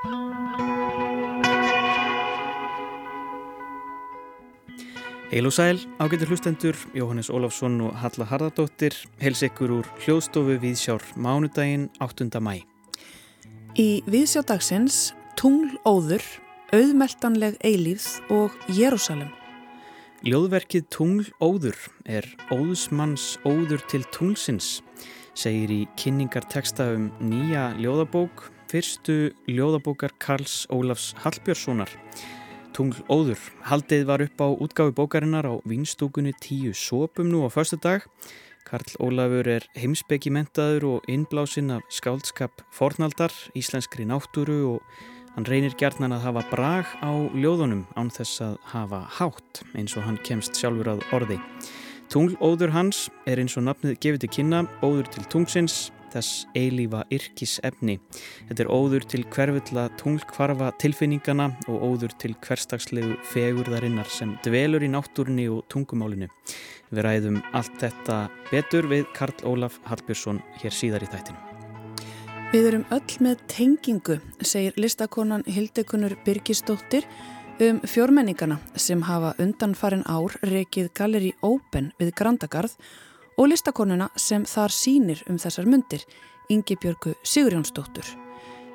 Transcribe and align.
Heil 0.00 0.16
og 5.44 5.52
sæl, 5.52 5.76
ágættur 6.00 6.30
hlustendur, 6.30 6.72
Jóhannes 6.96 7.28
Ólafsson 7.28 7.76
og 7.84 7.92
Halla 8.00 8.24
Harðardóttir, 8.24 8.96
heils 9.20 9.44
ykkur 9.44 9.68
úr 9.76 9.84
hljóðstofu 10.00 10.56
Viðsjár 10.62 11.04
mánudaginn 11.20 11.92
8. 12.00 12.32
mæ. 12.40 12.64
Í 13.76 14.00
Viðsjá 14.08 14.40
dagsins 14.48 15.12
Tungl 15.36 15.76
óður, 15.84 16.24
auðmeltanleg 16.72 17.60
eilífð 17.60 18.24
og 18.32 18.56
Jérúsalem. 18.72 19.28
Ljóðverkið 20.24 20.88
Tungl 20.96 21.28
óður 21.44 21.76
er 22.08 22.24
óðusmanns 22.48 23.36
óður 23.44 23.84
til 23.92 24.08
tunglsins, 24.16 24.80
segir 25.36 25.68
í 25.68 25.84
kynningarteksta 26.00 26.88
um 26.96 27.12
nýja 27.20 27.76
ljóðabók, 27.76 28.48
fyrstu 28.70 29.32
ljóðabókar 29.50 30.12
Karls 30.22 30.62
Ólafs 30.70 31.10
Hallbjörnssonar. 31.24 31.90
Tungl 32.70 33.00
óður. 33.10 33.40
Haldið 33.66 34.04
var 34.06 34.22
upp 34.22 34.38
á 34.38 34.48
útgáfi 34.54 34.94
bókarinnar 34.94 35.48
á 35.50 35.54
vinstúkunni 35.66 36.30
tíu 36.38 36.70
sópum 36.70 37.26
nú 37.32 37.42
á 37.42 37.50
förstu 37.50 37.80
dag. 37.82 38.06
Karl 38.62 38.94
Ólafur 39.02 39.48
er 39.50 39.66
heimsbyggjimentaður 39.74 40.86
og 40.86 41.10
innblásinn 41.10 41.74
af 41.74 41.82
skáldskap 41.90 42.62
fornaldar, 42.70 43.34
íslenskri 43.58 44.06
náttúru 44.06 44.76
og 44.76 44.80
hann 45.34 45.50
reynir 45.50 45.74
gertnan 45.74 46.14
að 46.14 46.28
hafa 46.28 46.46
brag 46.54 46.86
á 47.02 47.10
ljóðunum 47.34 47.88
án 47.98 48.14
þess 48.14 48.38
að 48.44 48.58
hafa 48.70 49.02
hátt 49.18 49.64
eins 49.74 49.96
og 49.98 50.06
hann 50.06 50.22
kemst 50.22 50.54
sjálfur 50.54 50.94
að 50.94 51.06
orði. 51.10 51.40
Tungl 52.10 52.38
óður 52.38 52.70
hans 52.74 53.08
er 53.26 53.42
eins 53.42 53.58
og 53.58 53.66
nafnið 53.66 53.98
gefið 53.98 54.22
til 54.22 54.34
kynna, 54.36 54.66
óður 54.82 55.10
til 55.10 55.26
tungsins, 55.30 55.90
þess 56.12 56.46
eilífa 56.58 57.04
yrkis 57.14 57.58
efni. 57.66 57.98
Þetta 58.48 58.64
er 58.64 58.72
óður 58.72 59.06
til 59.10 59.22
hverfulla 59.32 59.88
tunglkvarfa 60.00 60.72
tilfinningana 60.82 61.50
og 61.70 61.84
óður 61.88 62.16
til 62.20 62.34
hverstagslegu 62.44 63.18
fegurðarinnar 63.32 64.10
sem 64.10 64.36
dvelur 64.44 64.86
í 64.86 64.90
náttúrunni 64.92 65.46
og 65.52 65.64
tungumálinu. 65.72 66.30
Við 66.90 67.04
ræðum 67.06 67.42
allt 67.54 67.76
þetta 67.82 68.22
betur 68.50 68.90
við 68.90 69.06
Karl 69.14 69.36
Ólaf 69.46 69.78
Hallbjörnsson 69.86 70.42
hér 70.62 70.74
síðar 70.74 71.06
í 71.06 71.10
þættinu. 71.12 71.46
Við 72.50 72.64
erum 72.66 72.86
öll 72.90 73.18
með 73.22 73.44
tengingu, 73.46 74.16
segir 74.42 74.74
listakonan 74.74 75.44
Hildekunur 75.46 76.16
Birgisdóttir 76.26 77.06
um 77.60 77.78
fjórmenningana 77.86 78.56
sem 78.74 79.02
hafa 79.06 79.36
undanfarin 79.38 80.02
ár 80.08 80.34
rekið 80.42 80.88
Galeri 80.96 81.30
Open 81.46 81.92
við 82.00 82.10
Grandagarð 82.18 82.74
og 83.40 83.48
listakonuna 83.48 84.10
sem 84.20 84.44
þar 84.44 84.72
sínir 84.74 85.22
um 85.30 85.38
þessar 85.40 85.68
myndir, 85.68 86.02
Ingi 86.52 86.76
Björgu 86.76 87.14
Sigurjónsdóttur. 87.24 88.04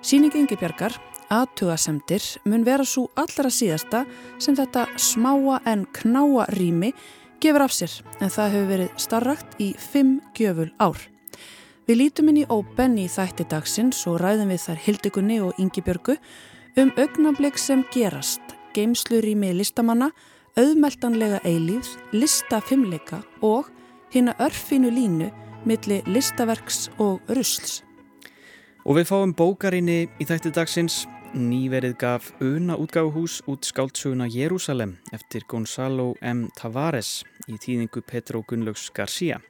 Síningi 0.02 0.40
Ingi 0.42 0.58
Björgar, 0.58 0.96
aðtugasemdir, 1.30 2.24
mun 2.50 2.66
vera 2.66 2.86
svo 2.86 3.10
allra 3.20 3.52
síðasta 3.54 4.06
sem 4.42 4.58
þetta 4.58 4.88
smáa 4.98 5.60
en 5.70 5.86
knáa 5.94 6.48
rými 6.56 6.94
gefur 7.42 7.66
af 7.66 7.76
sér 7.76 7.94
en 8.22 8.32
það 8.34 8.56
hefur 8.56 8.72
verið 8.72 9.04
starrakt 9.06 9.60
í 9.62 9.70
fimm 9.78 10.18
gjöful 10.38 10.72
ár. 10.82 10.98
Við 11.86 12.00
lítum 12.00 12.32
inn 12.32 12.42
í 12.42 12.48
Open 12.50 12.98
í 12.98 13.06
þætti 13.12 13.46
dagsins 13.52 14.02
og 14.10 14.18
ræðum 14.24 14.50
við 14.50 14.64
þær 14.66 14.84
Hildegunni 14.88 15.40
og 15.46 15.62
Ingi 15.62 15.86
Björgu 15.86 16.18
um 16.82 16.90
augnablik 16.98 17.62
sem 17.62 17.86
gerast, 17.94 18.42
geimslur 18.74 19.26
í 19.30 19.36
með 19.38 19.60
listamanna, 19.62 20.10
auðmeltanlega 20.58 21.44
eilíð, 21.46 21.86
listafimleika 22.16 23.22
og 23.46 23.70
hinn 24.14 24.30
að 24.32 24.48
örfinu 24.48 24.92
línu 24.94 25.32
milli 25.66 26.02
listaverks 26.06 26.90
og 27.02 27.22
rusls. 27.34 27.82
Og 28.86 29.00
við 29.00 29.10
fáum 29.10 29.34
bókarinni 29.34 30.06
í 30.22 30.28
þætti 30.30 30.54
dagsins. 30.54 31.06
Nýverið 31.36 31.98
gaf 32.00 32.30
Una 32.40 32.78
útgáfuhús 32.80 33.42
út 33.52 33.66
skáldsuguna 33.68 34.30
Jérúsalem 34.32 34.94
eftir 35.12 35.44
Gonzalo 35.50 36.14
M. 36.22 36.46
Tavares 36.56 37.26
í 37.52 37.58
tíðingu 37.60 38.06
Petro 38.08 38.44
Gunnlaugs 38.48 38.88
García. 38.96 39.42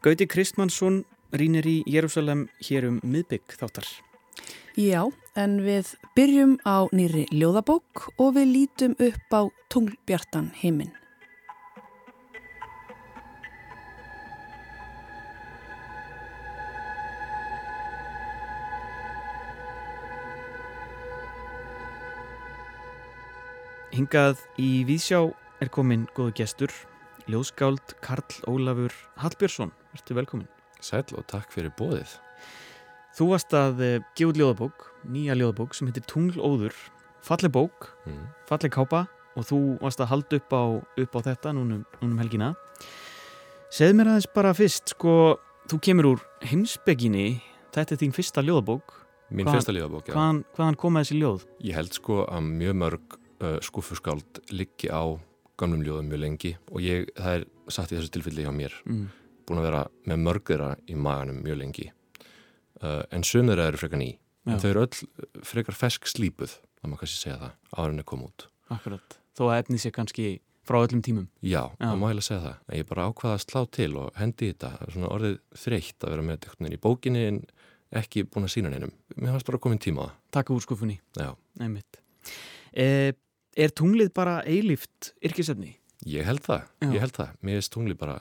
Gauti 0.00 0.24
Kristmannsson 0.26 1.02
rínir 1.36 1.68
í 1.68 1.82
Jérúsalem 1.84 2.46
hér 2.64 2.88
um 2.88 3.02
miðbygg 3.04 3.58
þáttar. 3.60 3.84
Já, 4.78 5.04
en 5.36 5.60
við 5.66 5.92
byrjum 6.16 6.56
á 6.64 6.88
nýri 6.96 7.26
ljóðabók 7.28 8.08
og 8.16 8.38
við 8.38 8.52
lítum 8.54 8.96
upp 8.96 9.36
á 9.36 9.42
tunglbjartan 9.68 10.52
heiminn. 10.62 10.94
Hingað 23.92 24.40
í 24.56 24.86
Vísjá 24.88 25.18
er 25.60 25.68
komin 25.68 26.06
góðu 26.16 26.32
gestur, 26.38 26.72
ljóðskáld 27.28 27.92
Karl 28.00 28.38
Ólafur 28.48 28.94
Hallbjörnsson. 29.20 29.68
Verður 29.92 30.18
velkomin. 30.22 30.48
Sæl 30.80 31.04
og 31.12 31.26
takk 31.28 31.52
fyrir 31.52 31.74
bóðið. 31.76 32.14
Þú 33.12 33.26
varst 33.34 33.52
að 33.52 33.82
uh, 33.84 33.98
gefa 34.16 34.38
ljóðabók, 34.40 34.86
nýja 35.04 35.36
ljóðabók 35.36 35.76
sem 35.76 35.90
heitir 35.90 36.06
Tungl 36.08 36.40
Óður. 36.40 36.72
Falleg 37.20 37.52
bók, 37.52 37.90
mm. 38.08 38.24
falleg 38.48 38.72
kápa 38.72 39.04
og 39.36 39.48
þú 39.50 39.60
varst 39.84 40.00
að 40.00 40.12
halda 40.14 40.40
upp 40.40 40.56
á, 40.56 40.64
upp 41.04 41.12
á 41.12 41.20
þetta 41.28 41.52
núnum, 41.60 41.84
núnum 42.00 42.24
helgina. 42.24 42.54
Segð 43.68 43.98
mér 44.00 44.14
aðeins 44.14 44.32
bara 44.32 44.56
fyrst, 44.56 44.96
sko, 44.96 45.36
þú 45.68 45.84
kemur 45.84 46.14
úr 46.14 46.28
heimsbygginni, 46.48 47.42
þetta 47.76 47.92
er 47.92 48.06
þín 48.06 48.16
fyrsta 48.16 48.40
ljóðabók. 48.40 49.02
Mín 49.28 49.44
hvaðan, 49.44 49.60
fyrsta 49.60 49.76
ljóðabók, 49.76 50.08
já. 50.08 50.16
Hvaðan, 50.16 50.46
hvaðan 50.56 50.80
komaði 50.80 51.10
þessi 51.10 51.20
ljóð? 51.20 51.50
Ég 51.68 51.76
held 51.76 52.00
sko 52.00 52.24
að 52.24 52.48
mjög 52.56 52.80
mörg 52.86 53.21
uh, 53.42 53.58
skúfuskáld 53.64 54.42
liggi 54.54 54.90
á 54.90 55.02
gamlum 55.60 55.82
ljóðum 55.84 56.08
mjög 56.10 56.22
lengi 56.22 56.54
og 56.70 56.80
ég, 56.82 57.10
það 57.18 57.38
er 57.38 57.46
satt 57.70 57.92
í 57.92 57.98
þessu 57.98 58.14
tilfelli 58.14 58.46
hjá 58.46 58.52
mér. 58.54 58.74
Mm. 58.88 59.10
búin 59.42 59.58
að 59.58 59.66
vera 59.66 59.82
með 60.06 60.20
mörgðira 60.22 60.68
í 60.86 60.94
maganum 60.94 61.40
mjög 61.42 61.58
lengi. 61.58 61.88
Uh, 62.82 63.02
en 63.10 63.24
sömur 63.26 63.58
eru 63.58 63.78
frekar 63.78 63.98
ný. 64.00 64.14
Já. 64.42 64.54
en 64.54 64.62
þau 64.62 64.70
eru 64.72 64.84
öll 64.86 65.42
frekar 65.46 65.76
fesk 65.78 66.08
slípuð 66.10 66.56
þá 66.82 66.88
maður 66.88 67.02
kannski 67.04 67.20
segja 67.20 67.36
það, 67.38 67.52
árinni 67.78 68.04
kom 68.06 68.24
út. 68.26 68.46
Akkurat, 68.74 69.18
þó 69.38 69.42
að 69.48 69.58
efni 69.60 69.78
sér 69.78 69.94
kannski 69.94 70.26
frá 70.66 70.78
öllum 70.82 71.02
tímum. 71.02 71.28
Já, 71.42 71.70
Já. 71.78 71.84
það 71.84 71.98
má 72.00 72.06
heila 72.10 72.24
segja 72.26 72.42
það. 72.46 72.56
En 72.66 72.78
ég 72.80 72.88
bara 72.88 73.06
ákvaða 73.10 73.36
að 73.38 73.44
slá 73.44 73.60
til 73.78 73.90
og 74.02 74.10
hendi 74.18 74.48
í 74.48 74.54
þetta. 74.54 74.70
Er 74.82 74.94
svona 74.94 75.12
orðið 75.14 75.36
þreytt 75.64 76.06
að 76.06 76.14
vera 76.14 76.26
með 76.26 76.40
þetta 76.46 76.72
í 76.72 76.80
bókinni 76.82 77.24
en 77.28 77.40
ekki 78.02 78.24
búin 78.26 78.48
að 78.48 78.54
sína 78.56 78.72
neinum. 78.72 78.94
Mér 79.14 79.34
fannst 79.36 79.50
bara 79.50 79.62
komin 79.62 79.82
tíma 79.82 80.06
á 80.06 80.10
það. 80.10 80.18
Takk 80.38 80.54
úr 80.54 80.64
skufunni 80.64 80.98
eh, 82.72 83.12
Er 83.52 83.72
tunglið 83.76 84.12
bara 84.16 84.38
eilíft 84.48 85.12
yrkisefni? 85.20 85.74
Ég 86.08 86.24
held 86.26 86.40
það, 86.46 86.62
Já. 86.80 86.86
ég 86.88 87.02
held 87.04 87.16
það. 87.18 87.32
Mér 87.44 87.58
er 87.60 87.66
tunglið 87.74 87.98
bara, 88.00 88.14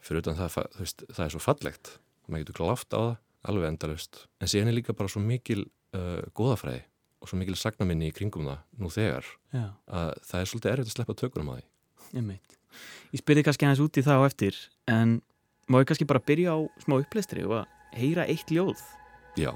fyrir 0.00 0.22
utan 0.22 0.36
það, 0.38 0.58
veist, 0.78 1.02
það 1.10 1.24
er 1.24 1.32
svo 1.34 1.40
fallegt. 1.42 1.90
Maður 2.28 2.44
getur 2.44 2.58
gláft 2.60 2.94
á 2.94 2.98
það, 3.00 3.16
alveg 3.50 3.66
endalust. 3.72 4.20
En 4.38 4.50
síðan 4.50 4.70
er 4.70 4.76
líka 4.78 4.94
bara 4.96 5.10
svo 5.10 5.22
mikil 5.24 5.64
uh, 5.96 6.22
góðafræði 6.38 6.84
og 7.18 7.30
svo 7.30 7.38
mikil 7.40 7.56
sagnaminni 7.58 8.12
í 8.12 8.14
kringum 8.14 8.46
það 8.46 8.60
nú 8.78 8.90
þegar 8.94 9.26
Já. 9.50 9.64
að 9.90 10.12
það 10.28 10.40
er 10.44 10.50
svolítið 10.52 10.72
erfitt 10.72 10.92
að 10.92 10.94
sleppa 10.94 11.16
tökunum 11.18 11.50
að 11.52 11.58
því. 11.58 11.66
Ég. 12.20 12.54
Ég 13.16 13.22
spyrði 13.24 13.44
kannski 13.48 13.66
hans 13.66 13.82
út 13.82 13.98
í 13.98 14.04
það 14.06 14.22
á 14.22 14.28
eftir, 14.28 14.60
en 14.86 15.16
má 15.66 15.80
ég 15.82 15.90
kannski 15.90 16.06
bara 16.08 16.22
byrja 16.22 16.54
á 16.54 16.58
smá 16.84 17.00
uppleistri 17.00 17.42
og 17.48 17.58
að 17.64 17.98
heyra 17.98 18.28
eitt 18.30 18.54
ljóð? 18.54 18.78
Já. 19.40 19.50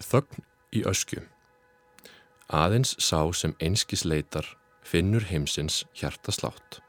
Þögn 0.00 0.44
í 0.74 0.84
öskju. 0.86 1.22
Aðeins 2.50 2.96
sá 2.98 3.22
sem 3.36 3.54
einskis 3.62 4.04
leitar 4.04 4.46
finnur 4.82 5.24
heimsins 5.28 5.84
hjarta 5.94 6.32
slátt. 6.34 6.80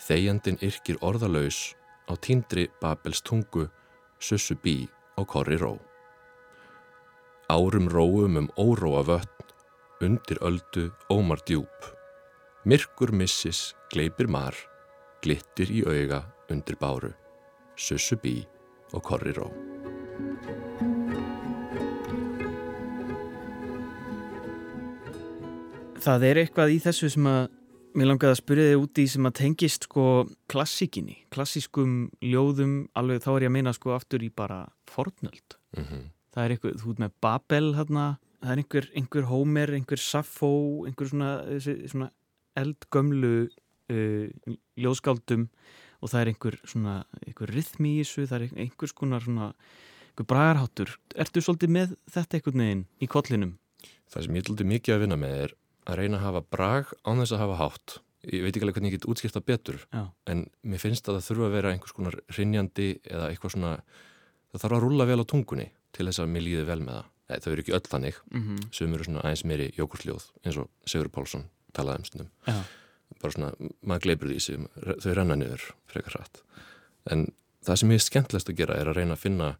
Þegjandin 0.00 0.58
yrkir 0.64 0.98
orðalauðs 1.04 1.74
á 2.10 2.16
tíndri 2.18 2.66
Babels 2.80 3.22
tungu, 3.22 3.68
sussu 4.18 4.56
bí 4.58 4.88
og 5.20 5.28
korri 5.30 5.60
ró. 5.60 5.76
Árum 7.50 7.88
róum 7.90 8.38
um 8.40 8.50
óróa 8.58 9.02
vötn, 9.06 9.54
undir 10.00 10.38
öldu 10.42 10.90
ómar 11.10 11.42
djúb. 11.46 11.90
Myrkur 12.64 13.12
missis, 13.12 13.74
gleipir 13.92 14.28
mar, 14.28 14.54
glittir 15.22 15.70
í 15.70 15.82
auga 15.86 16.24
undir 16.50 16.78
báru, 16.80 17.12
sussu 17.76 18.18
bí 18.22 18.40
og 18.92 19.04
korri 19.06 19.34
ró. 19.36 19.50
Það 26.00 26.24
er 26.30 26.40
eitthvað 26.40 26.72
í 26.74 26.78
þessu 26.80 27.10
sem 27.12 27.26
að 27.28 27.42
mér 27.98 28.08
langaði 28.08 28.32
að 28.32 28.38
spyrja 28.38 28.68
þig 28.70 28.84
úti 28.84 29.04
sem 29.10 29.26
að 29.28 29.36
tengist 29.40 29.86
sko 29.88 30.04
klassíkinni, 30.50 31.16
klassískum 31.34 31.94
ljóðum, 32.22 32.74
alveg 32.96 33.24
þá 33.24 33.30
er 33.32 33.44
ég 33.44 33.50
að 33.50 33.56
meina 33.58 33.74
sko 33.76 33.94
aftur 33.96 34.24
í 34.24 34.30
bara 34.30 34.62
fornöld. 34.90 35.58
Mm 35.76 35.84
-hmm. 35.84 36.08
Það 36.30 36.44
er 36.44 36.54
eitthvað, 36.54 36.80
þú 36.80 36.88
veit 36.88 37.02
með 37.04 37.12
Babel 37.20 37.74
hérna, 37.74 38.06
það 38.40 38.52
er 38.52 38.62
einhver, 38.62 38.88
einhver 38.94 39.28
Homer, 39.28 39.74
einhver 39.74 39.98
Sappho, 39.98 40.86
einhver 40.86 41.08
svona, 41.10 41.30
svona 41.60 42.10
eldgömlu 42.56 43.50
uh, 43.90 44.56
ljóðskáldum 44.78 45.48
og 46.00 46.08
það 46.08 46.20
er 46.20 46.28
einhver 46.32 46.60
svona, 46.64 47.04
einhver 47.26 47.50
rithmi 47.50 47.98
í 47.98 48.04
þessu, 48.04 48.26
það 48.26 48.40
er 48.40 48.60
einhvers 48.64 48.92
konar 48.92 49.20
svona 49.20 49.52
einhver 50.10 50.26
bragarháttur 50.26 50.94
ertu 51.14 51.42
svolítið 51.42 51.70
með 51.70 51.96
þetta 52.08 52.38
einhvern 52.38 52.62
veginn 52.64 52.86
í 53.00 53.06
kollinum? 53.10 53.58
Það 54.10 54.22
sem 54.24 54.34
ég 54.34 54.42
er 54.42 54.48
svolítið 54.48 54.70
mikið 54.70 54.94
að 54.94 55.02
vinna 55.04 55.18
með 55.20 55.36
er 55.44 55.54
að 55.90 55.98
reyna 56.00 56.18
að 56.20 56.26
hafa 56.28 56.42
brag 56.50 56.92
án 57.04 57.20
þess 57.22 57.32
að 57.36 57.42
hafa 57.44 57.56
hátt 57.60 57.98
ég 58.30 58.42
veit 58.44 58.52
ekki 58.56 58.64
alveg 58.66 58.74
hvernig 58.76 58.92
ég 58.92 58.98
get 59.00 59.08
útskipta 59.10 59.40
betur 59.40 59.78
Já. 59.92 60.02
en 60.26 60.46
mér 60.62 60.78
finnst 60.82 61.08
að 61.08 61.16
það 61.18 61.26
þurfa 61.30 61.46
að 61.48 61.54
vera 61.56 61.70
einhvers 61.72 61.92
konar 61.96 62.16
rinjandi 62.36 62.88
eða 63.08 63.30
eitthvað 63.30 63.54
svona 63.54 63.72
það 64.52 64.60
þarf 64.64 64.76
að 64.76 64.82
rúla 64.84 65.06
vel 65.08 65.20
á 65.22 65.30
tungunni 65.30 65.70
til 65.96 66.06
þess 66.06 66.20
að 66.20 66.28
mér 66.34 66.42
líði 66.46 66.66
vel 66.68 66.80
með 66.84 66.94
það 67.00 67.08
Nei, 67.30 67.38
þau 67.38 67.50
eru 67.52 67.62
ekki 67.62 67.72
öll 67.76 67.86
þannig 67.86 68.16
Mm 68.34 68.40
-hmm. 68.42 68.62
sem 68.74 68.94
eru 68.94 69.04
svona 69.04 69.20
aðeins 69.22 69.44
meiri 69.46 69.66
jókursljóð 69.78 70.24
eins 70.44 70.56
og 70.58 70.68
Sigur 70.84 71.08
Pálsson 71.08 71.44
talaði 71.72 71.98
um 71.98 72.04
stundum 72.04 72.30
Já. 72.46 72.62
bara 73.22 73.32
svona, 73.32 73.50
maður 73.86 74.00
gleipur 74.02 74.28
því 74.28 74.40
sem 74.40 74.66
þau 74.98 75.14
renna 75.14 75.36
niður 75.36 75.62
frekar 75.86 76.12
hratt 76.18 76.42
en 77.10 77.26
það 77.62 77.76
sem 77.76 77.88
ég 77.90 77.94
er 77.94 77.98
skemmtilegast 78.10 78.50
að 78.50 78.56
gera 78.56 78.74
er 78.80 78.86
að 78.90 78.96
reyna 78.96 79.14
að 79.14 79.18
finna 79.22 79.56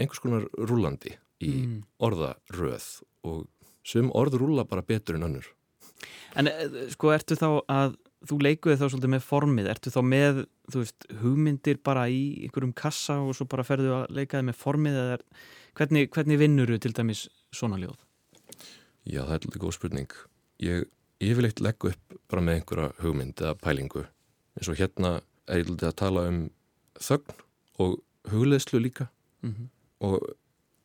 einhvers 0.00 0.18
konar 0.20 0.48
rúlandi 0.58 1.14
í 1.40 1.62
Mm. 1.62 1.82
orðaröð 2.00 3.02
og 3.24 3.46
sum 3.84 4.10
orð 4.14 4.34
rúla 4.40 4.64
bara 4.68 4.82
betur 4.82 5.14
en 5.14 5.22
önnur 5.22 5.46
En 6.38 6.50
eh, 6.50 6.88
sko, 6.92 7.12
ertu 7.14 7.36
þá 7.38 7.48
að 7.70 7.96
þú 8.28 8.38
leikuði 8.46 8.78
þá 8.78 8.84
svolítið 8.86 9.12
með 9.14 9.24
formið, 9.26 9.68
ertu 9.72 9.92
þá 9.92 10.00
með 10.06 10.40
þú 10.70 10.82
veist, 10.84 11.06
hugmyndir 11.22 11.80
bara 11.84 12.06
í 12.10 12.22
einhverjum 12.46 12.74
kassa 12.78 13.18
og 13.22 13.34
svo 13.36 13.48
bara 13.50 13.66
ferðu 13.66 13.94
að 13.96 14.14
leikaði 14.14 14.48
með 14.48 14.58
formið 14.60 14.98
eða 15.00 15.16
er, 15.16 15.24
hvernig, 15.78 16.10
hvernig 16.14 16.40
vinnur 16.42 16.70
þú 16.70 16.78
til 16.84 16.94
dæmis 16.96 17.26
svona 17.54 17.80
ljóð? 17.82 17.98
Já, 19.02 19.24
það 19.24 19.34
er 19.34 19.40
alltaf 19.40 19.62
góð 19.64 19.76
spurning. 19.76 20.14
Ég 20.62 20.86
yfirleitt 21.22 21.62
legg 21.62 21.88
upp 21.90 22.18
bara 22.30 22.44
með 22.44 22.60
einhverja 22.60 22.92
hugmynd 23.02 23.42
eða 23.42 23.56
pælingu. 23.58 24.06
eins 24.58 24.68
og 24.68 24.78
hérna 24.78 25.20
er 25.48 25.62
ég 25.62 25.68
alltaf 25.72 25.88
að 25.90 25.98
tala 25.98 26.26
um 26.28 26.40
þögn 27.00 27.42
og 27.82 27.98
hugleðslu 28.30 28.78
líka 28.82 29.08
Mm 29.42 29.50
-hmm. 29.50 29.68
og 30.00 30.36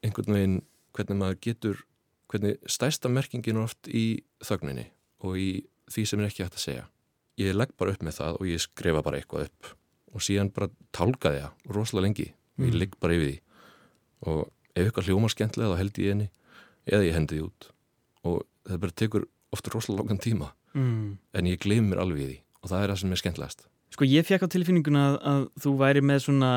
einhvern 0.04 0.34
veginn 0.34 0.62
hvernig 0.94 1.18
maður 1.18 1.40
getur, 1.42 1.86
hvernig 2.28 2.58
stærsta 2.66 3.10
merkingin 3.10 3.58
er 3.58 3.62
oft 3.62 3.88
í 3.88 4.24
þögninni 4.42 4.88
og 5.24 5.38
í 5.38 5.50
því 5.92 6.06
sem 6.08 6.20
er 6.22 6.28
ekki 6.30 6.44
hægt 6.46 6.58
að 6.60 6.64
segja. 6.66 6.86
Ég 7.38 7.54
legg 7.56 7.72
bara 7.78 7.94
upp 7.94 8.04
með 8.04 8.18
það 8.20 8.38
og 8.42 8.48
ég 8.50 8.62
skrifa 8.64 9.04
bara 9.06 9.20
eitthvað 9.22 9.46
upp. 9.48 9.72
Og 10.16 10.24
síðan 10.26 10.50
bara 10.54 10.70
tálkaði 10.96 11.42
það 11.44 11.74
rosalega 11.78 12.06
lengi. 12.08 12.28
Og 12.58 12.66
ég 12.66 12.74
Mm. 12.74 12.80
ligg 12.82 13.00
bara 13.00 13.14
yfir 13.14 13.28
því. 13.32 13.40
Og 14.28 14.40
ef 14.76 14.86
eitthvað 14.88 15.08
hljómar 15.08 15.30
skemmtilega 15.34 15.74
þá 15.74 15.78
held 15.78 15.94
ég 16.02 16.10
henni 16.14 16.30
eða 16.88 17.06
ég 17.06 17.14
hendi 17.14 17.36
því 17.38 17.44
út. 17.46 17.70
Og 18.26 18.44
það 18.66 18.80
bara 18.80 18.92
tekur 18.92 19.26
ofta 19.54 19.70
rosalega 19.74 20.02
langan 20.04 20.20
tíma. 20.24 20.52
Mm. 20.78 21.18
en 21.34 21.46
ég 21.46 21.58
gleym 21.60 21.88
mér 21.90 21.98
alveg 22.04 22.20
í 22.22 22.26
því. 22.28 22.40
Og 22.62 22.70
það 22.70 22.84
er 22.84 22.90
það 22.92 22.98
sem 23.00 23.12
er 23.12 23.16
skemmtilegast. 23.22 23.62
Sko 23.96 24.06
ég 24.06 24.26
fekk 24.28 24.44
á 24.46 24.48
tilfinninguna 24.54 25.04
að, 25.08 25.16
að 25.32 25.46
þú 25.64 25.72
væri 25.80 26.02
með 26.06 26.20
svona 26.28 26.50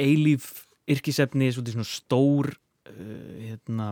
eilíf 0.00 0.46
yrkisefni, 0.88 1.50
svona 1.52 1.84
stór 1.84 2.48
uh, 2.52 3.32
hérna, 3.42 3.90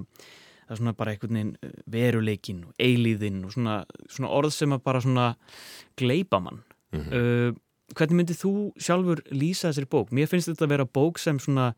það 0.70 0.76
er 0.76 0.80
svona 0.84 0.94
bara 0.94 1.14
einhvern 1.14 1.34
veginn 1.34 1.56
uh, 1.66 1.72
veruleikin 1.90 2.60
og 2.68 2.84
eilíðin 2.86 3.42
og 3.44 3.56
svona, 3.56 3.80
svona 4.06 4.30
orð 4.38 4.54
sem 4.54 4.76
að 4.76 4.84
bara 4.86 5.02
svona 5.02 5.26
gleipa 5.98 6.38
mann. 6.40 6.62
mm 6.92 7.00
-hmm. 7.00 7.14
Uh, 7.14 7.54
hvernig 7.94 8.16
myndið 8.16 8.38
þú 8.44 8.52
sjálfur 8.78 9.20
lýsa 9.34 9.70
þessari 9.70 9.90
bók? 9.90 10.12
Mér 10.12 10.28
finnst 10.30 10.48
þetta 10.48 10.64
að 10.64 10.68
vera 10.68 10.84
bók 10.84 11.18
sem 11.18 11.38
svona, 11.38 11.74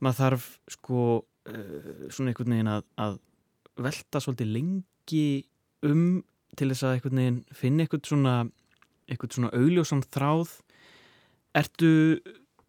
maður 0.00 0.18
þarf 0.18 0.58
sko 0.68 1.24
uh, 1.48 2.10
svona 2.10 2.30
einhvern 2.30 2.50
veginn 2.50 2.68
að, 2.68 2.82
að 2.96 3.18
velta 3.76 4.20
svolítið 4.20 4.46
lengi 4.46 5.44
um 5.82 6.24
til 6.56 6.68
þess 6.68 6.82
að 6.82 6.94
einhvern 6.94 7.16
veginn 7.16 7.44
finna 7.52 7.82
einhvern 7.82 8.04
svona 8.04 8.34
svona 9.30 9.50
augljósan 9.52 10.02
þráð 10.14 10.60
ertu, 11.58 12.20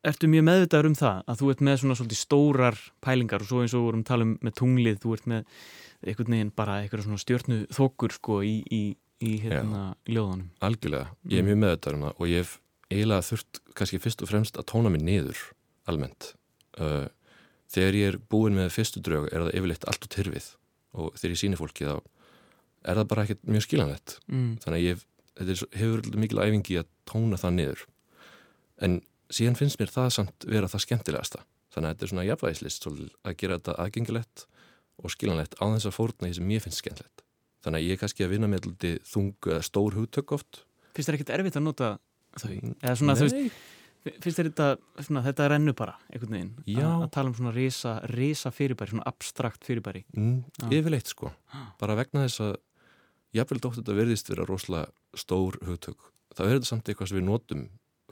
ertu 0.04 0.28
mjög 0.32 0.44
meðvitaður 0.50 0.90
um 0.90 0.98
það 1.00 1.22
að 1.32 1.40
þú 1.40 1.52
ert 1.54 1.64
með 1.68 1.78
svona 1.82 1.98
svolítið 2.00 2.20
stórar 2.20 2.80
pælingar 3.04 3.44
og 3.46 3.50
svo 3.50 3.62
eins 3.64 3.74
og 3.74 3.82
við 3.82 3.88
vorum 3.88 4.04
tala 4.08 4.28
um 4.28 4.34
með 4.44 4.58
tunglið 4.60 5.00
þú 5.04 5.16
ert 5.18 5.30
með 5.32 5.46
einhvern 6.04 6.36
veginn 6.36 6.52
bara 6.58 6.80
einhverja 6.82 7.08
svona 7.08 7.24
stjórnu 7.24 7.60
þokur 7.74 8.16
sko 8.18 8.42
í, 8.44 8.56
í, 8.68 8.82
í 9.24 9.32
hérna 9.46 9.84
ljóðanum 10.10 10.50
algjörlega, 10.68 11.14
ég 11.32 11.40
er 11.40 11.44
Mm. 11.44 11.50
mjög 11.52 11.62
meðvitaður 11.64 12.00
um 12.00 12.06
það 12.08 12.20
og 12.20 12.32
ég 12.34 12.44
hef 12.44 12.58
eiginlega 12.94 13.28
þurft 13.30 13.62
kannski 13.78 14.02
fyrst 14.04 14.24
og 14.26 14.30
fremst 14.30 14.60
að 14.60 14.68
tóna 14.70 14.92
mig 14.94 15.02
niður 15.06 15.40
almennt. 15.90 16.34
Uh, 16.78 17.08
þegar 17.72 17.98
ég 17.98 18.12
er 18.12 18.18
búin 18.30 18.58
með 18.58 18.74
fyrstu 18.76 19.02
draug 19.04 19.30
er 19.32 19.46
það 19.46 19.56
yfirleitt 19.60 19.88
allt 19.90 20.06
og 20.06 20.12
tyrfið 20.14 20.50
og 20.94 21.16
þegar 21.18 21.34
ég 21.34 21.42
síni 21.42 21.58
fólki 21.58 21.88
þá 21.88 21.96
er 22.84 23.00
það 23.00 23.10
bara 23.14 23.24
ekkert 23.26 23.44
mjög 23.48 23.66
skilanlegt 23.66 24.18
mm. 24.28 24.52
þannig 24.64 24.78
að 24.78 24.86
ég 24.86 25.02
hef, 25.40 25.66
hefur 25.80 26.04
mikil 26.20 26.42
æfingi 26.44 26.80
að 26.82 26.90
tóna 27.10 27.40
það 27.40 27.56
niður. 27.58 27.84
En 28.84 29.00
síðan 29.34 29.58
finnst 29.60 29.80
mér 29.82 29.92
það 29.94 30.10
samt 30.18 30.48
vera 30.50 30.70
það 30.72 30.86
skemmtilegasta. 30.86 31.44
Þannig 31.74 31.90
að 31.90 31.94
þetta 31.94 32.06
er 32.06 32.12
svona 32.12 32.26
jafnvægislist 32.28 32.88
að 32.88 33.38
gera 33.42 33.58
þetta 33.58 33.76
aðgengilegt 33.82 34.46
og 35.02 35.14
skilanlegt 35.14 35.58
á 35.58 35.66
þess 35.66 35.90
að 35.90 35.96
fórna 35.98 36.30
því 36.30 36.38
sem 36.38 36.50
mér 36.50 36.64
finnst 36.64 36.82
skemmtilegt. 36.84 37.24
Þannig 37.66 37.80
að 37.80 37.88
ég 37.88 37.96
er 37.96 38.02
kannski 38.02 38.26
að 38.26 38.34
vinna 38.36 38.50
með 38.52 38.68
alltaf 38.68 39.10
þung 39.10 39.48
eða 39.50 39.62
stór 39.66 39.98
hugtök 39.98 40.34
oft. 40.38 40.64
Finnst 40.94 41.10
þér 41.10 41.18
ekkert 41.18 41.34
erfitt 41.38 41.58
að 41.58 41.66
nota 41.66 41.94
þau? 42.38 42.52
Eða 42.52 42.96
svona 43.00 43.16
veist, 43.18 43.62
finnst 44.04 44.38
þér 44.38 44.50
þetta 44.52 44.68
svona, 45.08 45.24
þetta 45.26 45.50
rennu 45.54 45.74
bara 45.80 45.96
einhvern 46.12 46.38
veginn? 46.38 46.54
Já. 46.68 46.86
að, 46.92 47.08
tala 47.16 47.32
um 47.32 47.38
svona 47.40 47.56
risa, 47.56 47.96
risa 48.12 48.52
fyrirbæri 48.54 48.94
svona 48.94 49.08
abstrakt 49.10 49.66
fyrirbæri. 49.66 50.04
Mm, 50.14 50.44
yfirleitt 50.70 51.10
sko. 51.10 51.32
Bara 51.82 51.98
vegna 51.98 52.28
þess 52.28 52.44
að 52.44 52.58
jafnvel 53.34 53.64
dótt 53.64 53.80
þetta 53.80 53.98
verðist 53.98 54.30
vera 54.30 54.46
rosalega 54.46 54.92
stór 55.18 55.58
hugtök 55.66 56.12
þá 56.34 56.44
er 56.46 56.56
þetta 56.58 56.70
samt 56.70 56.90
eitthvað 56.90 57.10
sem 57.12 57.20
við 57.20 57.28
notum 57.28 57.64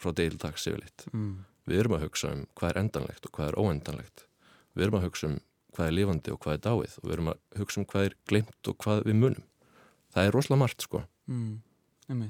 frá 0.02 0.14
deildags 0.18 0.68
yfirleitt. 0.68 1.08
Mm. 1.14 1.46
við 1.70 1.80
erum 1.84 1.96
að 1.96 2.04
hugsa 2.08 2.34
um 2.34 2.44
hvað 2.58 2.72
er 2.72 2.82
endanlegt 2.82 3.26
og 3.28 3.34
hvað 3.38 3.52
er 3.52 3.58
óendanlegt. 3.62 4.26
Við 4.74 4.86
erum 4.86 4.98
að 4.98 5.06
hugsa 5.08 5.28
um 5.30 5.40
hvað 5.76 5.88
er 5.88 5.96
lifandi 5.96 6.34
og 6.34 6.40
hvað 6.44 6.58
er 6.58 6.64
dáið 6.66 6.96
og 7.00 7.06
við 7.06 7.14
erum 7.16 7.32
að 7.32 7.62
hugsa 7.62 7.80
um 7.80 7.88
hvað 7.92 8.08
er 8.08 8.16
glemt 8.28 8.72
og 8.72 8.78
hvað 8.82 9.04
við 9.08 9.20
munum. 9.22 9.46
Það 10.12 10.28
er 10.28 10.36
rosalega 10.36 10.62
margt 10.64 10.86
sko. 10.88 11.04
Mm. 11.32 12.26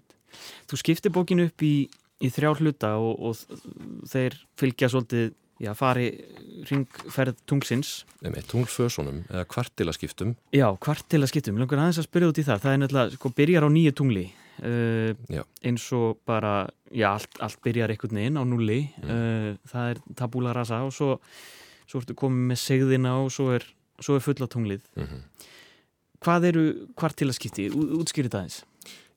Þú 0.69 0.79
skiptir 0.79 1.13
bókinu 1.15 1.47
upp 1.49 1.63
í, 1.65 1.75
í 2.21 2.29
þrjá 2.31 2.51
hluta 2.59 2.91
og, 3.01 3.15
og 3.17 4.11
þeir 4.11 4.37
fylgja 4.59 4.91
svolítið 4.91 5.31
já, 5.61 5.71
fari 5.77 6.07
ringferð 6.69 7.39
tungsins 7.49 7.91
með 8.21 8.45
tunglfösunum 8.51 9.23
eða 9.29 9.45
kvartilaskiptum. 9.51 10.35
Já, 10.55 10.67
hvart 10.85 11.07
til 11.11 11.21
að 11.21 11.31
skiptum, 11.31 11.59
langar 11.61 11.81
aðeins 11.83 12.01
að 12.01 12.07
spyrja 12.07 12.31
út 12.31 12.41
í 12.41 12.45
það. 12.47 12.61
Það 12.63 12.75
er 12.75 12.81
nefnilega, 12.83 13.17
sko, 13.17 13.31
byrjar 13.37 13.67
á 13.67 13.69
nýju 13.73 13.93
tungli. 13.97 14.25
Uh, 14.61 15.41
eins 15.65 15.87
og 15.97 16.19
bara 16.27 16.67
já, 16.93 17.07
allt, 17.15 17.39
allt 17.41 17.61
byrjar 17.65 17.93
einhvern 17.93 18.19
veginn 18.19 18.37
á 18.37 18.43
nulli 18.45 18.81
Mm. 19.01 19.09
uh, 19.09 19.69
það 19.71 19.89
er 19.89 20.01
tabula 20.19 20.53
rasa 20.53 20.83
og 20.85 20.91
svo, 20.93 21.15
svo 21.89 22.01
ertu 22.01 22.13
komið 22.19 22.51
með 22.51 22.59
segðina 22.61 23.15
og 23.23 23.31
svo 23.33 23.47
er, 23.55 23.65
svo 23.97 24.19
er 24.19 24.25
fulla 24.25 24.47
tunglið. 24.47 24.83
Mm 24.95 25.07
-hmm. 25.07 25.21
Hvað 26.21 26.45
eru 26.51 26.65
hvart 26.95 27.15
til 27.17 27.27
að 27.27 27.39
skipti? 27.39 27.69
Útskýrið 27.71 28.35
aðeins. 28.37 28.63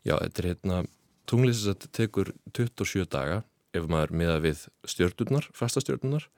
Já, 0.05 0.17
þetta 0.17 0.39
er 0.39 0.49
hérna 0.55 0.85
tunglið 1.27 1.55
sem 1.55 1.75
tekur 1.93 2.33
27 2.53 3.05
daga 3.11 3.43
ef 3.75 3.87
maður 3.91 4.15
miða 4.21 4.39
við 4.45 4.67
stjörnurnar, 4.89 5.49
fastastjörnurnar 5.57 6.29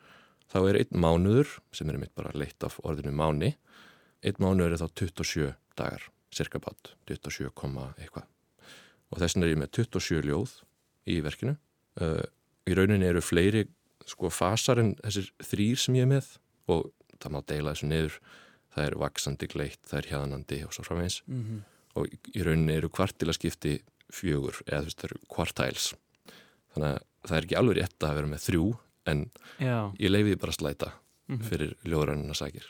þá 0.52 0.58
er 0.70 0.80
einn 0.80 1.00
mánuður 1.02 1.58
sem 1.74 1.90
er 1.90 1.98
mitt 2.00 2.14
bara 2.16 2.34
leitt 2.34 2.62
af 2.64 2.78
orðinu 2.86 3.14
máni 3.16 3.54
einn 4.24 4.40
mánuður 4.42 4.76
er 4.76 4.82
þá 4.82 4.88
27 5.04 5.52
dagar 5.78 6.06
cirka 6.36 6.60
bát, 6.60 6.92
27, 7.08 7.50
eitthvað. 7.96 8.26
Og 9.12 9.20
þessin 9.22 9.44
er 9.44 9.52
ég 9.54 9.60
með 9.60 9.72
27 9.78 10.26
ljóð 10.26 10.56
í 11.08 11.20
verkinu. 11.24 11.54
Uh, 11.96 12.24
í 12.66 12.74
rauninni 12.76 13.06
eru 13.08 13.22
fleiri 13.24 13.64
sko 14.06 14.30
fasar 14.30 14.82
en 14.82 14.94
þessir 15.00 15.30
þrýr 15.46 15.80
sem 15.80 15.96
ég 15.98 16.06
er 16.06 16.10
með 16.10 16.32
og 16.72 16.90
það 17.22 17.32
má 17.32 17.40
deila 17.48 17.74
þessu 17.74 17.90
niður. 17.90 18.18
Það 18.76 18.88
er 18.88 18.98
vaksandi 19.00 19.48
gleitt, 19.48 19.82
það 19.88 20.00
er 20.02 20.08
hjaðanandi 20.10 20.58
og 20.66 20.74
svo 20.76 20.84
framvegs 20.84 21.22
mm 21.24 21.42
-hmm. 21.42 21.60
og 21.96 22.34
í 22.36 22.42
rauninni 22.44 22.74
eru 22.76 22.90
kvartilaskipti 22.92 23.78
fjögur 24.12 24.60
eða 24.66 24.82
þú 24.82 24.88
veist 24.90 25.00
það 25.00 25.08
eru 25.08 25.20
kvartæls 25.32 25.86
þannig 26.74 26.90
að 26.90 26.98
það 27.26 27.36
er 27.40 27.46
ekki 27.48 27.58
alveg 27.60 27.76
rétt 27.80 28.06
að 28.06 28.14
vera 28.20 28.30
með 28.32 28.44
þrjú 28.46 28.66
en 29.12 29.24
Já. 29.62 29.76
ég 30.02 30.10
leiði 30.12 30.38
bara 30.42 30.52
slæta 30.56 30.92
mm 31.26 31.40
fyrir 31.42 31.72
ljóðrænuna 31.82 32.34
sækir. 32.38 32.68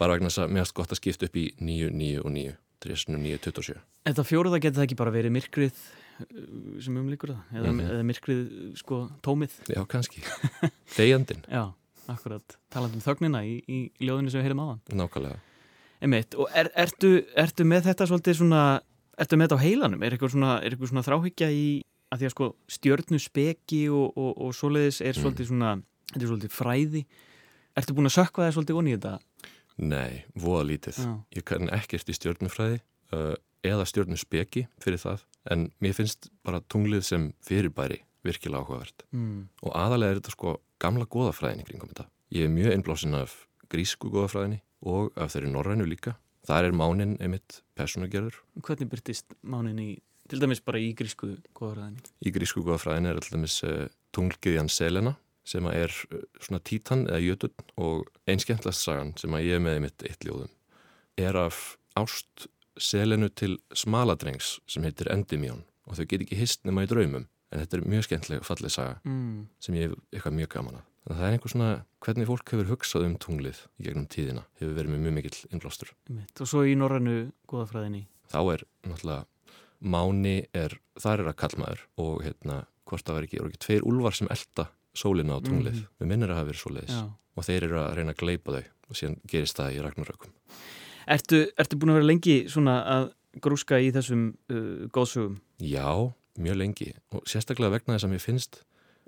Bara 0.00 0.16
vegna 0.16 0.26
þess 0.30 0.40
að 0.42 0.48
mér 0.50 0.64
finnst 0.64 0.74
gott 0.74 0.90
að 0.94 0.98
skipta 0.98 1.26
upp 1.28 1.36
í 1.38 1.44
9, 1.62 1.90
9 1.94 2.22
og 2.24 2.32
9 2.34 2.54
3, 2.80 2.96
9, 3.14 3.38
27 3.44 3.76
Þetta 4.08 4.24
fjóruða 4.24 4.58
getur 4.64 4.80
það 4.80 4.86
ekki 4.88 4.96
bara 4.98 5.12
verið 5.14 5.34
myrkrið 5.36 5.76
uh, 5.76 6.80
sem 6.82 6.96
umlíkur 6.96 7.34
það? 7.34 7.42
Eða, 7.52 7.70
Mhm. 7.74 7.80
eða 7.92 8.06
myrkrið 8.08 8.40
sko 8.80 8.98
tómið? 9.22 9.54
Já 9.70 9.82
kannski, 9.86 10.22
deyjandin 10.96 11.44
Já, 11.52 11.62
akkurat, 12.08 12.56
talandi 12.72 12.96
um 12.98 13.04
þögnina 13.04 13.44
í, 13.46 13.60
í 13.68 13.78
ljóðinu 14.00 14.32
sem 14.32 14.40
við 14.40 14.48
heyrim 14.48 14.62
áðan. 14.64 14.80
Nákvæmlega. 14.96 15.38
Einmitt, 16.00 16.34
og 16.40 16.48
er, 16.56 16.70
ertu, 16.74 17.10
ertu 17.36 17.66
með 17.68 17.90
þetta 17.90 18.06
svolítið 18.08 18.38
svona, 18.40 18.62
ertu 19.20 19.36
með 19.36 19.50
þetta 19.50 19.60
á 19.60 19.64
heilanum? 19.66 20.02
Er 20.02 20.16
eitthvað 20.16 20.32
svona, 20.34 20.54
svona 20.88 21.04
þráhyggja 21.04 21.50
í 21.52 21.66
að 22.10 22.18
því 22.22 22.26
að 22.28 22.34
sko 22.34 22.48
stjörnu 22.76 23.18
speki 23.22 23.82
og, 23.94 24.16
og, 24.18 24.32
og 24.46 24.54
svoleiðis 24.56 25.00
er 25.00 25.14
Mm. 25.14 25.22
svolítið 25.22 25.46
svona, 25.50 25.70
þetta 26.12 26.24
er 26.24 26.30
svolítið 26.32 26.54
fræði 26.56 27.04
Ertu 27.78 27.94
búin 27.94 28.08
að 28.10 28.16
sökka 28.18 28.42
það 28.42 28.54
svolítið 28.56 28.78
onni 28.80 28.90
í 28.92 28.96
þetta? 28.98 29.18
nei, 29.78 30.24
voða 30.36 30.64
lítið 30.68 30.96
Já. 30.98 31.12
ég 31.38 31.44
kann 31.44 31.70
ekkert 31.72 32.08
í 32.10 32.16
stjörnufræði 32.18 32.80
uh, 33.14 33.34
eða 33.64 33.86
stjörnuspeki 33.88 34.66
fyrir 34.82 34.98
það 35.00 35.22
en 35.50 35.70
mér 35.80 35.94
finnst 35.96 36.30
bara 36.44 36.60
tunglið 36.60 37.02
sem 37.06 37.32
fyrirbæri 37.46 38.00
virkilega 38.24 38.60
áhugavert 38.64 39.06
Mm. 39.12 39.48
og 39.62 39.72
aðalega 39.72 40.10
er 40.10 40.20
þetta 40.20 40.34
sko 40.34 40.56
gamla 40.80 41.06
goðafræðin 41.06 41.62
í 41.62 41.68
kringum 41.70 41.88
þetta 41.94 42.08
Ég 42.30 42.44
er 42.46 42.52
mjög 42.54 42.74
einblásin 42.76 43.14
af 43.18 43.32
grísku 43.70 44.10
góðafræðinni 44.10 44.60
og 44.86 45.10
af 45.18 45.32
þeirri 45.34 45.48
norrænu 45.50 45.82
líka. 45.88 46.12
Það 46.46 46.64
er 46.68 46.72
mánin 46.78 47.16
einmitt 47.20 47.56
personagerður. 47.74 48.36
Hvernig 48.62 48.88
byrtist 48.88 49.34
mánin 49.42 49.80
í, 49.82 49.88
til 50.30 50.40
dæmis 50.42 50.60
bara 50.64 50.78
í 50.82 50.92
grísku 50.96 51.32
góðafræðinni? 51.58 52.04
Í 52.26 52.32
grísku 52.34 52.62
góðafræðinni 52.66 53.10
er 53.12 53.18
alltaf 53.20 53.40
mis 53.42 53.58
uh, 53.66 53.88
tunglgiðjan 54.16 54.70
Selena 54.72 55.16
sem 55.50 55.66
er 55.72 55.90
uh, 56.12 56.22
svona 56.42 56.60
títan 56.62 57.06
eða 57.08 57.20
jötun 57.24 57.54
og 57.80 58.08
einskjöntlast 58.30 58.84
sagan 58.86 59.12
sem 59.20 59.34
að 59.34 59.46
ég 59.48 59.58
er 59.58 59.64
með 59.64 59.78
einmitt 59.80 60.06
eitt 60.06 60.24
ljóðum 60.28 60.52
er 61.20 61.36
af 61.36 61.76
ást 61.98 62.46
Selenu 62.80 63.28
til 63.36 63.58
smaladrengs 63.76 64.54
sem 64.70 64.84
heitir 64.86 65.10
Endymion 65.12 65.64
og 65.90 65.98
þau 65.98 66.06
get 66.08 66.22
ekki 66.24 66.38
hist 66.38 66.62
nema 66.64 66.86
í 66.86 66.88
draumum 66.88 67.26
en 67.50 67.58
þetta 67.64 67.76
er 67.80 67.88
mjög 67.90 68.06
skemmtilega 68.06 68.46
fallið 68.46 68.70
saga 68.76 69.00
Mm. 69.04 69.48
sem 69.58 69.74
ég 69.74 69.88
hef 69.90 69.96
eitthvað 70.14 70.36
mjög 70.38 70.48
gaman 70.54 70.76
að. 70.78 70.84
Þannig 71.00 71.16
að 71.16 71.18
það 71.20 71.26
er 71.26 71.34
einhver 71.34 71.50
svona 71.50 71.70
hvernig 72.04 72.28
fólk 72.28 72.52
hefur 72.54 72.68
hugsað 72.70 73.04
um 73.08 73.16
tunglið 73.24 73.58
í 73.80 73.86
gegnum 73.88 74.06
tíðina 74.06 74.44
hefur 74.60 74.74
verið 74.76 74.92
með 74.94 75.02
mjög 75.06 75.14
mikill 75.16 75.38
innblástur. 75.50 75.90
Og 76.40 76.46
svo 76.46 76.62
í 76.68 76.76
norrænu 76.78 77.14
góðafræðinni. 77.50 78.04
Þá 78.30 78.38
er 78.54 78.62
náttúrulega 78.86 79.26
máni 79.80 80.36
er, 80.56 80.76
þar 81.00 81.24
er 81.24 81.30
að 81.32 81.38
kallmaður 81.42 81.86
og 82.02 82.20
hérna 82.24 82.60
hvort 82.88 83.06
það 83.06 83.16
var 83.16 83.26
ekki, 83.28 83.40
ekki 83.46 83.62
tveir 83.64 83.86
úlvar 83.86 84.16
sem 84.16 84.30
elda 84.30 84.68
sólina 84.96 85.38
á 85.38 85.40
tunglið. 85.44 85.80
Mhm. 85.80 85.88
Við 86.00 86.10
minnir 86.10 86.32
að 86.32 86.40
hafa 86.40 86.50
verið 86.50 86.62
svoleiðis 86.64 86.96
Já. 86.96 87.02
og 87.36 87.46
þeir 87.46 87.66
eru 87.68 87.80
að 87.80 87.94
reyna 87.96 88.14
að 88.14 88.22
gleipa 88.24 88.56
þau 88.56 88.64
og 88.90 88.98
síðan 88.98 89.18
gerist 89.30 89.56
það 89.56 89.76
í 89.76 89.82
ragnarökum. 89.84 90.32
Ertu, 91.10 91.38
ertu 91.58 91.78
búin 91.78 91.92
að 91.94 92.00
vera 92.00 92.10
lengi 92.10 92.36
svona 92.50 92.74
að 92.86 93.12
grúska 93.40 93.78
í 93.78 93.92
þessum 93.94 94.34
uh, 94.50 94.88
góðsögum? 94.90 95.38
Já, 95.62 96.12
mjög 96.38 96.58
lengi 96.58 96.90
og 97.14 97.22
sérstaklega 97.30 97.76
vegna 97.78 97.96
þess 97.96 98.08
að 98.08 98.14
mér 98.14 98.24
finnst 98.24 98.60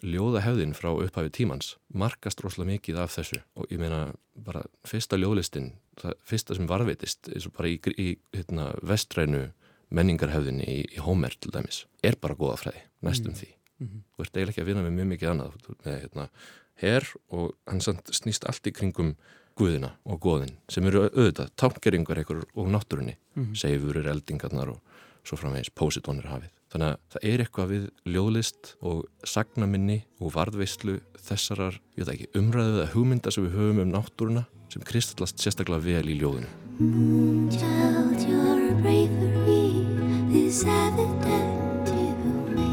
ljóðahefðin 0.03 0.75
frá 0.75 0.91
upphafi 0.91 1.31
tímans 1.31 1.77
markast 1.95 2.41
rosalega 2.43 2.73
mikið 2.73 3.01
af 3.03 3.15
þessu 3.15 3.39
og 3.59 3.71
ég 3.71 3.79
meina 3.83 4.13
bara 4.35 4.65
fyrsta 4.89 5.19
ljóðlistin 5.21 5.73
það 6.01 6.17
fyrsta 6.27 6.57
sem 6.59 6.69
varveitist 6.71 7.31
eins 7.31 7.47
og 7.47 7.55
bara 7.59 7.71
í, 7.71 7.79
í 7.99 8.09
hérna, 8.35 8.73
vestrænu 8.83 9.45
menningarhefðinni 9.93 10.69
í, 10.69 10.79
í 10.97 11.03
Homer 11.05 11.35
til 11.39 11.53
dæmis 11.55 11.85
er 12.03 12.17
bara 12.21 12.39
góðafræði, 12.39 12.87
næstum 13.05 13.33
Mm. 13.33 13.41
því 13.41 13.51
Mm 13.83 14.03
og 14.23 14.27
ert 14.27 14.37
eiginlega 14.37 14.53
ekki 14.53 14.63
að 14.63 14.69
vinna 14.71 14.83
með 14.85 14.97
mjög 14.99 15.09
mikið 15.13 15.31
annað 15.33 15.55
með 15.83 15.95
hérna, 15.97 16.27
her 16.83 17.07
og 17.35 17.55
hann 17.67 17.83
samt 17.85 18.13
snýst 18.15 18.47
allt 18.49 18.69
í 18.69 18.75
kringum 18.75 19.15
guðina 19.59 19.93
og 20.09 20.21
góðin 20.23 20.55
sem 20.73 20.87
eru 20.89 21.09
auðvitað 21.09 21.53
tánkeringar 21.61 22.21
einhver 22.23 22.45
og 22.55 22.71
náttúrunni 22.73 23.17
-hmm. 23.35 23.55
seifurur, 23.55 24.07
eldingarnar 24.07 24.69
og 24.69 24.81
svo 25.25 25.37
framvegis 25.37 25.71
pósitónir 25.71 26.27
hafið. 26.27 26.51
Þannig 26.73 26.89
að 26.89 26.99
það 27.13 27.25
er 27.31 27.41
eitthvað 27.41 27.69
við 27.69 27.91
ljóðlist 28.07 28.77
og 28.81 29.05
sagnaminni 29.25 30.05
og 30.21 30.33
varðveislu 30.33 31.01
þessarar, 31.19 31.81
ég 31.97 32.07
veit 32.07 32.15
ekki, 32.15 32.39
umræðu 32.39 32.81
eða 32.81 32.93
hugmynda 32.95 33.31
sem 33.31 33.45
við 33.45 33.57
höfum 33.59 33.83
um 33.83 33.93
náttúruna 33.93 34.45
sem 34.73 34.83
kristallast 34.83 35.39
sérstaklega 35.39 35.85
vel 35.85 36.09
í 36.09 36.19
ljóðinu. 36.19 36.49
Child, 37.53 38.29
your 38.29 38.75
bravery 38.81 39.52
is 40.53 40.65
evident 40.65 41.87
to 41.87 42.03
me. 42.53 42.73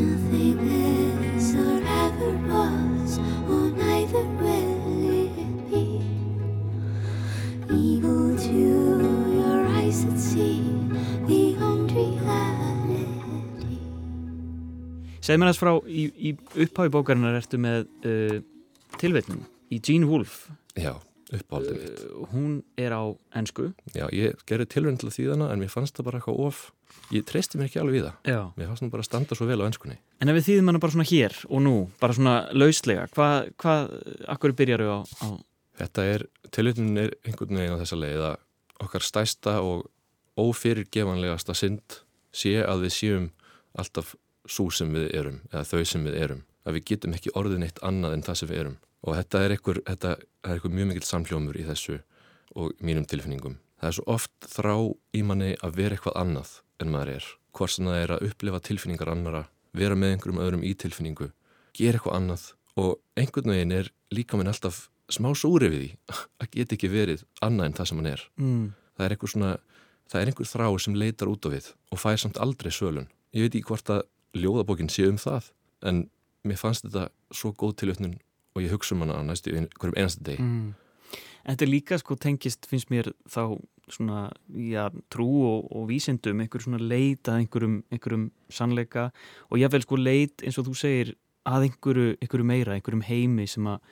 Nothing 0.00 0.58
is 1.36 1.54
or 1.54 1.76
ever 2.04 2.32
was, 2.48 3.18
or 3.52 3.68
neither 3.76 4.24
will 4.40 5.10
it 5.20 5.36
be. 5.68 5.84
Evil 7.68 8.38
to 8.38 8.62
your 9.36 9.60
eyes 9.76 10.00
that 10.06 10.18
see 10.18 10.64
beyond 11.28 11.92
reality. 11.92 13.04
Segð 15.20 15.44
mér 15.44 15.52
þess 15.52 15.60
frá, 15.60 15.76
í, 15.84 16.08
í 16.08 16.32
upphafi 16.64 16.96
bókarinnar 16.96 17.36
ertu 17.42 17.60
með 17.60 17.84
uh, 18.08 18.40
tilveitnum 18.96 19.44
í 19.68 19.84
Gene 19.84 20.08
Wolfe. 20.08 20.56
Já, 20.72 20.96
uppáldið 21.38 21.78
mitt. 21.80 22.04
Uh, 22.06 22.22
hún 22.32 22.54
er 22.80 22.94
á 22.94 23.02
ennsku. 23.38 23.70
Já, 23.96 24.06
ég 24.14 24.40
gerði 24.48 24.68
tilvæm 24.74 24.98
til 25.00 25.10
að 25.10 25.16
þýðana 25.18 25.50
en 25.52 25.62
mér 25.62 25.72
fannst 25.72 25.98
það 25.98 26.08
bara 26.08 26.20
eitthvað 26.20 26.42
of, 26.46 26.64
ég 27.14 27.24
treysti 27.28 27.60
mér 27.60 27.70
ekki 27.70 27.82
alveg 27.82 27.98
við 27.98 28.08
það. 28.08 28.32
Já. 28.34 28.40
Mér 28.58 28.72
fannst 28.72 28.84
það 28.84 28.92
bara 28.96 29.06
að 29.06 29.10
standa 29.10 29.38
svo 29.38 29.48
vel 29.48 29.60
á 29.60 29.68
ennskunni. 29.68 29.96
En 30.22 30.32
ef 30.32 30.38
við 30.38 30.48
þýðum 30.50 30.72
hana 30.72 30.82
bara 30.82 30.96
svona 30.96 31.08
hér 31.08 31.38
og 31.48 31.64
nú, 31.64 31.74
bara 32.02 32.18
svona 32.18 32.36
lauslega, 32.54 33.08
hvað, 33.16 33.38
hvað, 33.62 33.96
akkur 34.36 34.56
byrjaru 34.60 34.92
á, 34.92 35.00
á 35.24 35.26
Þetta 35.82 36.04
er, 36.04 36.24
tilvæmnin 36.52 37.00
er 37.00 37.14
einhvern 37.26 37.58
veginn 37.58 37.74
á 37.74 37.80
þessa 37.80 37.98
leið 37.98 38.24
að 38.28 38.34
okkar 38.84 39.06
stæsta 39.06 39.54
og 39.64 39.86
ófyrirgefanlegasta 40.38 41.56
synd 41.56 42.02
sé 42.32 42.58
að 42.64 42.86
við 42.86 42.94
séum 42.96 43.28
alltaf 43.78 44.14
svo 44.48 44.68
sem 44.74 44.90
við 44.92 45.08
erum 45.16 45.40
eða 45.50 45.64
þau 45.68 45.84
sem 45.88 46.04
við 46.06 46.18
erum. 46.20 46.42
Að 46.62 46.78
við 46.78 46.86
getum 46.92 47.16
ekki 47.16 47.32
orðin 47.38 47.64
eitt 47.66 47.80
annað 47.82 48.16
en 48.16 48.24
það 48.26 48.38
sem 48.40 48.50
við 48.52 48.60
erum. 48.62 48.76
Og 49.02 49.16
þetta 49.18 49.42
er 49.42 49.54
einhver, 49.56 49.82
þetta 49.88 50.14
er 50.16 50.54
einhver 50.54 50.74
mjög 50.76 50.90
mikill 50.92 51.08
samhljómur 51.08 51.58
í 51.58 51.66
þessu 51.66 51.98
og 52.54 52.74
mínum 52.84 53.06
tilfinningum. 53.08 53.58
Það 53.80 53.88
er 53.88 53.96
svo 53.96 54.04
oft 54.14 54.48
þrá 54.52 54.74
í 55.18 55.22
manni 55.26 55.54
að 55.58 55.78
vera 55.80 55.96
eitthvað 55.96 56.18
annað 56.20 56.52
en 56.82 56.92
maður 56.92 57.16
er. 57.16 57.28
Hvort 57.52 57.74
sem 57.74 57.88
það 57.88 57.98
er 57.98 58.14
að 58.14 58.26
upplifa 58.28 58.60
tilfinningar 58.68 59.10
annara, 59.12 59.42
vera 59.74 59.96
með 59.98 60.14
einhverjum 60.14 60.42
öðrum 60.44 60.62
í 60.66 60.72
tilfinningu, 60.78 61.32
gera 61.74 61.98
eitthvað 61.98 62.18
annað 62.20 62.46
og 62.78 62.94
einhvern 63.18 63.52
veginn 63.52 63.74
er 63.76 63.90
líka 64.14 64.38
minn 64.38 64.48
alltaf 64.52 64.86
smá 65.12 65.32
súri 65.36 65.68
við 65.72 65.82
því 65.82 65.90
að 66.44 66.54
geta 66.54 66.76
ekki 66.78 66.92
verið 66.92 67.26
annað 67.44 67.68
en 67.68 67.76
það 67.80 67.90
sem 67.90 68.00
hann 68.00 68.12
er. 68.12 68.24
mm. 68.38 68.64
Það 68.92 69.06
er 69.06 69.14
einhver 69.14 69.32
svona, 69.32 69.52
það 70.12 70.20
er 70.20 70.30
einhver 70.30 70.48
þrá 70.52 70.66
sem 70.84 70.96
leitar 71.00 71.30
út 71.32 71.46
á 71.48 71.48
við 71.52 71.68
og 71.90 72.00
fær 72.00 72.18
samt 72.20 72.40
aldrei 72.44 72.70
svölun. 72.70 73.08
Ég 73.32 73.46
veit 73.46 73.56
ekki 73.56 73.72
hvort 73.72 73.92
að 73.92 74.02
ljóðabókin 74.36 74.92
sé 74.92 75.06
um 75.08 75.18
það 75.20 75.48
en 75.88 76.04
mér 76.46 76.60
fannst 76.60 76.86
þetta 76.86 77.08
svo 77.34 77.52
góð 77.56 77.80
tilutnun 77.82 78.18
og 78.54 78.62
ég 78.64 78.72
hugsa 78.74 78.96
um 78.96 79.04
hana 79.04 79.18
á 79.18 79.22
næstu 79.26 79.54
einhverjum 79.56 79.98
einasta 79.98 80.24
deg. 80.26 80.40
Mm. 80.40 80.72
Þetta 81.42 81.64
er 81.64 81.70
líka 81.70 81.98
sko 81.98 82.16
tengist, 82.20 82.68
finnst 82.70 82.90
mér 82.92 83.10
þá 83.30 83.58
svona, 83.90 84.28
já, 84.54 84.86
trú 85.10 85.28
og, 85.48 85.66
og 85.74 85.88
vísindum, 85.90 86.40
einhver 86.42 86.62
svona 86.62 86.78
leit 86.78 87.28
að 87.28 87.42
einhverjum, 87.42 87.80
einhverjum 87.92 88.28
sannleika 88.52 89.08
og 89.50 89.58
jáfnvel 89.60 89.84
sko 89.84 89.98
leit 89.98 90.44
eins 90.46 90.58
og 90.60 90.68
þú 90.68 90.76
segir 90.78 91.14
að 91.48 91.66
einhverju, 91.68 92.12
einhverju 92.22 92.46
meira, 92.46 92.76
einhverjum 92.76 93.02
heimi 93.08 93.48
sem 93.50 93.66
að 93.66 93.82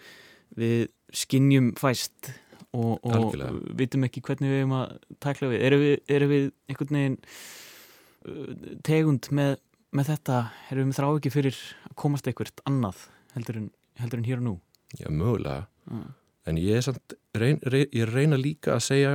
við 0.61 0.87
skinnjum 1.17 1.73
fæst 1.79 2.31
og, 2.77 3.01
og 3.03 3.35
vitum 3.79 4.07
ekki 4.07 4.23
hvernig 4.27 4.53
við 4.53 4.63
erum 4.63 4.77
að 4.79 4.95
takla 5.23 5.51
við. 5.51 5.65
Erum 5.67 5.83
við, 5.83 5.97
erum 6.17 6.33
við 6.33 6.47
einhvern 6.71 6.99
veginn 7.01 7.19
uh, 7.19 8.71
tegund 8.87 9.31
með, 9.35 9.57
með 9.97 10.13
þetta, 10.15 10.41
erum 10.71 10.93
við 10.93 11.01
þrá 11.01 11.09
ekki 11.11 11.35
fyrir 11.35 11.61
að 11.89 11.99
komast 12.05 12.31
eitthvað 12.31 12.63
annað 12.71 13.09
heldur 13.35 13.61
en, 13.63 13.69
heldur 14.03 14.21
en 14.23 14.29
hér 14.29 14.41
og 14.41 14.47
nú? 14.47 14.55
Já, 14.99 15.09
mögulega. 15.11 15.67
Mm. 15.91 16.09
En 16.51 16.57
ég 16.59 16.83
samt, 16.85 17.15
reyn, 17.37 17.61
reyn, 17.63 17.87
ég 17.93 18.09
reyna 18.11 18.39
líka 18.41 18.75
að 18.77 18.85
segja 18.89 19.13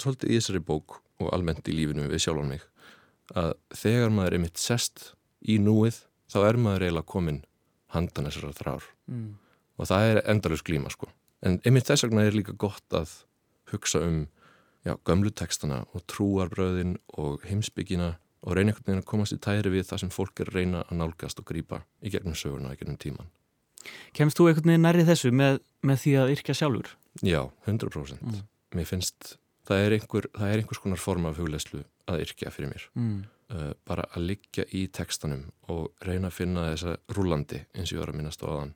svolítið 0.00 0.30
í 0.34 0.38
þessari 0.40 0.60
bók 0.66 0.98
og 1.22 1.30
almennt 1.32 1.68
í 1.70 1.74
lífinu 1.76 2.08
við 2.10 2.24
sjálfan 2.24 2.50
mig 2.50 2.64
að 3.34 3.54
þegar 3.72 4.10
maður 4.12 4.34
er 4.36 4.42
mitt 4.42 4.58
sest 4.60 5.12
í 5.40 5.56
núið 5.62 6.02
þá 6.32 6.38
er 6.48 6.58
maður 6.60 6.84
eiginlega 6.88 7.08
komin 7.14 7.44
handan 7.94 8.28
þessara 8.30 8.52
þrár 8.58 8.90
Mm. 9.04 9.34
og 9.76 9.86
það 9.86 10.02
er 10.10 10.18
endalus 10.32 10.62
glíma 10.64 10.88
sko. 10.90 11.10
En 11.44 11.58
einmitt 11.64 11.84
þess 11.84 12.06
vegna 12.06 12.22
er 12.24 12.32
líka 12.32 12.54
gott 12.56 12.88
að 12.96 13.10
hugsa 13.68 14.00
um 14.00 14.26
já, 14.84 14.96
gömlu 15.04 15.28
tekstana 15.30 15.82
og 15.92 16.06
trúarbröðin 16.08 16.96
og 17.20 17.44
heimsbyggina 17.44 18.14
og 18.44 18.56
reyna 18.56 18.72
einhvern 18.72 18.86
veginn 18.86 19.02
að 19.02 19.10
komast 19.10 19.36
í 19.36 19.38
tæri 19.44 19.70
við 19.72 19.84
það 19.90 20.00
sem 20.00 20.12
fólk 20.12 20.40
er 20.40 20.52
reyna 20.56 20.82
að 20.88 20.96
nálgast 21.02 21.40
og 21.40 21.44
grípa 21.48 21.82
í 22.00 22.10
gegnum 22.12 22.32
söguna, 22.36 22.72
í 22.72 22.80
gegnum 22.80 22.96
tíman. 22.96 23.28
Kemst 24.16 24.38
þú 24.38 24.48
einhvern 24.50 24.72
veginn 24.72 24.86
nærri 24.86 25.06
þessu 25.08 25.32
með, 25.34 25.60
með 25.84 26.00
því 26.04 26.14
að 26.20 26.32
yrkja 26.36 26.56
sjálfur? 26.60 26.92
Já, 27.22 27.40
100%. 27.66 28.22
Mm. 28.22 28.46
Mér 28.74 28.88
finnst, 28.88 29.34
það 29.68 29.84
er, 29.84 29.96
einhver, 29.98 30.28
það 30.34 30.52
er 30.52 30.62
einhvers 30.62 30.82
konar 30.82 31.02
form 31.02 31.28
af 31.30 31.38
hugleyslu 31.40 31.82
að 32.10 32.24
yrkja 32.26 32.52
fyrir 32.54 32.72
mér. 32.72 32.88
Mm. 32.98 33.20
Uh, 33.54 33.68
bara 33.86 34.06
að 34.16 34.30
liggja 34.30 34.64
í 34.72 34.86
tekstanum 34.94 35.44
og 35.70 35.92
reyna 36.06 36.30
að 36.30 36.38
finna 36.38 36.70
þessa 36.72 36.96
rúlandi 37.12 37.60
eins 37.76 37.90
og 37.92 37.98
ég 37.98 38.02
var 38.02 38.14
að 38.14 38.18
minnast 38.22 38.42
á 38.42 38.48
aðan. 38.48 38.74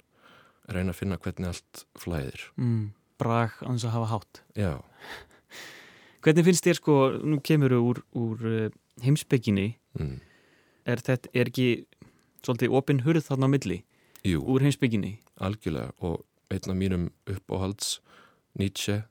Reyna 0.69 0.93
að 0.93 1.01
finna 1.01 1.19
hvernig 1.25 1.51
allt 1.55 1.85
flæðir. 1.99 2.45
Mm. 2.61 2.85
Brag 3.19 3.57
á 3.65 3.69
þess 3.73 3.89
að 3.89 3.97
hafa 3.97 4.13
hátt. 4.13 4.43
Já, 4.59 4.73
Hvernig 6.25 6.49
finnst 6.49 6.67
þér 6.67 6.77
sko, 6.77 6.95
nú 7.23 7.39
kemur 7.47 7.73
þú 7.73 7.79
úr, 7.89 7.99
úr 8.19 8.47
uh, 8.51 8.65
heimsbygginni, 9.05 9.69
mm. 9.97 10.17
er 10.91 11.03
þetta, 11.07 11.31
er 11.33 11.51
ekki 11.51 11.69
svolítið 12.43 12.75
opin 12.75 13.03
hurð 13.07 13.29
þarna 13.29 13.49
á 13.49 13.55
milli 13.55 13.79
jú, 14.25 14.43
úr 14.43 14.65
heimsbygginni? 14.67 15.19
algjörlega 15.39 15.93
og 16.03 16.25
einn 16.51 16.73
af 16.73 16.77
mínum 16.77 17.11
uppáhalds 17.29 18.01
Nietzsche 18.59 19.05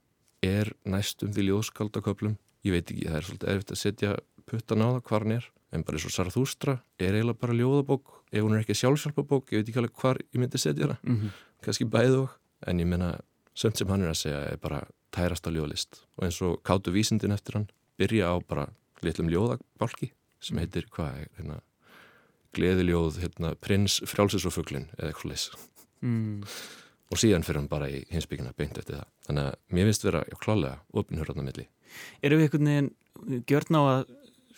er 0.43 0.73
næstum 0.83 1.31
því 1.31 1.47
ljóðskaldaköplum. 1.47 2.35
Ég 2.65 2.73
veit 2.75 2.91
ekki, 2.91 3.07
það 3.07 3.15
er 3.15 3.27
svolítið 3.27 3.51
erfitt 3.53 3.71
að 3.71 3.79
setja 3.79 4.15
puttan 4.47 4.83
á 4.83 4.87
það 4.97 5.03
hvar 5.07 5.23
hann 5.23 5.35
er, 5.37 5.49
en 5.71 5.83
bara 5.87 5.99
eins 5.99 6.07
og 6.09 6.15
Sarthústra 6.15 6.79
er 6.99 7.15
eiginlega 7.15 7.39
bara 7.39 7.55
ljóðabók. 7.55 8.13
Ef 8.31 8.43
hún 8.43 8.57
er 8.57 8.65
ekki 8.65 8.75
sjálfsjálfabók, 8.75 9.53
ég 9.53 9.61
veit 9.61 9.71
ekki 9.71 9.81
alveg 9.81 10.01
hvar 10.01 10.19
ég 10.19 10.41
myndi 10.41 10.59
setja 10.59 10.89
hana. 10.89 10.99
Mm 11.03 11.29
kannski 11.63 11.87
bæðu 11.89 12.23
og 12.25 12.35
en 12.67 12.81
ég 12.81 12.89
menna, 12.89 13.15
sömt 13.57 13.79
sem 13.79 13.89
hann 13.91 14.05
er 14.05 14.13
að 14.13 14.21
segja 14.21 14.41
er 14.51 14.59
bara 14.61 14.83
tærast 15.15 15.47
á 15.47 15.51
ljóðlist 15.53 16.03
og 16.17 16.27
eins 16.27 16.39
og 16.45 16.59
kátu 16.67 16.93
vísindin 16.93 17.33
eftir 17.35 17.57
hann 17.57 17.69
byrja 17.97 18.33
á 18.33 18.35
bara 18.45 18.67
litlum 19.05 19.31
ljóðabálki 19.31 20.11
sem 20.43 20.59
heitir 20.61 20.87
hvað 20.93 21.23
er 21.23 21.31
hérna 21.39 21.59
gleðiljóð, 22.57 23.21
hérna, 23.23 23.53
prins 23.61 23.99
frjálsis 24.09 24.45
og 24.47 24.55
fuglin 24.55 24.89
eða 24.97 25.11
eitthvað 25.11 25.31
leys 25.31 25.47
mm. 26.01 26.45
og 27.11 27.21
síðan 27.21 27.45
fyrir 27.47 27.61
hann 27.61 27.71
bara 27.71 27.89
í 27.91 28.03
hinsbyggina 28.11 28.53
beint 28.57 28.77
eftir 28.77 28.99
það. 28.99 29.09
Þannig 29.27 29.49
að 29.49 29.57
mér 29.77 29.89
finnst 29.89 30.07
vera 30.07 30.23
klálega 30.43 31.01
opinhörðan 31.01 31.45
á 31.45 31.47
milli. 31.47 31.67
Eru 32.21 32.39
við 32.39 32.47
einhvern 32.47 32.71
veginn 32.71 33.43
gjörn 33.49 33.79
á 33.79 33.81
að 33.81 34.01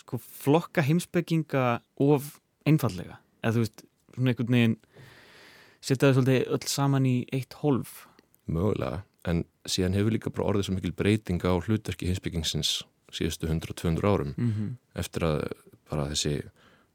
sko, 0.02 0.20
flokka 0.20 0.84
heimsbygginga 0.86 1.66
of 2.02 2.36
einfallega? 2.68 3.20
Eða 3.44 3.58
þú 3.58 3.66
veist, 3.66 3.84
svona 4.16 4.34
einhvern 4.34 4.58
veginn 4.58 4.78
setja 5.80 6.10
það 6.10 6.16
svolítið 6.18 6.54
öll 6.58 6.70
saman 6.74 7.08
í 7.08 7.18
eitt 7.36 7.60
hólf? 7.62 8.06
Mögulega, 8.50 9.04
en 9.30 9.44
síðan 9.70 9.98
hefur 9.98 10.16
líka 10.16 10.34
bara 10.34 10.52
orðið 10.52 10.70
svo 10.70 10.78
mikil 10.78 10.96
breyting 10.98 11.44
á 11.46 11.54
hlutverki 11.56 12.10
hinsbyggingsins 12.10 12.80
síðustu 13.16 13.50
100-200 13.50 14.06
árum 14.06 14.34
Mm 14.38 14.52
-hmm. 14.54 14.70
eftir 15.00 15.24
að 15.24 15.52
bara 15.90 16.10
þessi 16.10 16.42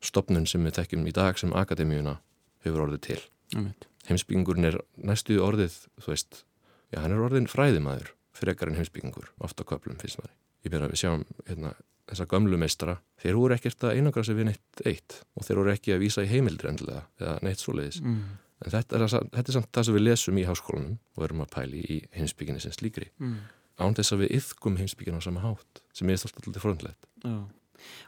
stopnun 0.04 0.46
sem 0.50 0.64
við 0.66 0.78
tekjum 0.80 1.06
í 1.08 1.14
dag 1.16 1.38
sem 1.40 1.54
akademíuna 1.56 2.18
hefur 2.64 2.86
orðið 2.86 3.02
til. 3.08 3.20
Heimsbyggingurinn 4.08 4.68
er 4.68 4.78
næstuði 5.00 5.40
orðið, 5.40 5.78
þú 6.02 6.12
veist, 6.12 6.44
já 6.92 7.00
hann 7.00 7.14
er 7.14 7.24
orðin 7.24 7.48
fræðimæður 7.50 8.12
frekar 8.34 8.70
en 8.70 8.78
heimsbyggingur, 8.78 9.30
ofta 9.44 9.66
köplum 9.68 9.98
finnst 10.00 10.18
maður. 10.20 10.34
Ég 10.64 10.72
meina 10.72 10.88
við 10.90 11.02
sjáum 11.04 11.24
hérna, 11.48 11.74
þessa 12.10 12.26
gamlu 12.28 12.58
meistara, 12.60 12.96
þeir 13.20 13.38
voru 13.38 13.56
ekkert 13.56 13.84
að 13.86 13.98
einangra 13.98 14.24
sig 14.26 14.38
við 14.38 14.48
neitt 14.50 14.84
eitt 14.88 15.18
og 15.36 15.46
þeir 15.46 15.60
voru 15.60 15.74
ekki 15.74 15.94
að 15.94 16.02
vísa 16.04 16.24
í 16.24 16.30
heimildri 16.30 16.70
endilega 16.70 17.04
eða 17.20 17.34
neitt 17.46 17.62
svoleiðis. 17.62 18.00
Mm. 18.04 18.22
En 18.64 18.72
þetta 18.72 18.96
er, 18.96 19.04
þetta 19.08 19.44
er 19.44 19.56
samt 19.58 19.70
það 19.76 19.88
sem 19.88 19.96
við 19.96 20.06
lesum 20.06 20.40
í 20.40 20.46
háskólanum 20.48 20.96
og 21.16 21.26
erum 21.26 21.44
að 21.44 21.52
pæli 21.54 21.82
í 21.84 21.98
heimsbygginni 22.16 22.64
sem 22.64 22.74
slíkri. 22.74 23.10
Mm. 23.20 23.36
Án 23.82 23.96
þess 23.98 24.14
að 24.14 24.24
við 24.24 24.36
yfkum 24.38 24.78
heimsbyggina 24.80 25.20
á 25.20 25.26
sama 25.26 25.42
hátt 25.44 25.82
sem 25.96 26.08
er 26.08 26.18
alltaf 26.18 26.48
alltaf 26.48 26.64
fröndlegt. 26.64 27.08
Já. 27.24 27.36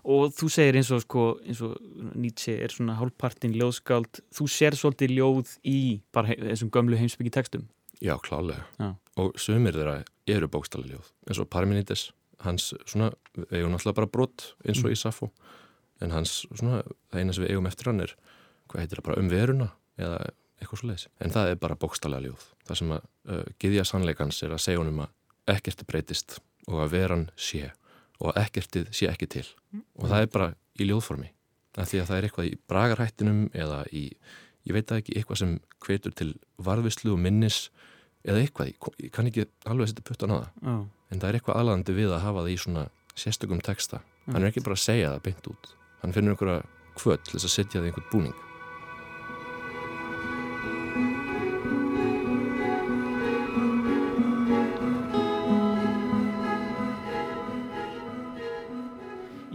Og 0.06 0.34
þú 0.36 0.48
segir 0.52 0.78
eins 0.78 0.90
og, 0.94 1.02
sko, 1.04 1.24
eins 1.44 1.62
og 1.64 1.74
Nietzsche 2.14 2.56
er 2.62 2.74
svona 2.74 2.96
hálfpartin 3.00 3.56
ljóðskáld, 3.56 4.22
þú 4.34 4.48
sér 4.52 4.76
svolítið 4.78 5.16
ljóð 5.16 5.56
í 5.66 5.78
bara 6.14 6.36
þessum 6.36 6.70
gömlu 6.74 6.98
heimsbyggi 7.00 7.34
tekstum. 7.34 7.66
Já, 8.02 8.14
klálega. 8.22 8.66
Já. 8.78 8.94
Og 9.16 9.36
sömur 9.40 9.76
þeirra 9.76 10.00
eru 10.28 10.48
bókstæli 10.52 10.92
ljóð. 10.92 11.12
eins 11.28 11.40
og 11.40 11.48
Parmenides, 11.50 12.10
hans 12.44 12.72
svona, 12.84 13.12
við 13.36 13.60
eigum 13.60 13.72
náttúrulega 13.72 14.00
bara 14.00 14.12
brott 14.12 14.50
eins 14.66 14.82
og 14.84 14.92
í 14.92 14.98
Safo, 15.00 15.30
en 16.04 16.12
hans 16.12 16.42
svona, 16.52 16.82
það 17.10 17.22
eina 17.22 17.36
sem 17.36 17.46
við 17.46 17.54
eigum 17.54 17.70
eftir 17.70 17.90
hann 17.90 18.04
er, 18.04 18.12
hvað 18.68 18.82
heitir 18.82 19.00
það, 19.00 19.06
bara 19.08 19.22
um 19.22 19.30
veruna 19.32 19.70
eða 19.96 20.18
eitthvað 20.60 20.80
svo 20.80 20.90
leiðis. 20.90 21.08
En 21.20 21.32
það 21.32 21.52
er 21.52 21.58
bara 21.62 21.78
bókstælega 21.80 22.26
ljóð. 22.26 22.44
Það 22.68 22.80
sem 22.80 22.92
að 22.96 23.08
uh, 23.32 23.42
giðja 23.62 23.86
sannleikans 23.88 24.42
er 24.44 24.54
að 24.56 24.62
segja 24.66 24.82
honum 24.82 25.02
að 25.06 25.56
ekkert 25.56 25.84
breytist 25.88 26.38
og 26.66 26.80
að 26.82 26.94
veran 26.96 27.26
sé 27.38 27.70
og 28.20 28.32
að 28.32 28.42
ekkertið 28.44 28.90
sé 28.96 29.08
ekki 29.10 29.28
til. 29.36 29.46
Og 30.00 30.08
það 30.10 30.24
er 30.24 30.30
bara 30.32 30.50
í 30.78 30.88
ljóðformi. 30.88 31.30
Er 31.76 31.88
því 31.88 32.00
að 32.00 32.08
það 32.08 32.18
er 32.18 32.26
eitthvað 32.28 32.48
í 32.48 32.58
bragarhættinum 32.70 33.40
eða 33.52 33.80
í, 33.92 34.04
ég 34.64 34.76
veit 34.76 34.88
það 34.88 35.02
ekki, 35.02 35.16
eitthvað 35.18 35.40
sem 35.42 35.56
hvetur 35.84 36.14
til 36.16 36.30
varðvislu 36.56 37.12
og 37.12 37.20
minnis 37.20 37.66
eða 38.24 38.42
eitthvað, 38.42 38.72
ég, 38.72 39.10
kann 39.12 39.28
ekki 39.28 39.46
alveg 39.68 39.90
setja 39.92 40.06
puttan 40.08 40.32
á 40.32 40.36
það. 40.38 40.48
Já. 40.62 40.76
En 41.12 41.20
það 41.22 41.28
er 41.28 41.38
eitthvað 41.38 41.60
aðlandi 41.60 41.96
við 41.96 42.14
að 42.16 42.24
hafa 42.24 42.42
það 42.42 42.52
í 42.54 42.56
svona 42.64 42.86
sérstökum 43.16 43.60
texta. 43.64 44.00
Hann 44.26 44.42
er 44.42 44.50
ekki 44.50 44.64
bara 44.64 44.76
að 44.78 44.82
segja 44.86 45.12
það 45.12 45.22
beint 45.28 45.52
út. 45.52 45.70
Hann 46.00 46.16
finnur 46.16 46.34
einhverja 46.34 46.64
kvöld 46.96 47.22
til 47.26 47.36
þess 47.36 47.46
að 47.46 47.54
setja 47.54 47.78
það 47.78 47.86
í 47.86 47.92
einhvern 47.92 48.10
búning. 48.10 48.40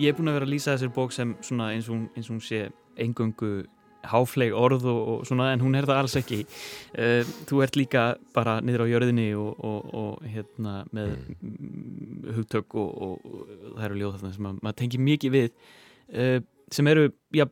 Ég 0.02 0.10
er 0.10 0.18
búin 0.18 0.32
að 0.32 0.40
vera 0.40 0.48
að 0.48 0.54
lýsa 0.56 0.74
þessir 0.74 0.92
bók 0.96 1.14
sem 1.14 1.36
svona 1.46 1.70
eins 1.76 1.90
og 1.92 2.08
eins 2.18 2.28
og 2.30 2.34
hún 2.34 2.44
sé 2.46 2.62
engöngu 2.98 3.52
háfleg 4.10 4.56
orð 4.58 4.88
og, 4.90 5.02
og 5.12 5.28
svona 5.30 5.52
en 5.54 5.62
hún 5.62 5.78
er 5.78 5.86
það 5.86 6.02
alls 6.02 6.16
ekki. 6.18 6.40
Uh, 6.96 7.22
þú 7.50 7.62
ert 7.66 7.78
líka 7.78 8.06
bara 8.34 8.58
niður 8.66 8.88
á 8.88 8.92
jörðinni 8.96 9.28
og, 9.38 9.62
og, 9.62 9.92
og 10.02 10.26
hérna 10.26 10.82
með 10.96 11.14
mm. 11.20 12.34
hugtök 12.40 12.78
og, 12.82 12.90
og 13.06 13.46
það 13.76 13.86
eru 13.90 14.00
ljóð 14.02 14.18
þarna 14.18 14.34
sem 14.38 14.50
að, 14.50 14.60
maður 14.66 14.80
tengir 14.82 15.06
mikið 15.06 15.36
við 15.38 15.50
uh, 15.52 16.38
sem 16.72 16.88
eru, 16.88 17.10
já, 17.36 17.46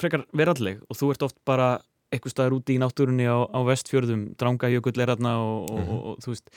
frekar 0.00 0.26
veralleg 0.36 0.82
og 0.90 0.98
þú 0.98 1.12
ert 1.14 1.24
oft 1.28 1.38
bara 1.46 1.76
eitthvað 2.12 2.34
staðar 2.34 2.56
úti 2.58 2.76
í 2.76 2.80
náttúrunni 2.82 3.26
á, 3.26 3.38
á 3.48 3.60
vestfjörðum, 3.66 4.28
drangajökull 4.38 4.94
er 5.02 5.12
þarna 5.14 5.32
og, 5.42 5.72
og, 5.72 6.20
þú 6.24 6.34
veist, 6.34 6.52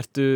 ertu, 0.00 0.26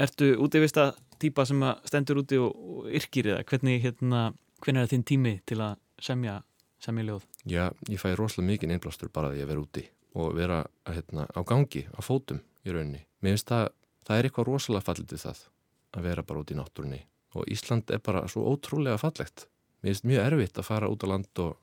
ertu 0.00 0.32
útivista 0.42 0.90
típa 1.20 1.46
sem 1.48 1.62
að 1.66 1.84
stendur 1.90 2.22
úti 2.22 2.38
og, 2.40 2.54
og 2.54 2.90
yrkir 3.00 3.32
eða 3.34 3.44
hvernig, 3.50 3.82
hérna, 3.84 4.22
hvernig 4.64 4.82
er 4.84 4.92
þinn 4.92 5.06
tími 5.10 5.34
til 5.48 5.60
að 5.64 5.76
semja, 6.00 6.40
semja 6.82 7.06
ljóð? 7.08 7.26
Já, 7.44 7.64
ég 7.88 8.00
fæ 8.02 8.14
rosalega 8.16 8.52
mikið 8.52 8.74
einblástur 8.76 9.12
bara 9.12 9.32
að 9.32 9.44
vera 9.46 9.62
úti 9.62 9.86
og 10.18 10.34
vera 10.34 10.64
hérna, 10.90 11.28
á 11.30 11.40
gangi, 11.46 11.84
á 11.94 12.00
fótum 12.02 12.40
í 12.66 12.74
rauninni. 12.74 13.04
Mér 13.22 13.36
finnst 13.36 13.52
það, 13.52 13.68
það 14.08 14.18
er 14.18 14.28
eitthvað 14.28 14.48
rosalega 14.50 14.86
fallið 14.88 15.12
til 15.12 15.22
það 15.22 15.44
að 15.90 16.06
vera 16.10 16.26
bara 16.26 16.42
úti 16.42 16.56
í 16.56 16.58
náttúrunni 16.58 17.00
og 17.38 17.46
Ísland 17.50 17.90
er 17.94 18.02
bara 18.02 18.26
svo 18.28 18.42
ótrúlega 18.50 18.98
fallegt. 18.98 19.46
Mér 19.82 19.94
finnst 19.94 20.08
mjög 20.08 20.26
erfitt 20.26 20.58
að 20.58 20.66
fara 20.66 20.90
út 20.90 21.04
á 21.06 21.10
land 21.12 21.42
og 21.44 21.56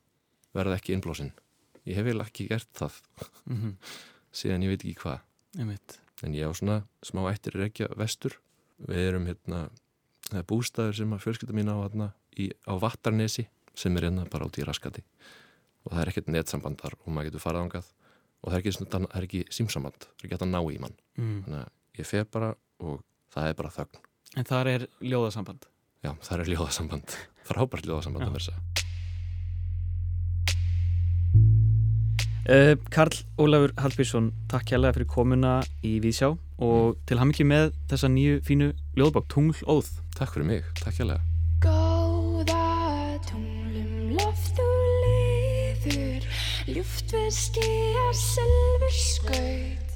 verða 0.55 0.77
ekki 0.79 0.95
innblásinn. 0.95 1.33
Ég 1.87 1.99
hef 1.99 2.07
vel 2.07 2.21
ekki 2.23 2.47
gert 2.49 2.69
það 2.75 3.01
Mm 3.45 3.57
-hmm. 3.57 3.73
síðan 4.31 4.63
ég 4.63 4.69
veit 4.69 4.83
ekki 4.83 5.01
hvað. 5.01 5.19
En 6.23 6.33
ég 6.33 6.47
á 6.49 6.51
svona 6.53 6.87
smá 7.03 7.21
ættir 7.31 7.53
reykja 7.53 7.87
vestur. 7.95 8.39
Við 8.85 9.03
erum 9.07 9.25
hérna, 9.25 9.67
það 10.29 10.39
er 10.41 10.47
bústæður 10.51 10.97
sem 10.99 11.13
að 11.15 11.23
fjölskylda 11.23 11.55
mín 11.57 11.71
á 11.73 11.77
hérna 11.81 12.09
í, 12.37 12.49
á 12.69 12.73
Vattarnesi 12.77 13.47
sem 13.77 13.97
er 13.97 14.09
hérna 14.09 14.27
bara 14.29 14.45
út 14.45 14.59
í 14.59 14.65
raskati. 14.65 15.03
Og 15.87 15.93
það 15.93 16.01
er 16.03 16.11
ekkert 16.11 16.29
netsambandar 16.33 16.97
og 16.99 17.09
maður 17.09 17.31
getur 17.31 17.43
farað 17.43 17.65
ángað 17.65 17.89
og 18.43 18.51
það 18.51 18.57
er 18.57 18.61
ekki, 18.61 18.75
það 18.85 19.07
er 19.09 19.27
ekki 19.27 19.43
símsamband, 19.57 20.05
það 20.05 20.21
er 20.21 20.27
ekki 20.27 20.35
hægt 20.35 20.45
að 20.45 20.53
ná 20.53 20.59
í 20.61 20.79
mann. 20.83 20.97
Mm. 21.17 21.39
Þannig 21.47 21.63
að 21.63 22.01
ég 22.01 22.09
fer 22.11 22.29
bara 22.37 22.53
og 22.85 23.01
það 23.33 23.49
er 23.49 23.57
bara 23.57 23.73
þögn. 23.73 24.01
En 24.37 24.47
þar 24.47 24.71
er 24.75 24.87
ljóðasamband. 25.01 25.69
Já, 26.05 26.11
það 26.21 26.43
er 26.43 26.51
ljóðasamband. 26.53 27.15
Frábært 27.49 27.87
ljóðasamband 27.89 28.29
að 28.29 28.37
versa. 28.37 28.57
Uh, 32.47 32.77
Karl 32.93 33.17
Ólafur 33.41 33.73
Hallbjörnsson, 33.81 34.29
takk 34.47 34.69
hérlega 34.71 34.95
fyrir 34.95 35.09
komuna 35.11 35.57
í 35.83 35.97
Vísjá 36.03 36.29
og 36.57 36.97
til 37.07 37.19
ham 37.21 37.31
ekki 37.33 37.45
með 37.47 37.71
þessa 37.91 38.09
nýju 38.11 38.41
fínu 38.47 38.71
ljóðbók, 38.97 39.27
Tungl 39.31 39.59
Óð. 39.69 39.91
Takk 40.17 40.33
fyrir 40.33 40.49
mig, 40.49 40.69
takk 40.81 40.97
hérlega. 41.01 41.21
Góða 41.61 43.17
tunglum 43.29 44.15
loft 44.17 44.59
og 44.61 44.75
lifur 45.03 46.27
Ljúft 46.67 47.13
við 47.15 47.29
skýjar 47.33 48.17
silfur 48.19 48.97
skaut 48.97 49.95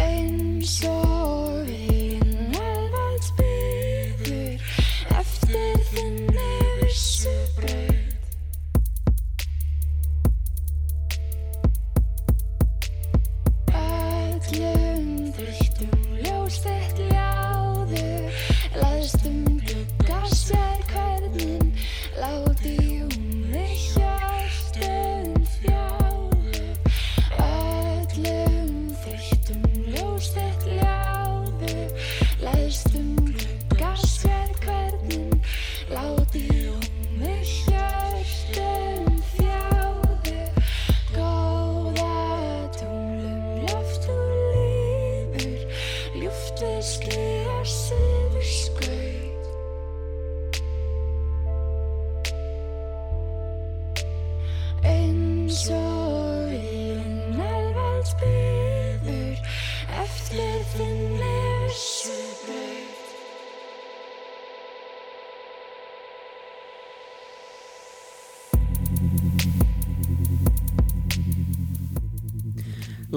Eins 0.00 0.76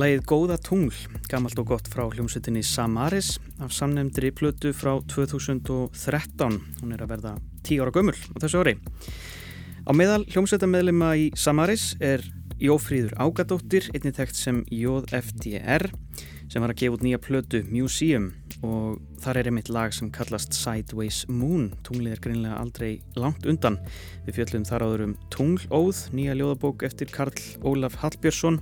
Lægið 0.03 0.23
Góða 0.27 0.55
tungl, 0.59 0.95
gamalt 1.31 1.59
og 1.61 1.69
gott 1.69 1.85
frá 1.87 2.01
hljómsveitinni 2.11 2.59
Samaris 2.67 3.37
af 3.63 3.71
samnefndri 3.71 4.33
plötu 4.35 4.73
frá 4.75 4.97
2013. 5.07 6.57
Hún 6.81 6.91
er 6.91 7.03
að 7.05 7.11
verða 7.13 7.31
10 7.63 7.85
ára 7.85 7.93
gömul 7.95 8.15
á 8.35 8.35
þessu 8.43 8.59
ári. 8.59 8.73
Á 9.87 9.91
meðal 9.95 10.25
hljómsveitameðlema 10.33 11.13
í 11.21 11.29
Samaris 11.39 11.93
er 12.03 12.25
Jófríður 12.59 13.15
Ágadóttir, 13.15 13.87
einnig 13.95 14.17
þekkt 14.17 14.41
sem 14.41 14.59
JFDR, 14.67 15.87
sem 16.51 16.65
var 16.65 16.73
að 16.73 16.81
gefa 16.81 16.97
út 16.97 17.07
nýja 17.07 17.21
plötu 17.23 17.63
Museum 17.69 18.33
og 18.59 18.99
þar 19.23 19.39
er 19.39 19.51
einmitt 19.53 19.71
lag 19.71 19.95
sem 19.95 20.11
kallast 20.11 20.57
Sideways 20.57 21.21
Moon. 21.31 21.69
Tunglið 21.87 22.17
er 22.17 22.23
greinlega 22.27 22.59
aldrei 22.59 22.91
langt 23.15 23.47
undan. 23.47 23.79
Við 24.27 24.41
fjöllum 24.41 24.67
þar 24.67 24.87
áður 24.89 25.07
um 25.07 25.17
Tunglóð, 25.31 26.05
nýja 26.11 26.35
ljóðabók 26.41 26.83
eftir 26.89 27.13
Karl 27.13 27.39
Ólaf 27.63 28.01
Hallbjörnsson. 28.03 28.59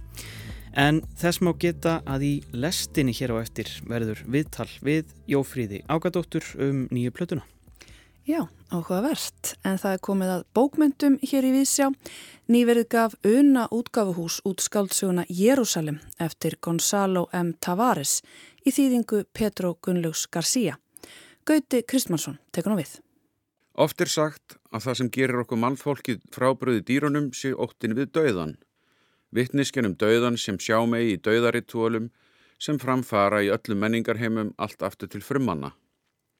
En 0.71 1.01
þess 1.19 1.41
má 1.43 1.51
geta 1.60 1.99
að 2.07 2.23
í 2.23 2.34
lestinni 2.55 3.12
hér 3.15 3.34
á 3.36 3.43
eftir 3.43 3.67
verður 3.89 4.21
viðtal 4.23 4.69
við 4.79 5.10
Jófríði 5.27 5.81
Ágadóttur 5.91 6.45
um 6.63 6.86
nýju 6.91 7.12
plötuna. 7.12 7.43
Já, 8.23 8.45
áhugavert. 8.69 9.55
En 9.65 9.75
það 9.81 9.95
er 9.97 10.01
komið 10.05 10.31
að 10.31 10.45
bókmyndum 10.55 11.17
hér 11.25 11.47
í 11.49 11.51
Vísjá. 11.57 11.89
Nýverið 12.47 12.88
gaf 12.93 13.15
Una 13.27 13.65
útgafuhús 13.73 14.39
út 14.47 14.63
skáldsöguna 14.63 15.25
Jérúsalem 15.27 15.99
eftir 16.21 16.55
Gonzalo 16.62 17.27
M. 17.34 17.51
Tavares 17.60 18.21
í 18.63 18.71
þýðingu 18.71 19.25
Petro 19.34 19.73
Gunnlaugs 19.81 20.27
García. 20.31 20.77
Gauti 21.43 21.81
Kristmansson 21.84 22.38
tekur 22.53 22.75
nú 22.75 22.79
við. 22.79 22.99
Oft 23.75 24.01
er 24.03 24.12
sagt 24.12 24.60
að 24.71 24.86
það 24.86 24.99
sem 24.99 25.10
gerir 25.15 25.41
okkur 25.43 25.60
mannfólkið 25.60 26.21
frábröði 26.31 26.86
dýrunum 26.88 27.31
sé 27.34 27.55
óttin 27.55 27.97
við 27.97 28.13
dauðan. 28.15 28.60
Vittniskenum 29.31 29.93
dauðan 29.95 30.35
sem 30.35 30.57
sjá 30.59 30.81
megi 30.83 31.15
í 31.15 31.21
dauðaritúalum 31.23 32.09
sem 32.59 32.79
framfara 32.79 33.39
í 33.45 33.51
öllum 33.53 33.79
menningarheimum 33.79 34.51
allt 34.59 34.83
aftur 34.83 35.07
til 35.11 35.23
frumanna. 35.23 35.71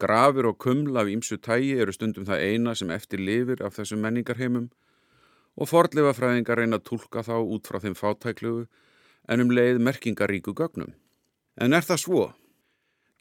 Grafur 0.02 0.50
og 0.50 0.58
kuml 0.60 0.98
af 1.00 1.08
ímsu 1.08 1.38
tægi 1.38 1.78
eru 1.80 1.94
stundum 1.96 2.26
það 2.28 2.44
eina 2.50 2.76
sem 2.76 2.92
eftir 2.92 3.24
lifir 3.24 3.64
af 3.64 3.78
þessum 3.78 4.02
menningarheimum 4.04 4.68
og 5.56 5.70
fordleifafræðingar 5.72 6.60
reyna 6.60 6.80
að 6.82 6.88
tólka 6.90 7.24
þá 7.24 7.36
út 7.40 7.70
frá 7.70 7.80
þeim 7.84 7.96
fátæklugu 7.96 8.68
en 9.30 9.46
um 9.46 9.54
leið 9.56 9.80
merkingaríku 9.80 10.54
gögnum. 10.58 10.92
En 11.56 11.74
er 11.74 11.86
það 11.88 12.04
svo? 12.04 12.24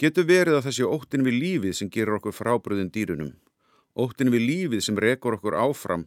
Getur 0.00 0.26
verið 0.26 0.58
að 0.58 0.66
þessi 0.70 0.86
óttin 0.88 1.26
við 1.26 1.38
lífið 1.44 1.76
sem 1.78 1.90
gerur 1.92 2.18
okkur 2.18 2.34
frábröðin 2.34 2.90
dýrunum, 2.90 3.34
óttin 3.94 4.32
við 4.32 4.46
lífið 4.48 4.86
sem 4.86 4.98
rekur 4.98 5.36
okkur 5.36 5.58
áfram 5.60 6.06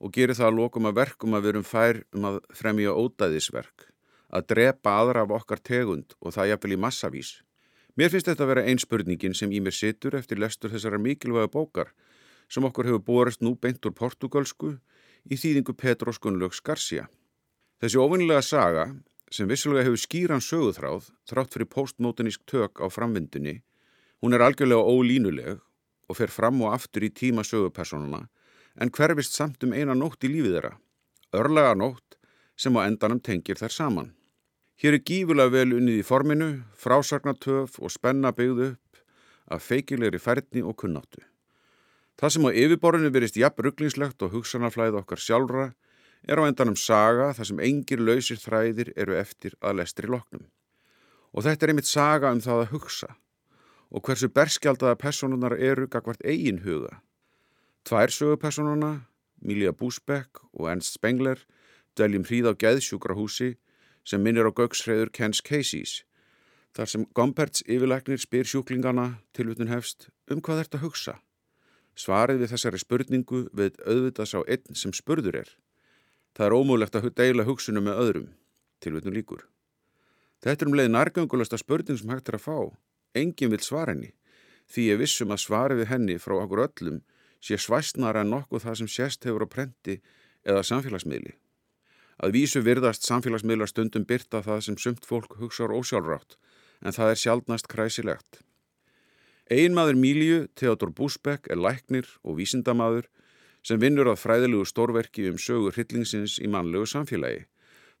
og 0.00 0.12
gerir 0.16 0.36
það 0.36 0.48
að 0.48 0.58
lokum 0.58 0.88
að 0.88 0.96
verkum 0.96 1.36
að 1.36 1.46
verum 1.48 1.66
fær 1.66 2.00
um 2.16 2.26
að 2.30 2.40
fremja 2.56 2.94
ódæðisverk, 2.96 3.86
að 4.32 4.46
drepa 4.54 4.96
aðra 5.02 5.24
af 5.26 5.34
okkar 5.40 5.60
tegund 5.60 6.16
og 6.20 6.34
það 6.36 6.52
jafnvel 6.54 6.76
í 6.76 6.80
massavís. 6.80 7.32
Mér 7.98 8.12
finnst 8.12 8.30
þetta 8.30 8.46
að 8.46 8.52
vera 8.54 8.64
einn 8.70 8.80
spurningin 8.80 9.36
sem 9.36 9.52
í 9.52 9.60
mér 9.60 9.76
situr 9.76 10.16
eftir 10.16 10.40
lestur 10.40 10.72
þessara 10.72 11.00
mikilvæga 11.02 11.50
bókar 11.52 11.92
sem 12.50 12.64
okkur 12.64 12.88
hefur 12.88 13.04
borist 13.06 13.44
nú 13.44 13.54
beint 13.60 13.84
úr 13.86 13.94
portugalsku 13.94 14.76
í 15.28 15.36
þýðingu 15.36 15.76
Petros 15.76 16.18
Gunnlaugs 16.18 16.62
Garcia. 16.64 17.08
Þessi 17.82 18.00
ofinlega 18.00 18.42
saga 18.42 18.86
sem 19.30 19.48
vissulega 19.50 19.84
hefur 19.86 20.00
skýran 20.00 20.42
söguþráð 20.42 21.10
þrátt 21.28 21.54
fyrir 21.54 21.70
postmodernísk 21.70 22.46
tök 22.48 22.80
á 22.80 22.86
framvindunni, 22.90 23.60
hún 24.22 24.34
er 24.34 24.42
algjörlega 24.46 24.80
ólínuleg 24.80 25.60
og 26.10 26.18
fer 26.18 26.32
fram 26.32 26.62
og 26.64 26.74
aftur 26.74 27.06
í 27.06 27.12
tíma 27.14 27.44
sögupersonuna 27.46 28.24
en 28.76 28.92
hverfist 28.94 29.34
samt 29.34 29.64
um 29.66 29.74
eina 29.74 29.96
nótt 29.96 30.24
í 30.24 30.30
lífið 30.30 30.56
þeirra, 30.56 30.72
örlega 31.32 31.74
nótt 31.74 32.18
sem 32.60 32.76
á 32.76 32.86
endanum 32.86 33.20
tengir 33.20 33.58
þær 33.58 33.74
saman. 33.74 34.12
Hér 34.80 34.96
er 34.96 35.04
gífulega 35.04 35.52
vel 35.52 35.74
unnið 35.76 36.00
í 36.00 36.06
forminu, 36.06 36.50
frásagnatöf 36.76 37.80
og 37.80 37.92
spenna 37.92 38.32
byggðu 38.32 38.70
upp 38.72 39.02
af 39.50 39.66
feikilegri 39.66 40.20
færni 40.22 40.62
og 40.62 40.76
kunnáttu. 40.80 41.20
Það 42.20 42.32
sem 42.34 42.46
á 42.48 42.50
yfirborðinu 42.62 43.10
verist 43.12 43.36
jafn 43.40 43.64
rugglingslegt 43.64 44.22
og 44.22 44.34
hugsanarflæð 44.36 45.00
okkar 45.00 45.20
sjálfra 45.24 45.66
er 46.28 46.40
á 46.40 46.44
endanum 46.44 46.76
saga 46.76 47.30
þar 47.36 47.48
sem 47.48 47.62
engir 47.64 48.00
lausir 48.00 48.40
þræðir 48.40 48.92
eru 48.96 49.16
eftir 49.16 49.56
að 49.60 49.80
lestri 49.80 50.08
loknum. 50.08 50.44
Og 51.32 51.46
þetta 51.46 51.66
er 51.66 51.72
einmitt 51.72 51.88
saga 51.88 52.32
um 52.34 52.42
það 52.44 52.64
að 52.64 52.72
hugsa 52.74 53.14
og 53.90 54.04
hversu 54.06 54.28
berskjaldaða 54.30 54.98
personunar 55.00 55.56
eru 55.58 55.88
gagvart 55.90 56.22
eigin 56.22 56.60
huga. 56.62 57.00
Tvær 57.84 58.12
sögupersonuna, 58.12 59.06
Milja 59.40 59.72
Búsbekk 59.72 60.42
og 60.52 60.68
Ernst 60.68 60.98
Spengler, 60.98 61.40
dæljum 61.96 62.26
hríð 62.28 62.50
á 62.50 62.54
geðsjúkra 62.54 63.16
húsi 63.16 63.54
sem 64.04 64.20
minnir 64.20 64.48
á 64.48 64.52
gögsræður 64.52 65.12
Kens 65.16 65.40
Caseys. 65.40 66.02
Þar 66.76 66.90
sem 66.92 67.06
Gomperts 67.16 67.64
yfirleiknir 67.66 68.20
spyr 68.20 68.46
sjúklingana 68.46 69.22
tilvutun 69.34 69.72
hefst 69.72 70.10
um 70.30 70.42
hvað 70.44 70.62
þetta 70.62 70.82
hugsa. 70.84 71.14
Svarið 71.96 72.44
við 72.44 72.52
þessari 72.52 72.80
spurningu 72.80 73.40
við 73.56 73.80
auðvitað 73.82 74.30
sá 74.30 74.38
einn 74.44 74.76
sem 74.78 74.92
spurður 74.94 75.40
er. 75.42 75.48
Það 76.36 76.46
er 76.46 76.56
ómúlegt 76.56 76.96
að 76.96 77.10
deila 77.16 77.48
hugsunum 77.48 77.88
með 77.88 78.02
öðrum, 78.04 78.28
tilvutun 78.84 79.16
líkur. 79.16 79.48
Þetta 80.40 80.64
er 80.64 80.70
um 80.70 80.76
leið 80.78 80.92
nærgöngulasta 80.92 81.58
spurning 81.60 81.98
sem 81.98 82.12
hægt 82.12 82.30
er 82.30 82.38
að 82.38 82.46
fá. 82.46 82.58
Engin 83.18 83.50
vil 83.50 83.64
svara 83.64 83.96
henni, 83.96 84.12
því 84.70 84.86
ég 84.92 85.00
vissum 85.00 85.34
að 85.34 85.42
svarið 85.42 85.82
við 85.82 85.90
henni 85.90 86.20
frá 86.22 86.36
okkur 86.38 86.62
öllum 86.68 87.00
sé 87.40 87.58
svæstnara 87.58 88.24
en 88.24 88.34
nokkuð 88.34 88.66
það 88.66 88.78
sem 88.80 88.90
sést 88.90 89.24
hefur 89.24 89.46
á 89.46 89.48
prenti 89.48 90.00
eða 90.44 90.64
samfélagsmiðli. 90.66 91.34
Að 92.20 92.36
vísu 92.36 92.60
virðast 92.64 93.06
samfélagsmiðlar 93.08 93.70
stundum 93.70 94.04
byrta 94.04 94.42
það 94.44 94.64
sem 94.66 94.76
sumt 94.76 95.06
fólk 95.08 95.38
hugsaður 95.40 95.78
ósjálfrátt, 95.80 96.36
en 96.84 96.96
það 96.96 97.12
er 97.12 97.20
sjálfnast 97.22 97.68
kræsilegt. 97.68 98.42
Einmaður 99.50 99.96
Míliu, 99.98 100.42
Theodor 100.54 100.92
Búsbekk, 100.94 101.48
er 101.50 101.58
læknir 101.58 102.06
og 102.22 102.36
vísindamaður 102.38 103.08
sem 103.66 103.80
vinnur 103.80 104.12
að 104.12 104.20
fræðilegu 104.22 104.66
stórverki 104.68 105.26
um 105.30 105.40
sögur 105.40 105.74
hryllingsins 105.74 106.38
í 106.40 106.48
mannlegu 106.48 106.86
samfélagi, 106.88 107.46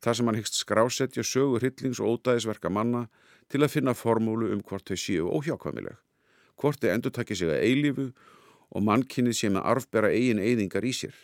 þar 0.00 0.16
sem 0.16 0.30
hann 0.30 0.38
hyggst 0.38 0.60
skrásetja 0.60 1.24
sögur 1.26 1.60
hryllings 1.60 2.00
og 2.00 2.20
ódæðisverka 2.20 2.70
manna 2.72 3.08
til 3.50 3.64
að 3.64 3.74
finna 3.74 3.96
formúlu 3.96 4.52
um 4.54 4.62
hvort 4.62 4.88
þau 4.88 5.00
séu 5.00 5.32
óhjákvæmileg, 5.32 5.96
hvort 6.60 6.80
þau 6.80 6.92
endur 6.94 7.16
takja 7.16 7.40
sig 7.40 7.50
að 7.50 7.64
eilífu 7.66 8.06
og 8.70 8.84
mannkynnið 8.86 9.36
sé 9.36 9.50
með 9.50 9.66
arfbera 9.72 10.10
eigin 10.14 10.42
eigðingar 10.42 10.86
í 10.86 10.92
sér. 10.94 11.14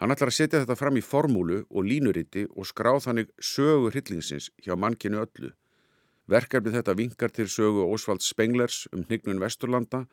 Hann 0.00 0.12
ætlar 0.12 0.32
að 0.32 0.36
setja 0.36 0.60
þetta 0.60 0.76
fram 0.76 0.98
í 0.98 1.04
formúlu 1.04 1.62
og 1.70 1.86
línuriti 1.86 2.44
og 2.50 2.66
skráð 2.68 3.04
þannig 3.06 3.30
sögu 3.38 3.92
hryllingsins 3.92 4.50
hjá 4.64 4.74
mannkinu 4.76 5.22
öllu. 5.22 5.52
Verkefni 6.28 6.72
þetta 6.74 6.96
vinkar 6.98 7.32
til 7.32 7.46
sögu 7.48 7.86
Ósvald 7.86 8.24
Spenglers 8.24 8.84
um 8.92 9.04
hnignun 9.06 9.40
Vesturlanda 9.40 10.04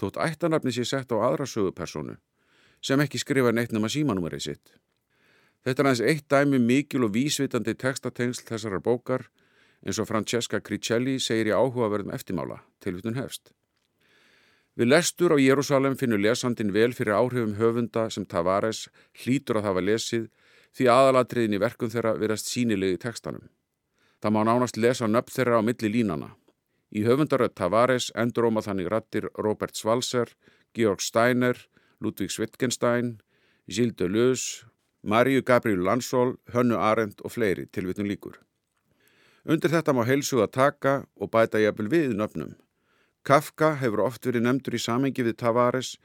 þótt 0.00 0.20
ættanarfni 0.20 0.72
sé 0.76 0.84
sett 0.84 1.12
á 1.12 1.16
aðra 1.18 1.48
sögupersonu 1.48 2.16
sem 2.84 3.00
ekki 3.02 3.18
skrifa 3.18 3.52
neitt 3.52 3.72
nema 3.74 3.88
símanúmerið 3.90 4.44
sitt. 4.44 4.76
Þetta 5.66 5.82
er 5.82 5.88
aðeins 5.90 6.04
eitt 6.06 6.26
dæmi 6.30 6.60
mikil 6.62 7.06
og 7.08 7.14
vísvitandi 7.16 7.74
textatengsl 7.74 8.46
þessarar 8.46 8.84
bókar 8.84 9.26
eins 9.82 9.98
og 9.98 10.06
Francesca 10.06 10.60
Cricelli 10.62 11.16
segir 11.18 11.50
í 11.50 11.56
áhugaverðum 11.56 12.14
eftirmála 12.14 12.60
til 12.80 12.94
vitun 12.98 13.18
hefst. 13.18 13.50
Við 14.76 14.90
lestur 14.90 15.32
á 15.32 15.40
Jérúsalem 15.40 15.94
finnur 15.96 16.20
lesandin 16.20 16.68
vel 16.68 16.92
fyrir 16.92 17.16
áhrifum 17.16 17.54
höfunda 17.56 18.10
sem 18.12 18.26
Tavares 18.28 18.90
hlýtur 19.22 19.56
að 19.62 19.70
hafa 19.70 19.82
lesið 19.88 20.26
því 20.76 20.88
aðalatriðin 20.92 21.56
í 21.56 21.60
verkum 21.62 21.92
þeirra 21.92 22.12
verðast 22.20 22.50
sínilegi 22.52 22.98
tekstanum. 23.00 23.46
Það 24.20 24.34
má 24.36 24.42
nánast 24.44 24.76
lesa 24.76 25.08
nöpp 25.08 25.32
þeirra 25.32 25.60
á 25.60 25.62
milli 25.64 25.88
línana. 25.94 26.28
Í 26.92 27.06
höfundaröð 27.08 27.54
Tavares 27.56 28.10
enduróma 28.12 28.60
þannig 28.60 28.90
rattir 28.92 29.30
Robert 29.40 29.80
Svalser, 29.80 30.28
Georg 30.76 31.00
Steiner, 31.00 31.56
Ludvig 32.04 32.36
Wittgenstein, 32.36 33.16
Gilles 33.64 33.96
Deleuze, 33.96 34.68
Maríu 35.02 35.40
Gabriel 35.40 35.80
Lansól, 35.88 36.36
Hönnu 36.52 36.76
Arendt 36.76 37.24
og 37.24 37.32
fleiri 37.32 37.64
tilvitnum 37.72 38.12
líkur. 38.12 38.36
Undir 39.48 39.72
þetta 39.72 39.96
má 39.96 40.04
heilsuga 40.04 40.50
taka 40.52 41.06
og 41.16 41.32
bæta 41.32 41.64
jafnvel 41.64 41.88
við 41.88 42.16
nöfnum. 42.18 42.52
Kafka 43.26 43.72
hefur 43.80 44.04
oft 44.04 44.22
verið 44.22 44.44
nefndur 44.46 44.76
í 44.76 44.78
samengi 44.78 45.24
við 45.26 45.40
Tavares 45.40 45.96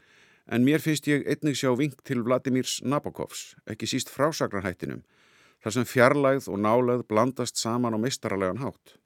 en 0.49 0.63
mér 0.65 0.81
finnst 0.81 1.05
ég 1.05 1.27
einnig 1.29 1.59
sjá 1.59 1.69
vink 1.77 1.99
til 2.07 2.23
Vladimirs 2.25 2.79
Nabokovs, 2.81 3.51
ekki 3.69 3.85
síst 3.91 4.09
frásagnarhættinum, 4.09 5.03
þar 5.61 5.75
sem 5.75 5.85
fjarlægð 5.85 6.49
og 6.49 6.57
nálegð 6.65 7.05
blandast 7.13 7.61
saman 7.61 7.93
á 7.93 8.01
meistaralegan 8.01 8.63
hátt. 8.63 8.97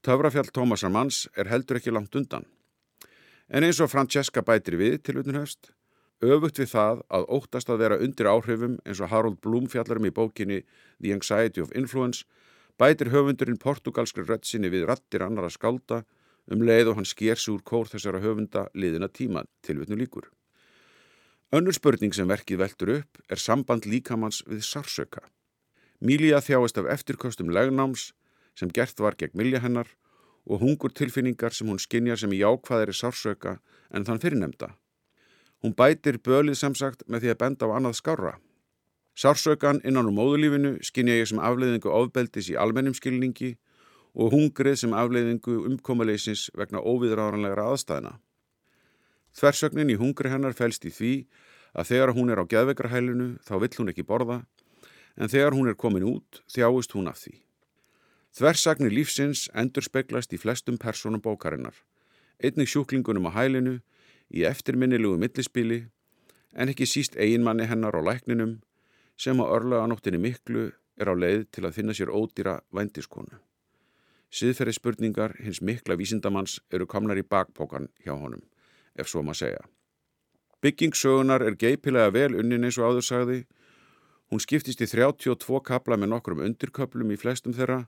Töfrafjall 0.00 0.48
Tómasar 0.48 0.94
Manns 0.96 1.26
er 1.36 1.52
heldur 1.52 1.76
ekki 1.76 1.92
langt 1.92 2.16
undan. 2.16 2.48
En 3.52 3.68
eins 3.68 3.82
og 3.84 3.92
Francesca 3.92 4.40
bætir 4.40 4.80
við 4.80 5.02
til 5.04 5.20
utanhöfst, 5.20 5.74
öfugt 6.24 6.64
við 6.64 6.72
það 6.72 7.04
að 7.12 7.30
óttast 7.36 7.68
að 7.68 7.84
vera 7.84 8.00
undir 8.00 8.32
áhrifum 8.32 8.80
eins 8.88 9.04
og 9.04 9.12
Harold 9.12 9.42
Bloom 9.44 9.68
fjallarum 9.68 10.08
í 10.08 10.16
bókinni 10.22 10.62
The 11.04 11.12
Anxiety 11.12 11.60
of 11.60 11.76
Influence, 11.76 12.24
bætir 12.80 13.12
höfundurinn 13.12 13.60
portugalskri 13.60 14.24
röttsinni 14.24 14.72
við 14.72 14.88
rattir 14.88 15.20
annara 15.28 15.52
skálda 15.52 16.06
um 16.52 16.62
leið 16.62 16.92
og 16.92 17.00
hann 17.00 17.08
sker 17.08 17.38
sig 17.38 17.54
úr 17.54 17.62
kór 17.66 17.90
þessara 17.90 18.22
höfunda 18.22 18.66
liðina 18.74 19.08
tíma 19.08 19.44
tilvitnu 19.66 19.98
líkur. 19.98 20.28
Önnur 21.54 21.74
spurning 21.74 22.14
sem 22.14 22.28
verkið 22.28 22.62
veldur 22.62 22.92
upp 22.98 23.20
er 23.30 23.38
samband 23.38 23.86
líkamanns 23.86 24.42
við 24.46 24.64
sarsöka. 24.66 25.22
Mílíja 26.00 26.42
þjáist 26.42 26.78
af 26.80 26.88
eftirkostum 26.92 27.52
legnáms 27.54 28.10
sem 28.58 28.70
gert 28.72 28.98
var 29.00 29.16
gegn 29.18 29.38
milja 29.38 29.60
hennar 29.62 29.88
og 30.46 30.60
hungur 30.62 30.92
tilfinningar 30.94 31.54
sem 31.54 31.68
hún 31.68 31.80
skinjar 31.82 32.18
sem 32.20 32.32
í 32.32 32.40
jákvæðari 32.42 32.94
sarsöka 32.94 33.58
en 33.90 34.06
þann 34.06 34.22
fyrirnemda. 34.22 34.74
Hún 35.62 35.74
bætir 35.74 36.18
bölið 36.18 36.58
samsagt 36.60 37.06
með 37.08 37.24
því 37.24 37.32
að 37.32 37.40
benda 37.42 37.66
á 37.66 37.74
annað 37.78 37.98
skára. 38.00 38.34
Sársökan 39.16 39.80
innan 39.84 40.10
úr 40.10 40.14
móðulífinu 40.18 40.76
skinja 40.84 41.16
ég 41.16 41.30
sem 41.30 41.40
afleiðingu 41.40 41.88
ofbeldis 41.88 42.50
í 42.52 42.58
almennum 42.60 42.94
skilningi 42.94 43.54
og 44.16 44.32
hungrið 44.32 44.78
sem 44.80 44.94
afleiðingu 44.96 45.58
umkomuleysins 45.70 46.48
vegna 46.56 46.80
óviðráðanlegra 46.80 47.68
aðstæðina. 47.72 48.14
Þversögnin 49.36 49.92
í 49.92 49.98
hungri 50.00 50.32
hennar 50.32 50.56
fælst 50.56 50.86
í 50.88 50.92
því 50.92 51.14
að 51.76 51.90
þegar 51.90 52.14
hún 52.16 52.32
er 52.32 52.40
á 52.40 52.48
geðvegrahælinu 52.48 53.26
þá 53.44 53.54
vill 53.60 53.74
hún 53.76 53.92
ekki 53.92 54.06
borða 54.08 54.38
en 55.16 55.32
þegar 55.32 55.56
hún 55.56 55.68
er 55.68 55.76
komin 55.76 56.06
út 56.08 56.40
þjáist 56.52 56.96
hún 56.96 57.10
af 57.10 57.20
því. 57.20 57.34
Þversagnir 58.36 58.92
lífsins 58.92 59.46
endur 59.56 59.84
speglast 59.84 60.32
í 60.36 60.40
flestum 60.40 60.76
personum 60.80 61.22
bókarinnar, 61.24 61.76
einnig 62.36 62.68
sjúklingunum 62.68 63.28
á 63.32 63.36
hælinu, 63.36 63.78
í 64.28 64.44
eftirminnilegu 64.44 65.16
millispili, 65.20 65.86
en 66.52 66.72
ekki 66.72 66.88
síst 66.88 67.16
eiginmanni 67.16 67.68
hennar 67.70 67.96
á 67.96 68.00
lækninum 68.04 68.58
sem 69.16 69.40
á 69.40 69.44
örlaganóttinni 69.48 70.20
miklu 70.20 70.68
er 71.00 71.12
á 71.12 71.14
leið 71.16 71.48
til 71.52 71.64
að 71.64 71.76
finna 71.80 71.96
sér 71.96 72.12
ódýra 72.12 72.60
vændiskonu. 72.76 73.45
Siðferði 74.32 74.74
spurningar 74.76 75.36
hins 75.38 75.62
mikla 75.62 75.96
vísindamanns 75.96 76.58
eru 76.74 76.86
komnar 76.86 77.18
í 77.18 77.24
bakpókan 77.24 77.88
hjá 78.04 78.14
honum, 78.16 78.42
ef 78.98 79.08
svo 79.08 79.22
maður 79.22 79.42
segja. 79.42 79.64
Byggingssögunar 80.64 81.44
er 81.46 81.54
geipilega 81.60 82.10
vel 82.10 82.32
unnin 82.40 82.64
eins 82.66 82.78
og 82.80 82.90
áður 82.90 83.06
sagði. 83.06 83.40
Hún 84.32 84.42
skiptist 84.42 84.80
í 84.82 84.88
32 84.90 85.60
kapla 85.62 85.98
með 86.00 86.10
nokkrum 86.14 86.42
undirköplum 86.42 87.12
í 87.14 87.18
flestum 87.20 87.54
þeirra 87.54 87.84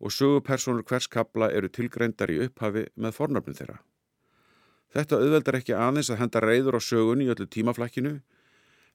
og 0.00 0.12
sögupersonur 0.12 0.84
hvers 0.88 1.06
kapla 1.06 1.52
eru 1.54 1.70
tilgreindar 1.70 2.32
í 2.32 2.40
upphafi 2.48 2.88
með 2.96 3.14
fornöfnum 3.16 3.56
þeirra. 3.56 3.78
Þetta 4.96 5.20
auðveldar 5.20 5.60
ekki 5.60 5.76
aðeins 5.76 6.10
að 6.10 6.20
henda 6.22 6.42
reyður 6.42 6.78
á 6.78 6.80
sögun 6.82 7.22
í 7.22 7.30
öllu 7.30 7.46
tímaflakkinu, 7.46 8.16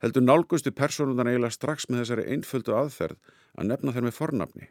heldur 0.01 0.25
nálgustu 0.25 0.73
personundan 0.73 1.30
eiginlega 1.30 1.56
strax 1.56 1.88
með 1.89 2.04
þessari 2.04 2.27
einföldu 2.36 2.75
aðferð 2.75 3.34
að 3.56 3.67
nefna 3.69 3.93
þeir 3.95 4.08
með 4.08 4.17
fornafni. 4.17 4.69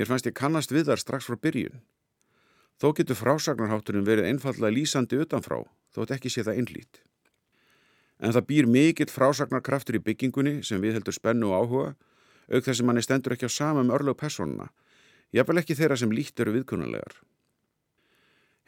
Mér 0.00 0.08
fannst 0.08 0.24
ég 0.24 0.32
kannast 0.32 0.70
við 0.72 0.86
þar 0.88 1.00
strax 1.02 1.26
frá 1.28 1.36
byrjun. 1.36 1.74
Þó 2.80 2.86
getur 2.96 3.18
frásagnarháttunum 3.18 4.06
verið 4.06 4.30
einfallega 4.30 4.72
lýsandi 4.72 5.18
utanfrá, 5.20 5.58
þótt 5.92 6.14
ekki 6.16 6.32
sé 6.32 6.40
það 6.46 6.60
einlít. 6.62 7.00
En 8.16 8.32
það 8.32 8.46
býr 8.48 8.70
mikill 8.72 9.12
frásagnarkraftur 9.12 9.98
í 9.98 10.02
byggingunni 10.06 10.62
sem 10.64 10.80
við 10.80 10.96
heldur 10.96 11.18
spennu 11.18 11.52
og 11.52 11.58
áhuga, 11.58 11.92
auk 12.48 12.64
þess 12.64 12.80
að 12.80 12.88
manni 12.88 13.04
stendur 13.04 13.36
ekki 13.36 13.52
á 13.52 13.52
samum 13.52 13.92
örlög 13.92 14.16
personuna, 14.24 14.70
jafnvel 15.36 15.60
ekki 15.60 15.76
þeirra 15.76 16.00
sem 16.00 16.16
líkt 16.16 16.40
eru 16.40 16.56
viðkunnanlegar. 16.56 17.20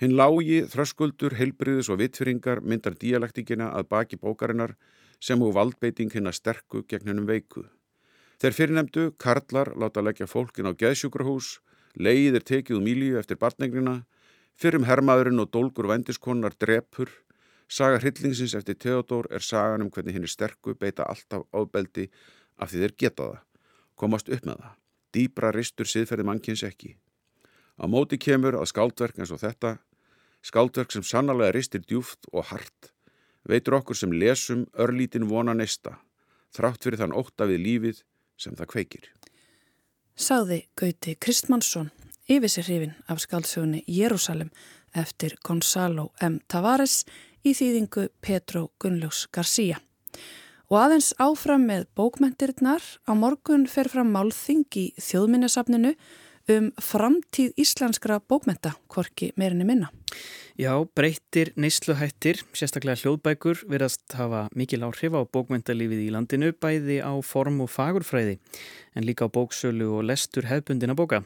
Hinn 0.05 0.21
lági, 0.21 0.67
þröskuldur, 0.69 1.41
heilbriðis 1.41 1.89
og 1.89 2.03
vitfyringar 2.05 2.61
myndar 2.61 3.01
dialektikina 3.01 3.73
að 3.73 3.89
baki 3.89 4.21
bókarinnar 4.21 4.77
sem 5.17 5.41
og 5.41 5.57
valdbeiting 5.57 6.13
hinn 6.13 6.29
að 6.29 6.43
sterku 6.43 6.85
gegn 6.85 7.09
hennum 7.09 7.33
veiku. 7.33 7.65
Þeir 8.43 8.55
fyrirnemdu, 8.57 9.03
karlar, 9.23 9.69
láta 9.79 10.03
leggja 10.03 10.27
fólkin 10.27 10.67
á 10.67 10.75
geðsjúkrahús, 10.75 11.61
leið 11.95 12.41
er 12.41 12.43
tekið 12.49 12.81
úr 12.81 12.83
mílíu 12.83 13.21
eftir 13.21 13.39
barnegnina, 13.39 14.01
fyrrum 14.59 14.89
hermaðurinn 14.89 15.39
og 15.45 15.53
dólgur 15.55 15.87
vendiskonnar 15.87 16.57
drepur, 16.59 17.13
saga 17.71 18.01
hryllingsins 18.03 18.57
eftir 18.59 18.81
Theodor 18.83 19.31
er 19.31 19.47
sagan 19.47 19.87
um 19.87 19.93
hvernig 19.95 20.19
hinn 20.19 20.27
er 20.27 20.35
sterku 20.35 20.75
beita 20.75 21.07
alltaf 21.07 21.47
ábeldi 21.55 22.09
af 22.59 22.75
því 22.75 22.83
þeir 22.83 22.97
geta 23.05 23.31
það, 23.31 23.41
komast 23.95 24.35
upp 24.35 24.51
með 24.51 24.59
það. 24.67 24.77
Dýbra 25.15 25.55
ristur 25.55 25.95
siðferði 25.95 26.27
mannkins 26.27 26.67
ekki. 26.67 26.97
Á 27.79 27.87
móti 27.87 28.19
kemur 28.19 28.59
að 28.59 28.73
skáldverk 28.75 29.23
eins 29.23 29.31
og 29.31 29.39
þetta, 29.47 29.77
skáldverk 30.43 30.91
sem 30.91 31.07
sannarlega 31.07 31.55
ristir 31.55 31.87
djúft 31.87 32.27
og 32.33 32.51
hart, 32.51 32.91
veitur 33.47 33.79
okkur 33.79 34.03
sem 34.03 34.11
lesum 34.11 34.67
örlítin 34.75 35.31
vona 35.31 35.55
nesta, 35.55 36.01
þrátt 36.51 36.83
fyrir 36.83 37.07
þann 37.07 37.15
ótta 37.15 37.47
við 37.47 37.69
lífið 37.71 38.09
sem 38.37 38.55
það 38.59 38.71
kveikir. 38.75 39.09
Sáði 40.17 40.65
Gauti 40.77 41.17
Kristmannsson 41.17 41.91
yfir 42.31 42.51
sér 42.53 42.69
hrifin 42.69 42.95
af 43.09 43.23
skáldsögunni 43.23 43.83
Jérúsalem 43.89 44.51
eftir 44.95 45.37
Gonzalo 45.45 46.11
M. 46.21 46.39
Tavares 46.49 47.03
í 47.43 47.55
þýðingu 47.57 48.09
Petro 48.21 48.71
Gunnlaugs 48.81 49.27
García. 49.33 49.81
Og 50.71 50.79
aðeins 50.81 51.13
áfram 51.21 51.67
með 51.69 51.89
bókmentirnar 51.99 52.85
á 53.05 53.13
morgun 53.13 53.67
fer 53.69 53.91
fram 53.93 54.13
málþing 54.15 54.69
í 54.79 54.85
þjóðminnesafninu 55.01 55.95
um 56.51 56.71
framtíð 56.81 57.53
íslenskra 57.61 58.19
bókmenta, 58.29 58.75
hvorki 58.91 59.33
meirinni 59.37 59.67
minna. 59.69 59.91
Já, 60.59 60.75
breyttir 60.97 61.53
neysluhættir, 61.57 62.43
sérstaklega 62.53 63.01
hljóðbækur, 63.01 63.65
verðast 63.71 64.17
hafa 64.19 64.47
mikil 64.57 64.83
áhrif 64.85 65.15
á 65.17 65.23
bókmentalífið 65.25 66.07
í 66.07 66.11
landinu, 66.13 66.53
bæði 66.53 67.01
á 67.01 67.13
form 67.25 67.63
og 67.65 67.71
fagurfræði, 67.73 68.39
en 68.95 69.07
líka 69.09 69.29
á 69.29 69.33
bóksölu 69.33 69.89
og 69.97 70.07
lestur 70.11 70.51
hefbundina 70.51 70.97
bóka, 70.99 71.23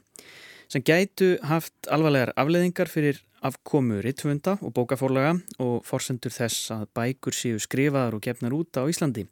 sem 0.70 0.85
gætu 0.85 1.37
haft 1.46 1.90
alvarlegar 1.90 2.35
afleðingar 2.38 2.90
fyrir 2.90 3.22
afkomu 3.46 4.00
rittvönda 4.02 4.57
og 4.62 4.74
bókafórlaga 4.74 5.37
og 5.62 5.85
forsendur 5.87 6.35
þess 6.35 6.70
að 6.74 6.87
bækur 6.96 7.37
séu 7.37 7.59
skrifaðar 7.62 8.16
og 8.16 8.24
gefnar 8.24 8.55
út 8.57 8.79
á 8.79 8.87
Íslandi. 8.87 9.26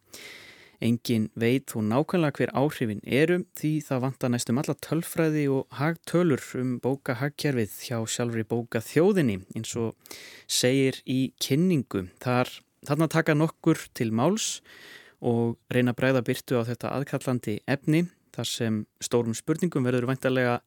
Engin 0.84 1.30
veit 1.40 1.70
þó 1.72 1.78
nákvæmlega 1.80 2.36
hver 2.36 2.50
áhrifin 2.60 3.00
eru 3.08 3.38
því 3.56 3.70
það 3.86 4.02
vantar 4.04 4.32
næstum 4.34 4.58
alla 4.60 4.74
tölfræði 4.84 5.44
og 5.54 5.78
hagtölur 5.78 6.42
um 6.60 6.74
bókahagkerfið 6.84 7.78
hjá 7.86 7.96
sjálfur 8.04 8.42
í 8.42 8.48
bókaþjóðinni 8.50 9.38
eins 9.56 9.72
og 9.80 9.96
segir 10.44 11.00
í 11.08 11.32
kynningu. 11.40 12.04
Þar, 12.20 12.52
þarna 12.84 13.08
taka 13.16 13.38
nokkur 13.38 13.80
til 13.96 14.10
máls 14.12 14.60
og 15.24 15.56
reyna 15.72 15.94
að 15.94 16.00
breyða 16.02 16.24
byrtu 16.28 16.60
á 16.60 16.68
þetta 16.68 16.92
aðkallandi 16.98 17.58
efni 17.64 18.04
þar 18.36 18.52
sem 18.52 18.84
stórum 19.00 19.36
spurningum 19.36 19.88
verður 19.88 20.10
vantarlega 20.12 20.60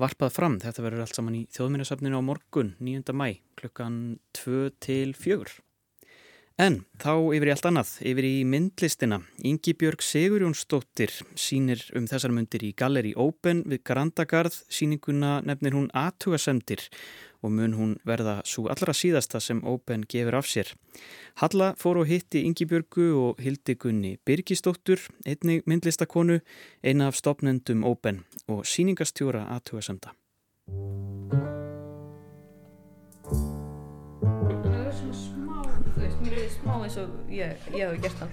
varpað 0.00 0.34
fram. 0.34 0.58
Þetta 0.58 0.82
verður 0.82 1.06
allt 1.06 1.18
saman 1.18 1.38
í 1.38 1.46
þjóðminnarsafninu 1.54 2.18
á 2.18 2.22
morgun 2.24 2.74
9. 2.82 3.14
mæ 3.14 3.38
klukkan 3.60 4.18
2 4.34 4.70
til 4.82 5.14
4. 5.14 5.60
En 6.60 6.82
þá 7.00 7.14
yfir 7.32 7.48
í 7.48 7.52
allt 7.54 7.66
annað, 7.70 7.90
yfir 8.04 8.26
í 8.28 8.32
myndlistina. 8.44 9.16
Ingi 9.48 9.72
Björg 9.80 10.02
Sigurjónsdóttir 10.04 11.14
sínir 11.32 11.86
um 11.96 12.04
þessar 12.10 12.34
myndir 12.36 12.66
í 12.66 12.74
Galleri 12.76 13.14
Open 13.16 13.62
við 13.70 13.80
Grandagarð. 13.88 14.58
Síninguna 14.68 15.38
nefnir 15.46 15.72
hún 15.78 15.88
Atugasemdir 15.96 16.84
og 17.40 17.54
mun 17.56 17.78
hún 17.78 17.94
verða 18.04 18.42
svo 18.44 18.66
allra 18.68 18.92
síðasta 18.92 19.40
sem 19.40 19.62
Open 19.64 20.04
gefur 20.04 20.36
af 20.42 20.50
sér. 20.52 20.74
Halla 21.40 21.70
fór 21.80 22.02
og 22.02 22.10
hitti 22.12 22.44
Ingi 22.44 22.68
Björgu 22.68 23.08
og 23.22 23.40
hildi 23.40 23.78
Gunni 23.80 24.18
Birgisdóttur, 24.28 25.00
einnig 25.24 25.64
myndlistakonu, 25.64 26.42
eina 26.84 27.08
af 27.08 27.16
stopnendum 27.16 27.88
Open 27.88 28.26
og 28.52 28.66
síningastjóra 28.68 29.46
Atugasemda. 29.56 30.12
Smá 36.60 36.74
eins 36.84 36.96
og 37.00 37.08
ég, 37.32 37.68
ég 37.74 37.88
hef 37.88 38.00
gert 38.04 38.18
hann 38.20 38.30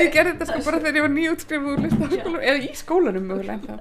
Ég 0.00 0.10
gerði 0.14 0.32
þetta 0.32 0.46
sko 0.48 0.60
bara 0.66 0.80
þegar 0.80 0.96
ég 0.98 1.04
var 1.06 1.12
nýjútskrifuð 1.16 1.70
úr 1.74 1.80
listaskólanum 1.84 2.40
eða 2.40 2.58
í 2.64 2.72
skólanum 2.78 3.24
mögulega 3.30 3.56
ennþá. 3.58 3.74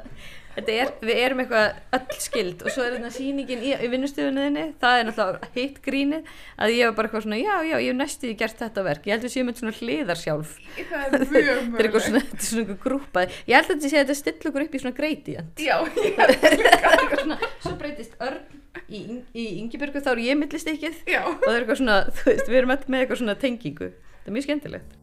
Þetta 0.48 0.48
er, 0.57 0.91
við 1.03 1.21
erum 1.23 1.41
eitthvað 1.43 1.97
öll 1.97 2.19
skild 2.23 2.63
og 2.65 2.73
svo 2.73 2.85
er 2.85 2.95
þetta 2.97 3.11
sýningin 3.15 3.63
í, 3.63 3.73
í 3.75 3.89
vinnustöðunniðinni 3.93 4.65
það 4.81 4.99
er 4.99 5.07
náttúrulega 5.09 5.49
hitt 5.55 5.79
grínið 5.85 6.31
að 6.59 6.75
ég 6.75 6.89
var 6.89 6.95
bara 6.97 7.09
eitthvað 7.09 7.25
svona, 7.25 7.39
já, 7.39 7.55
já, 7.69 7.75
ég 7.79 7.91
hef 7.91 7.99
næstuði 7.99 8.35
gert 8.39 8.63
þetta 8.63 8.85
verk. 8.85 9.07
Ég 9.07 9.15
held 9.15 9.23
að 9.23 9.27
við 9.29 9.35
séum 9.35 9.51
eitthvað 9.51 9.63
svona 9.63 9.79
hliðar 9.79 10.21
sjálf 10.23 10.55
Það 10.79 11.17
er 11.19 11.25
mjög 11.33 11.49
þetta 11.59 11.79
er 11.79 11.89
eitthvað 11.89 12.05
svona, 12.07 12.23
þetta 12.25 12.39
er 12.39 12.47
svona 12.49 12.63
eitthvað 12.65 12.81
grúpað 12.85 13.37
ég 13.49 13.55
held 13.55 13.69
að 13.69 13.73
þetta 13.73 13.91
sé 13.93 13.99
að 13.99 14.03
þetta 14.03 14.19
stilla 14.19 14.51
okkur 14.51 14.65
upp 14.65 14.73
í 14.73 14.83
svona 14.83 14.97
gradient. 14.99 15.63
Já, 15.63 15.77
ég 15.99 17.19
svona, 17.23 17.39
svo 17.63 17.75
breytist 17.79 18.17
örn 18.23 18.59
í, 18.89 19.03
í 19.33 19.45
Ingibjörgu 19.61 20.01
þá 20.03 20.11
er 20.13 20.23
ég 20.27 20.39
millist 20.39 20.69
ekkið 20.69 21.03
Já. 21.09 21.21
og 21.25 21.43
það 21.45 21.53
er 21.53 21.61
eitthvað 21.61 21.81
svona, 21.81 21.99
þú 22.09 22.31
veist, 22.31 22.49
við 22.49 22.61
erum 22.61 22.75
öll 22.75 22.83
með 22.87 23.03
eitthvað 23.03 23.21
svona 23.23 23.37
tengingu. 23.43 23.91
Þetta 23.93 24.31
er 24.31 24.37
mjög 24.37 24.47
skemmtilegt. 24.47 24.97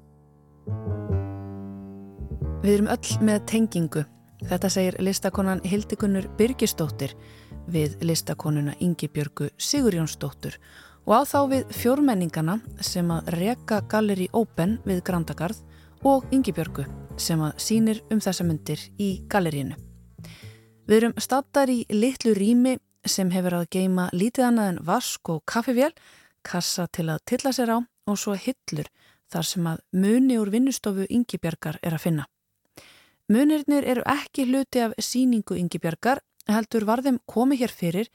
Við 2.67 2.77
erum 2.77 2.93
öll 2.97 3.17
með 3.29 3.43
tengingu. 3.53 4.07
Þetta 4.45 4.69
segir 4.69 4.97
listakonan 5.01 5.63
Hildikunnur 5.65 6.27
Birgisdóttir 6.37 7.15
við 7.73 7.97
listakonuna 8.05 8.75
Ingi 8.85 9.09
Björgu 9.09 9.49
Sigurjónsdóttur 9.57 10.59
og 11.07 11.15
á 11.17 11.21
þá 11.25 11.39
við 11.51 11.73
fjórmenningana 11.73 12.59
sem 12.85 13.09
að 13.11 13.31
reka 13.39 13.81
Galleri 13.89 14.29
Open 14.37 14.77
við 14.85 15.01
Grandagarð 15.07 15.63
og 16.05 16.27
Ingi 16.35 16.53
Björgu 16.53 16.85
sem 17.17 17.41
að 17.41 17.57
sínir 17.63 18.03
um 18.13 18.21
þessa 18.21 18.45
myndir 18.45 18.83
í 19.01 19.23
gallerínu. 19.33 19.79
Við 20.87 20.97
erum 21.01 21.17
stattar 21.19 21.73
í 21.73 21.87
litlu 21.91 22.37
rými 22.37 22.77
sem 23.07 23.31
hefur 23.33 23.63
að 23.63 23.69
geima 23.73 24.11
lítið 24.13 24.51
annað 24.51 24.73
en 24.75 24.85
vask 24.87 25.33
og 25.33 25.43
kaffivél, 25.49 25.93
kassa 26.45 26.87
til 26.93 27.09
að 27.09 27.25
tilla 27.27 27.55
sér 27.57 27.73
á 27.73 27.79
og 27.81 28.19
svo 28.21 28.37
hillur 28.37 28.91
þar 29.33 29.49
sem 29.49 29.67
að 29.67 29.83
muni 29.97 30.39
úr 30.39 30.53
vinnustofu 30.53 31.09
Ingi 31.09 31.41
Björgar 31.43 31.81
er 31.83 31.97
að 31.97 32.05
finna. 32.05 32.27
Munirnir 33.27 33.83
eru 33.83 34.05
ekki 34.07 34.45
hluti 34.47 34.85
af 34.85 34.93
síningu 35.03 35.57
Ingibjargar, 35.59 36.21
heldur 36.47 36.85
var 36.87 37.03
þeim 37.03 37.19
komið 37.27 37.65
hér 37.65 37.73
fyrir 37.75 38.11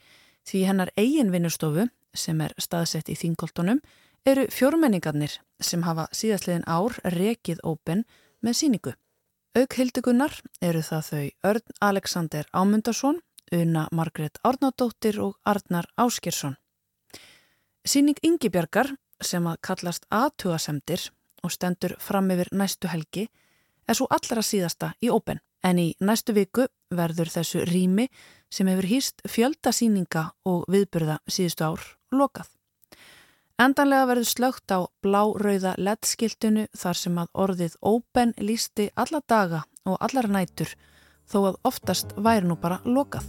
því 0.48 0.62
hennar 0.70 0.92
eigin 0.96 1.32
vinnustofu, 1.34 1.84
sem 2.14 2.40
er 2.40 2.54
staðsett 2.56 3.10
í 3.12 3.16
Þingoltonum, 3.20 3.82
eru 4.24 4.46
fjórmenningarnir 4.48 5.34
sem 5.60 5.84
hafa 5.84 6.06
síðastliðin 6.16 6.64
ár 6.64 6.96
rekið 7.04 7.60
Open 7.62 8.06
með 8.40 8.58
síningu. 8.62 8.94
Auk 9.52 9.76
hildugunnar 9.76 10.38
eru 10.64 10.80
það 10.80 11.04
þau 11.10 11.28
Örn 11.50 11.76
Alexander 11.84 12.48
Ámundarsson, 12.56 13.20
Una 13.52 13.84
Margret 13.92 14.38
Árnádóttir 14.48 15.18
og 15.20 15.36
Arnar 15.44 15.90
Áskersson. 16.00 16.56
Síning 17.84 18.16
Yngibjargar 18.24 18.94
sem 19.20 19.44
að 19.44 19.60
kallast 19.60 20.08
aðtugasemdir 20.08 21.10
og 21.44 21.52
stendur 21.52 21.98
fram 22.00 22.30
yfir 22.32 22.48
næstu 22.56 22.88
helgi 22.88 23.28
er 23.88 23.98
svo 23.98 24.06
allra 24.10 24.42
síðasta 24.42 24.92
í 25.02 25.10
Open. 25.10 25.40
En 25.62 25.78
í 25.78 25.92
næstu 26.02 26.34
viku 26.34 26.66
verður 26.90 27.30
þessu 27.30 27.62
rými 27.68 28.08
sem 28.50 28.66
hefur 28.66 28.88
hýst 28.90 29.22
fjöldasýninga 29.28 30.24
og 30.48 30.64
viðburða 30.72 31.20
síðustu 31.30 31.68
ár 31.68 31.84
lokað. 32.12 32.48
Endanlega 33.62 34.08
verður 34.10 34.26
slögt 34.26 34.72
á 34.74 34.82
blá-rauða 35.04 35.76
leddskiltinu 35.78 36.66
þar 36.74 36.98
sem 36.98 37.18
að 37.20 37.28
orðið 37.44 37.76
Open 37.80 38.32
lísti 38.40 38.88
alla 38.96 39.20
daga 39.28 39.62
og 39.86 40.00
allar 40.02 40.26
nætur 40.26 40.72
þó 41.30 41.38
að 41.52 41.58
oftast 41.68 42.16
væri 42.16 42.48
nú 42.48 42.56
bara 42.58 42.80
lokað. 42.84 43.28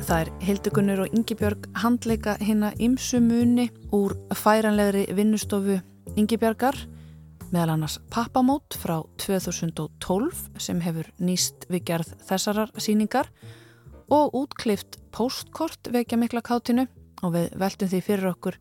Það 0.00 0.16
er 0.24 0.30
Hildegunur 0.42 1.04
og 1.04 1.14
Yngibjörg 1.14 1.68
handleika 1.78 2.34
hinna 2.42 2.72
ymsumuni 2.82 3.68
úr 3.94 4.16
færanlegri 4.34 5.04
vinnustofu 5.14 5.78
Yngibjörgar 6.18 6.74
meðal 7.52 7.74
annars 7.76 7.98
pappamót 8.10 8.74
frá 8.78 8.96
2012 9.22 10.40
sem 10.58 10.80
hefur 10.82 11.06
nýst 11.22 11.66
við 11.70 11.84
gerð 11.90 12.14
þessarar 12.26 12.72
síningar 12.78 13.30
og 14.10 14.34
útklift 14.34 14.98
postkort 15.14 15.90
vekja 15.94 16.18
mikla 16.18 16.42
kátinu 16.42 16.88
og 17.22 17.34
við 17.36 17.54
veltum 17.62 17.90
því 17.92 18.00
fyrir 18.06 18.30
okkur 18.32 18.58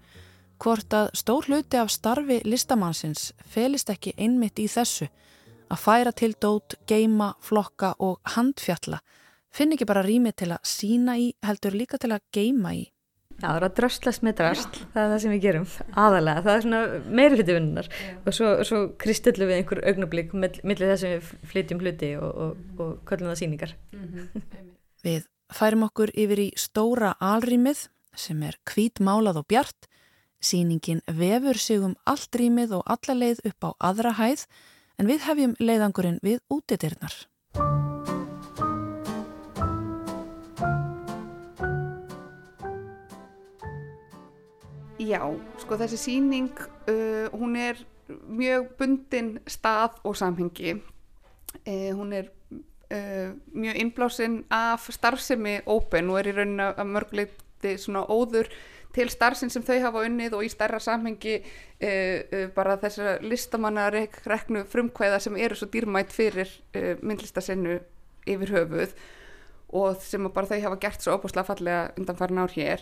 hvort 0.61 0.93
að 0.93 1.09
stór 1.17 1.49
hluti 1.49 1.79
af 1.81 1.89
starfi 1.93 2.41
listamannsins 2.45 3.31
felist 3.49 3.89
ekki 3.89 4.13
einmitt 4.17 4.61
í 4.61 4.67
þessu 4.69 5.09
að 5.69 5.81
færa 5.81 6.13
til 6.13 6.33
dót, 6.41 6.77
geima, 6.89 7.33
flokka 7.41 7.95
og 7.97 8.19
handfjalla 8.35 9.01
finn 9.49 9.73
ekki 9.73 9.89
bara 9.89 10.05
rými 10.05 10.35
til 10.37 10.51
að 10.53 10.65
sína 10.69 11.17
í 11.17 11.31
heldur 11.45 11.77
líka 11.77 11.97
til 11.97 12.13
að 12.13 12.25
geima 12.35 12.77
í 12.77 12.85
Já, 13.39 13.47
það 13.47 13.57
er 13.57 13.65
að 13.69 13.75
dröslast 13.77 14.23
með 14.25 14.33
drasl, 14.41 14.79
það 14.93 15.01
er 15.01 15.11
það 15.13 15.21
sem 15.23 15.33
við 15.33 15.43
gerum 15.45 15.67
aðalega, 16.03 16.41
það 16.45 16.55
er 16.55 16.65
svona 16.65 16.81
meiri 17.07 17.37
hluti 17.37 17.55
vinnunar 17.55 17.91
og 18.19 18.35
svo, 18.35 18.49
svo 18.67 18.81
kristillu 18.99 19.47
við 19.47 19.61
einhver 19.61 19.81
augnablík 19.87 20.33
millir 20.35 20.91
þess 20.91 21.07
að 21.07 21.13
við 21.13 21.29
flytjum 21.53 21.83
hluti 21.85 22.09
og, 22.19 22.41
og, 22.43 22.65
og 22.83 22.97
köllum 23.07 23.31
það 23.31 23.39
síningar 23.43 23.75
Við 25.07 25.23
færum 25.55 25.87
okkur 25.87 26.11
yfir 26.11 26.43
í 26.43 26.49
stóra 26.59 27.13
alrýmið 27.23 27.85
sem 28.19 28.41
er 28.43 28.59
hvítmálað 28.67 29.39
og 29.43 29.47
bjart. 29.47 29.87
Sýningin 30.43 31.01
vefur 31.07 31.59
sig 31.59 31.83
um 31.83 31.97
allt 32.07 32.35
rýmið 32.35 32.77
og 32.79 32.83
alla 32.87 33.15
leið 33.15 33.43
upp 33.51 33.67
á 33.67 33.69
aðra 33.91 34.15
hæð 34.19 34.45
en 34.99 35.11
við 35.11 35.27
hefjum 35.27 35.55
leiðangurinn 35.59 36.19
við 36.23 36.39
útidirnar 36.51 37.15
Já, 44.99 45.21
sko 45.61 45.77
þessi 45.79 45.97
síning, 45.97 46.49
uh, 46.91 47.29
hún 47.31 47.55
er 47.55 47.77
mjög 48.27 48.73
bundin 48.75 49.37
stað 49.47 49.95
og 50.03 50.17
samhengi. 50.19 50.73
Uh, 51.63 51.93
hún 51.95 52.11
er 52.17 52.27
uh, 52.91 53.31
mjög 53.55 53.79
innblásinn 53.79 54.41
af 54.51 54.89
starfsemi 54.91 55.61
Open 55.71 56.11
og 56.11 56.19
er 56.19 56.31
í 56.33 56.35
rauninu 56.35 56.67
að 56.73 56.91
mörguleiti 56.91 57.77
svona 57.79 58.03
óður 58.11 58.51
til 58.91 59.07
starfsinn 59.13 59.53
sem 59.53 59.63
þau 59.63 59.77
hafa 59.85 60.03
unnið 60.09 60.35
og 60.35 60.43
í 60.43 60.49
stærra 60.49 60.79
samhengi 60.81 61.35
bara 62.55 62.73
þessar 62.81 63.21
listamanna 63.21 63.83
reknu 63.93 64.63
frumkvæða 64.65 65.19
sem 65.21 65.37
eru 65.37 65.55
svo 65.55 65.67
dýrmætt 65.69 66.09
fyrir 66.09 66.49
myndlistasennu 67.05 67.75
yfir 68.25 68.55
höfuð 68.55 68.95
og 69.77 70.01
sem 70.01 70.25
bara 70.33 70.49
þau 70.49 70.63
hafa 70.63 70.79
gert 70.81 71.05
svo 71.05 71.19
óbúslega 71.19 71.45
fallega 71.51 71.83
undan 72.01 72.17
farin 72.17 72.41
ár 72.41 72.55
hér 72.55 72.81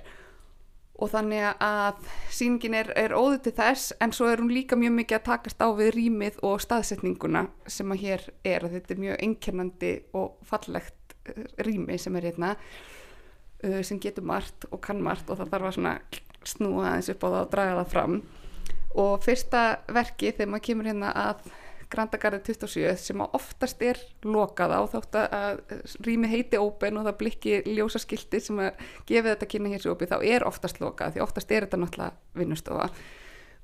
og 0.98 1.12
þannig 1.14 1.46
að 1.62 2.00
síningin 2.34 2.76
er, 2.80 2.92
er 2.98 3.14
óður 3.14 3.40
til 3.46 3.54
þess 3.60 3.94
en 4.02 4.14
svo 4.16 4.30
er 4.32 4.42
hún 4.42 4.54
líka 4.54 4.78
mjög 4.80 4.96
mikið 4.98 5.20
að 5.20 5.28
takast 5.30 5.62
á 5.62 5.68
við 5.78 5.92
rýmið 5.96 6.40
og 6.48 6.62
staðsetninguna 6.64 7.44
sem 7.70 7.94
að 7.94 8.04
hér 8.06 8.26
er 8.42 8.66
að 8.66 8.78
þetta 8.78 8.96
er 8.96 9.04
mjög 9.04 9.20
einkernandi 9.28 9.92
og 10.18 10.40
fallegt 10.50 11.18
eh, 11.30 11.44
rými 11.68 12.00
sem 12.02 12.18
er 12.18 12.32
hérna 12.32 12.56
uh, 12.58 13.82
sem 13.86 14.02
getur 14.02 14.26
margt 14.26 14.66
og 14.72 14.82
kann 14.84 15.04
margt 15.06 15.30
og 15.30 15.40
það 15.42 15.54
þarf 15.54 15.70
að 15.70 15.78
svona 15.78 15.96
snúa 16.48 16.98
á 16.98 17.02
það 17.04 17.40
og 17.44 17.54
draga 17.54 17.80
það 17.82 17.94
fram. 17.94 18.20
Og 18.98 19.16
fyrsta 19.22 19.64
verki 19.94 20.32
þegar 20.32 20.52
maður 20.54 20.68
kemur 20.70 20.90
hérna 20.90 21.14
að 21.14 21.48
Grandagarði 21.94 22.42
27 22.50 22.98
sem 23.00 23.22
oftast 23.24 23.82
er 23.86 24.00
lokaða 24.28 24.82
og 24.84 24.90
þótt 24.92 25.18
að 25.22 25.62
rými 26.04 26.28
heiti 26.32 26.60
open 26.60 27.00
og 27.00 27.08
það 27.08 27.18
blikki 27.22 27.62
ljósaskilti 27.70 28.42
sem 28.44 28.60
að 28.66 28.84
gefa 29.08 29.32
þetta 29.32 29.50
kynna 29.54 29.72
hér 29.72 29.86
sér 29.86 29.94
opið 29.94 30.12
þá 30.12 30.18
er 30.34 30.48
oftast 30.48 30.82
lokað 30.84 31.16
því 31.16 31.24
oftast 31.24 31.56
er 31.56 31.68
þetta 31.68 31.82
náttúrulega 31.84 32.42
vinnustofa. 32.42 32.90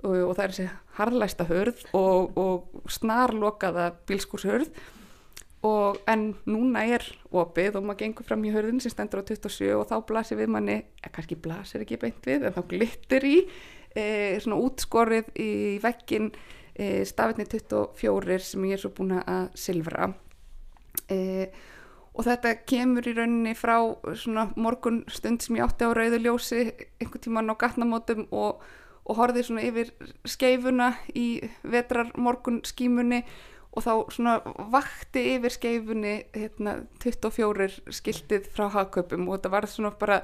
Og, 0.03 0.17
og 0.19 0.33
það 0.35 0.43
er 0.43 0.55
þessi 0.55 0.69
harlæsta 0.97 1.47
hörð 1.47 1.85
og, 1.95 2.39
og 2.39 2.89
snar 2.91 3.35
lokaða 3.35 3.91
bílskúrshörð 4.07 4.71
og 5.63 5.99
en 6.11 6.33
núna 6.49 6.83
er 6.91 7.05
opið 7.31 7.77
og 7.79 7.85
maður 7.87 8.01
gengur 8.01 8.27
fram 8.27 8.43
í 8.43 8.51
hörðin 8.51 8.81
sem 8.83 8.91
stendur 8.91 9.23
á 9.23 9.27
27 9.29 9.69
og 9.77 9.85
þá 9.87 9.95
blasir 10.09 10.39
við 10.39 10.51
manni, 10.51 10.81
eða 10.99 11.13
kannski 11.15 11.39
blasir 11.39 11.85
ekki 11.85 12.01
beint 12.01 12.27
við 12.27 12.49
en 12.49 12.55
þá 12.55 12.61
glittir 12.67 13.27
í 13.27 13.37
e, 13.95 14.03
svona 14.43 14.59
útskorið 14.59 15.31
í 15.39 15.51
vekkin 15.83 16.33
e, 16.75 17.03
stafirni 17.05 17.45
24 17.49 18.39
sem 18.43 18.65
ég 18.69 18.77
er 18.77 18.83
svo 18.83 18.91
búin 18.97 19.15
að 19.21 19.47
silfra. 19.59 20.11
E, 21.11 21.49
og 22.13 22.27
þetta 22.27 22.55
kemur 22.69 23.07
í 23.09 23.15
rauninni 23.17 23.55
frá 23.57 23.77
morgun 24.55 25.01
stund 25.09 25.41
sem 25.41 25.57
ég 25.57 25.65
átti 25.65 25.89
á 25.89 25.95
rauðuljósi 25.97 26.61
einhvern 27.01 27.23
tíman 27.25 27.49
á 27.49 27.55
gatnamótum 27.57 28.27
og, 28.29 28.61
og 29.03 29.17
horfið 29.17 29.49
svona 29.49 29.65
yfir 29.65 29.89
skeifuna 30.29 30.93
í 31.17 31.41
vetrar 31.65 32.13
morgun 32.17 32.61
skímunni 32.67 33.23
og 33.73 33.81
þá 33.81 33.93
svona 34.13 34.33
vakti 34.69 35.23
yfir 35.33 35.53
skeifunni 35.55 36.15
hérna, 36.35 36.83
24 37.01 37.69
skiltið 37.97 38.49
frá 38.53 38.67
hagköpum 38.75 39.25
og 39.27 39.39
þetta 39.39 39.53
var 39.55 39.69
svona 39.69 39.93
bara 39.97 40.19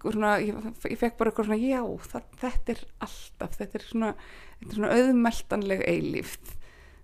svona, 0.00 0.38
ég, 0.40 0.56
ég 0.88 1.00
fekk 1.00 1.18
bara 1.18 1.32
eitthvað 1.32 1.50
svona 1.50 1.60
já, 1.60 1.82
það, 2.12 2.30
þetta 2.40 2.74
er 2.74 2.82
alltaf 3.06 3.58
þetta 3.58 3.78
er 3.78 3.84
svona, 3.84 4.12
þetta 4.60 4.70
er 4.70 4.78
svona 4.78 4.96
auðmeltanleg 4.96 5.84
eilíft 5.88 6.56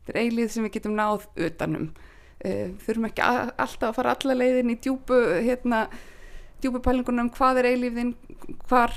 þetta 0.07 0.15
er 0.15 0.23
eilíð 0.23 0.53
sem 0.55 0.67
við 0.67 0.77
getum 0.79 0.95
náð 0.97 1.27
utanum. 1.49 1.91
Uh, 2.45 2.77
þurfum 2.85 3.09
ekki 3.09 3.25
alltaf 3.27 3.89
að 3.89 3.97
fara 3.97 4.15
alla 4.15 4.37
leiðin 4.37 4.75
í 4.75 4.79
djúbu 4.85 5.19
hérna, 5.43 5.87
djúbu 6.63 6.83
pælingunum 6.85 7.33
hvað 7.35 7.63
er 7.63 7.71
eilífðin 7.73 8.13
hvar 8.69 8.95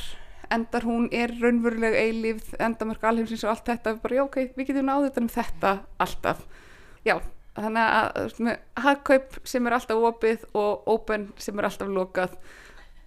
endar 0.54 0.86
hún 0.86 1.08
er 1.14 1.34
raunveruleg 1.40 1.96
eilífð 1.98 2.56
endamörk 2.62 3.04
alheimsins 3.06 3.46
og 3.46 3.54
allt 3.54 3.70
þetta. 3.70 3.96
Bara 4.04 4.20
já 4.20 4.24
ok, 4.26 4.40
við 4.58 4.72
getum 4.72 4.90
náð 4.90 5.10
utanum 5.10 5.34
þetta 5.34 5.76
alltaf. 6.02 6.46
Já, 7.08 7.16
þannig 7.58 7.84
að 7.86 8.56
hagkaup 8.86 9.40
sem 9.48 9.70
er 9.70 9.78
alltaf 9.78 10.10
opið 10.12 10.46
og 10.58 10.90
open 10.94 11.30
sem 11.42 11.58
er 11.58 11.70
alltaf 11.70 11.90
lokað 11.94 12.36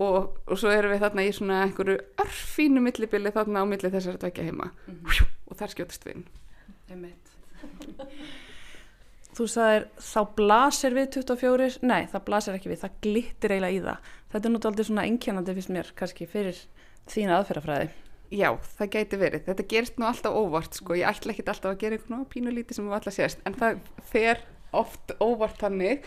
og, 0.03 0.39
og 0.49 0.59
svo 0.59 0.73
erum 0.73 0.95
við 0.95 1.05
þarna 1.05 1.27
í 1.27 1.35
svona 1.37 1.61
einhverju 1.67 1.99
örfínu 2.25 2.83
millibili 2.83 3.31
þarna 3.35 3.63
á 3.63 3.65
milli 3.69 3.93
þessar 3.93 4.17
að 4.17 4.27
dækja 4.27 4.49
heima. 4.49 4.73
Mm 4.89 4.97
-hmm. 4.97 5.31
Og 5.53 5.61
þar 5.61 5.75
skjótast 5.75 6.09
við 6.09 6.17
inn. 6.17 6.25
Þú 9.33 9.47
sagðir 9.49 9.87
þá 10.05 10.21
blasir 10.37 10.97
við 10.97 11.11
24 11.17 11.69
nei 11.89 12.03
það 12.13 12.25
blasir 12.27 12.57
ekki 12.59 12.73
við, 12.73 12.83
það 12.83 12.97
glittir 13.07 13.55
eiginlega 13.55 13.77
í 13.77 13.83
það. 13.87 14.11
Þetta 14.33 14.49
er 14.49 14.55
náttúrulega 14.57 14.89
svona 14.89 15.07
einkennandi 15.09 15.55
fyrst 15.57 15.73
mér 15.73 15.93
kannski 15.97 16.29
fyrir 16.29 16.59
þína 17.13 17.39
aðferðafræði. 17.39 17.93
Já, 18.33 18.49
það 18.79 18.93
gæti 18.95 19.19
verið, 19.21 19.43
þetta 19.45 19.65
gerist 19.69 19.99
nú 20.01 20.07
alltaf 20.09 20.37
óvart 20.37 20.77
sko, 20.79 20.95
ég 20.97 21.09
ætla 21.09 21.35
ekki 21.35 21.45
alltaf 21.45 21.69
að 21.69 21.81
gera 21.83 21.99
einhvern 21.99 22.23
pínulíti 22.33 22.77
sem 22.77 22.87
við 22.89 22.97
alltaf 22.97 23.17
sést, 23.17 23.43
en 23.45 23.57
það 23.61 23.83
fer 24.09 24.41
oft 24.73 25.13
óvart 25.21 25.61
hannig 25.67 26.07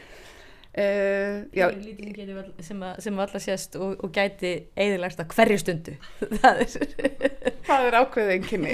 Uh, 0.76 1.46
já, 1.56 1.70
sem, 2.60 2.82
að, 2.84 2.98
sem 3.00 3.20
alltaf 3.24 3.44
sést 3.46 3.78
og, 3.80 3.94
og 4.04 4.10
gæti 4.12 4.50
eðilegst 4.76 5.22
að 5.24 5.30
hverju 5.32 5.60
stundu. 5.62 5.94
Það 6.42 6.60
er, 6.66 6.74
það 7.64 7.88
er 7.88 7.98
ákveðið 8.02 8.32
einnkynni 8.34 8.74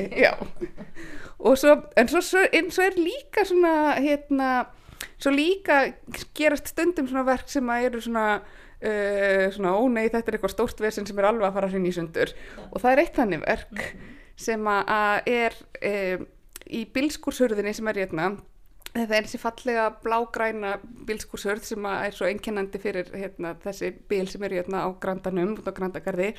og 1.38 1.60
svo, 1.62 1.76
en 1.98 2.10
svo, 2.10 2.24
svo, 2.26 2.42
en 2.58 2.74
svo 2.74 2.88
er 2.88 2.98
líka 2.98 3.46
svona 3.46 3.74
hérna, 4.02 4.50
svo 5.22 5.34
líka 5.34 5.80
gerast 6.38 6.74
stundum 6.74 7.06
svona 7.10 7.26
verk 7.28 7.50
sem 7.54 7.70
að 7.70 7.88
eru 7.92 8.02
svona 8.02 8.26
uh, 8.42 9.48
svona 9.54 9.78
ó 9.78 9.82
nei 9.94 10.08
þetta 10.08 10.26
er 10.26 10.38
eitthvað 10.38 10.56
stórt 10.56 10.82
vesen 10.84 11.06
sem 11.06 11.22
er 11.22 11.30
alveg 11.30 11.50
að 11.50 11.58
fara 11.58 11.70
hrein 11.72 11.90
í 11.90 11.96
sundur. 11.96 12.34
Og 12.72 12.82
það 12.82 12.94
er 12.94 13.04
eitt 13.04 13.18
þannig 13.18 13.44
verk 13.46 13.74
mm 13.78 13.84
-hmm. 13.86 14.14
sem 14.50 14.72
að 14.74 15.32
er 15.38 15.60
um, 15.92 16.26
í 16.66 16.86
bilskúrshörðinni 16.94 17.74
sem 17.78 17.88
er 17.94 18.02
hérna 18.06 18.32
þetta 18.96 19.16
er 19.16 19.28
þessi 19.28 19.40
fallega 19.40 19.88
blágræna 20.04 20.76
bílskúrshörð 21.08 21.64
sem 21.70 21.88
er 21.88 22.16
svo 22.16 22.28
einkennandi 22.28 22.82
fyrir 22.82 23.12
hérna, 23.16 23.54
þessi 23.64 23.94
bíl 24.12 24.28
sem 24.30 24.44
eru 24.48 24.60
hérna 24.60 24.84
á 24.84 24.90
Grandanum, 25.02 25.56
út 25.60 25.70
á 25.70 25.74
Grandagarði. 25.76 26.34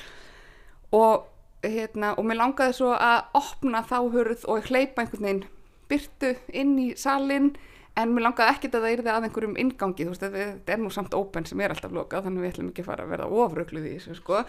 Og, 0.92 1.26
hérna, 1.64 2.12
og 2.18 2.28
mér 2.28 2.42
langaði 2.42 2.76
svo 2.76 2.92
að 2.92 3.38
opna 3.38 3.84
þá 3.88 3.98
hurð 4.12 4.46
og 4.52 4.68
hleypa 4.68 5.04
einhvern 5.04 5.28
veginn 5.28 5.44
byrtu 5.88 6.34
inn 6.52 6.74
í 6.80 6.88
salin 7.00 7.54
en 7.96 8.12
mér 8.12 8.26
langaði 8.28 8.54
ekkert 8.54 8.76
að 8.76 8.84
það 8.84 8.94
yrði 8.96 9.12
að 9.12 9.26
einhverjum 9.26 9.58
ingangi, 9.60 10.04
þú 10.06 10.12
veist, 10.12 10.22
þetta 10.36 10.74
er 10.74 10.80
nú 10.80 10.92
samt 10.92 11.16
open 11.16 11.48
sem 11.48 11.60
er 11.60 11.74
alltaf 11.74 11.92
lokað, 11.92 12.26
þannig 12.26 12.44
við 12.44 12.52
ætlum 12.52 12.70
ekki 12.70 12.84
að 12.84 12.88
fara 12.88 13.04
að 13.04 13.12
verða 13.12 13.42
ofrökluð 13.42 13.88
í 13.88 13.92
þessu, 13.98 14.16
sko. 14.16 14.40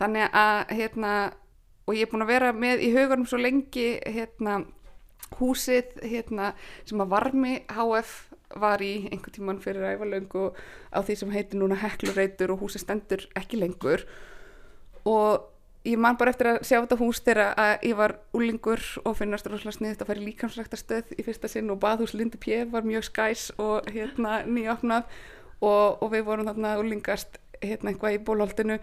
Þannig 0.00 0.38
að, 0.40 0.60
hérna, 0.78 1.12
og 1.84 1.96
ég 1.96 2.06
er 2.06 2.12
búin 2.12 2.24
að 2.24 2.32
vera 2.32 2.52
með 2.56 2.84
í 2.86 2.88
hugunum 2.96 3.28
svo 3.28 3.40
lengi, 3.40 3.88
hérna 4.16 4.62
húsið, 5.40 5.96
hérna 6.06 6.52
sem 6.86 7.00
að 7.02 7.12
Varmi 7.12 7.58
HF 7.72 8.14
var 8.56 8.82
í 8.84 9.08
einhvern 9.10 9.34
tíman 9.34 9.60
fyrir 9.62 9.84
ævalöngu 9.96 10.52
á 10.94 10.98
því 11.02 11.18
sem 11.18 11.34
heitir 11.34 11.60
núna 11.60 11.78
Heklureitur 11.80 12.54
og 12.54 12.62
húsið 12.62 12.84
stendur 12.84 13.26
ekki 13.38 13.58
lengur 13.60 14.06
og 15.06 15.52
ég 15.86 15.98
man 15.98 16.18
bara 16.18 16.32
eftir 16.34 16.50
að 16.50 16.60
sjá 16.66 16.78
þetta 16.78 16.98
hús 17.00 17.20
þegar 17.26 17.54
að 17.62 17.86
ég 17.88 17.96
var 17.98 18.16
úlingur 18.36 18.82
og 19.04 19.16
finnast 19.18 19.46
rosalega 19.50 19.76
sniðið 19.76 20.02
að 20.02 20.10
fara 20.10 20.22
í 20.22 20.26
líkamsræktarstöð 20.30 21.14
í 21.14 21.26
fyrsta 21.26 21.50
sinn 21.50 21.70
og 21.74 21.80
baðhús 21.82 22.14
Lindi 22.16 22.40
P. 22.42 22.64
var 22.70 22.86
mjög 22.86 23.08
skæs 23.10 23.48
og 23.62 23.86
hérna 23.94 24.40
nýjafnað 24.54 25.06
og, 25.60 26.02
og 26.02 26.10
við 26.12 26.26
vorum 26.26 26.50
þarna 26.50 26.76
úlingast 26.82 27.40
hérna 27.62 27.92
eitthvað 27.92 28.18
í 28.18 28.22
bólholdinu 28.26 28.78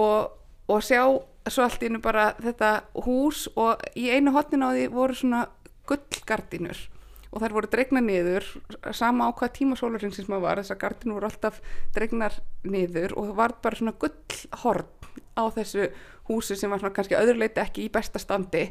og, 0.00 0.32
og 0.68 0.84
sjá 0.84 1.02
svo 1.50 1.64
allt 1.64 1.82
í 1.82 1.88
hennu 1.88 2.02
bara 2.02 2.32
þetta 2.38 2.74
hús 3.06 3.48
og 3.58 3.82
í 3.98 4.10
einu 4.12 4.34
hotnin 4.36 4.62
á 4.62 4.70
því 4.70 4.86
voru 4.92 5.16
svona 5.18 5.46
gullgardínur. 5.88 6.80
Og 7.32 7.40
þær 7.40 7.54
voru 7.56 7.68
dregna 7.72 8.02
niður 8.04 8.44
sama 8.92 9.24
á 9.24 9.30
hvað 9.32 9.54
tíma 9.56 9.76
sólarringsins 9.80 10.28
maður 10.28 10.44
var 10.44 10.60
þessar 10.60 10.80
gardínur 10.82 11.16
voru 11.16 11.30
alltaf 11.30 11.62
dregnar 11.96 12.34
niður 12.68 13.14
og 13.16 13.30
það 13.30 13.38
var 13.38 13.54
bara 13.64 13.78
svona 13.78 13.94
gullhorn 14.02 14.90
á 15.32 15.44
þessu 15.54 15.86
húsi 16.28 16.58
sem 16.60 16.70
var 16.70 16.82
svona 16.82 16.94
kannski 16.96 17.16
öðruleiti 17.16 17.62
ekki 17.62 17.86
í 17.86 17.92
besta 17.92 18.20
standi. 18.20 18.66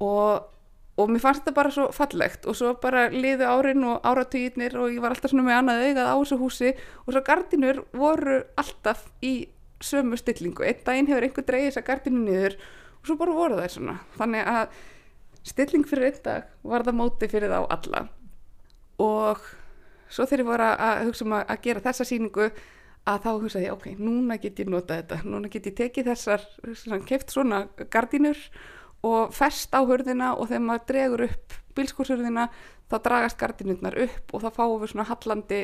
Og, 0.00 0.48
og 0.96 1.12
mér 1.12 1.22
fannst 1.22 1.44
þetta 1.44 1.56
bara 1.58 1.72
svo 1.74 1.88
fallegt 1.92 2.48
og 2.48 2.56
svo 2.56 2.72
bara 2.80 3.08
liðu 3.12 3.48
árin 3.48 3.84
og 3.84 4.06
áratugirnir 4.08 4.78
og 4.80 4.94
ég 4.94 5.04
var 5.04 5.12
alltaf 5.12 5.34
svona 5.34 5.44
með 5.50 5.58
annað 5.58 5.86
augað 5.90 6.08
á 6.08 6.16
þessu 6.16 6.38
húsi 6.40 6.70
og 7.04 7.12
svo 7.12 7.24
gardinur 7.26 7.82
voru 7.92 8.38
alltaf 8.60 9.04
í 9.20 9.34
sömu 9.80 10.16
stillingu. 10.20 10.64
Einn 10.64 10.80
daginn 10.86 11.10
hefur 11.10 11.26
einhver 11.28 11.46
dreigið 11.48 11.74
þessa 11.74 11.84
gardinu 11.84 12.24
niður 12.24 12.56
og 13.00 13.10
svo 13.10 13.20
bara 13.20 13.36
voru 13.36 13.60
þær 13.60 13.76
svona. 13.76 13.98
Þannig 14.16 14.50
að 14.54 14.80
stilling 15.46 15.86
fyrir 15.88 16.10
einn 16.10 16.24
dag 16.24 16.50
var 16.66 16.84
það 16.86 16.98
móti 17.00 17.30
fyrir 17.30 17.52
þá 17.52 17.60
alla. 17.76 18.02
Og 19.00 19.40
svo 20.10 20.26
þegar 20.26 20.42
ég 20.42 20.50
voru 20.50 20.68
að 20.74 21.06
hugsa 21.08 21.26
um 21.26 21.36
að, 21.38 21.54
gera 21.64 21.84
þessa 21.84 22.06
síningu 22.08 22.50
að 23.08 23.22
þá 23.24 23.30
hugsaði 23.30 23.64
ég, 23.64 23.76
ok, 23.76 23.86
núna 23.96 24.36
get 24.40 24.60
ég 24.60 24.68
notað 24.68 25.00
þetta, 25.02 25.20
núna 25.24 25.48
get 25.52 25.70
ég 25.70 25.76
tekið 25.78 26.10
þessar, 26.10 26.44
keft 27.08 27.32
svona 27.32 27.62
gardínur 27.92 28.38
og 29.06 29.32
fest 29.32 29.72
á 29.72 29.80
hurðina 29.80 30.34
og 30.36 30.50
þegar 30.50 30.66
maður 30.66 30.86
dregur 30.90 31.26
upp 31.30 31.56
bílskúrshurðina 31.78 32.48
þá 32.90 32.96
dragast 33.06 33.38
gardínurnar 33.40 33.96
upp 34.04 34.34
og 34.34 34.44
þá 34.44 34.50
fáum 34.58 34.80
við 34.82 34.92
svona 34.92 35.08
hallandi 35.08 35.60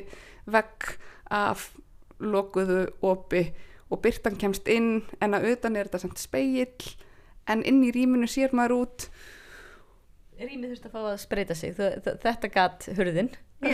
vegg 0.49 0.91
af 1.35 1.69
lokuðu 2.23 2.87
opi 3.05 3.43
og 3.91 4.01
byrtan 4.03 4.39
kemst 4.41 4.69
inn 4.73 5.03
en 5.21 5.37
að 5.37 5.51
utan 5.53 5.77
er 5.77 5.91
þetta 5.91 6.07
samt 6.07 6.23
speill 6.23 6.95
en 7.51 7.65
inn 7.67 7.83
í 7.85 7.93
rýminu 7.95 8.29
sér 8.31 8.55
maður 8.57 8.79
út 8.81 9.09
Rýmið 10.37 10.75
þurfti 10.75 10.89
að 10.91 10.95
fá 10.95 11.03
að 11.09 11.19
spreita 11.23 11.55
sig, 11.57 11.77
þetta 11.77 12.53
gatt 12.53 12.89
hurðin. 12.97 13.31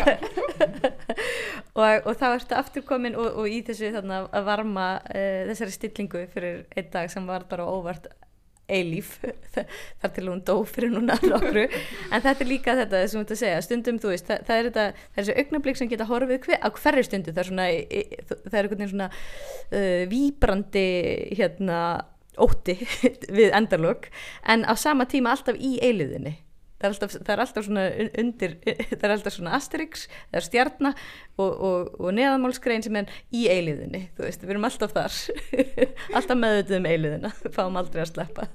Og, 1.73 2.05
og 2.05 2.17
þá 2.21 2.27
ertu 2.35 2.57
aftur 2.59 2.85
komin 2.85 3.15
og, 3.17 3.31
og 3.41 3.49
í 3.49 3.63
þessu 3.65 3.89
þarna 3.95 4.27
að 4.29 4.45
varma 4.45 4.89
uh, 5.09 5.47
þessari 5.49 5.73
stillingu 5.73 6.27
fyrir 6.33 6.67
einn 6.77 6.91
dag 6.93 7.09
sem 7.11 7.25
var 7.29 7.47
bara 7.49 7.65
óvart 7.65 8.11
eilíf. 8.73 9.15
Þar 10.03 10.13
til 10.13 10.27
hún 10.29 10.43
dó 10.47 10.59
fyrir 10.69 10.93
núna 10.93 11.17
nokkru. 11.25 11.65
En 12.13 12.23
þetta 12.25 12.45
er 12.45 12.51
líka 12.51 12.77
þetta 12.79 13.03
sem 13.07 13.19
þú 13.19 13.25
ert 13.25 13.35
að 13.35 13.41
segja. 13.41 13.65
Stundum 13.65 13.99
þú 14.05 14.13
veist, 14.13 14.29
það, 14.29 14.45
það 14.49 14.61
er 14.61 14.69
þetta 14.69 14.87
þessi 15.17 15.39
augnablík 15.41 15.81
sem 15.81 15.91
geta 15.91 16.09
horfið 16.13 16.47
hver, 16.47 16.61
á 16.61 16.69
hverri 16.77 17.07
stundu. 17.09 17.33
Það 17.33 17.43
er 17.43 17.51
svona, 17.51 17.67
það 18.29 18.55
er 18.61 18.63
einhvern 18.63 18.85
veginn 18.85 18.95
svona 18.95 19.11
uh, 19.17 20.05
víbrandi 20.13 20.87
hérna 21.41 21.83
ótti 22.41 22.79
við 23.41 23.51
endalok. 23.57 24.13
En 24.45 24.69
á 24.69 24.77
sama 24.77 25.09
tíma 25.09 25.33
alltaf 25.35 25.57
í 25.57 25.79
eiliðinni 25.81 26.37
það 26.83 26.89
er 26.89 26.93
alltaf, 26.97 27.15
það 27.23 27.33
er 27.37 27.43
alltaf 27.47 27.67
svona 27.69 27.85
un- 28.05 28.13
undir, 28.25 28.57
það 28.99 29.07
er 29.09 29.15
alltaf 29.17 29.37
svona 29.39 29.55
asterix, 29.59 30.05
það 30.33 30.41
er 30.43 30.47
stjarna 30.49 30.93
og, 31.39 31.49
og, 31.53 31.93
og 32.03 32.13
neðanmálskrein 32.19 32.85
sem 32.85 32.99
er 33.01 33.15
í 33.31 33.47
eiliðinni, 33.55 34.05
þú 34.19 34.27
veist, 34.27 34.43
við 34.45 34.55
erum 34.57 34.69
alltaf 34.69 34.95
þar 34.99 35.19
alltaf 36.21 36.41
meðutuð 36.43 36.79
um 36.83 36.91
eiliðina 36.93 37.33
fáum 37.57 37.79
aldrei 37.81 38.03
að 38.05 38.13
sleppa 38.13 38.49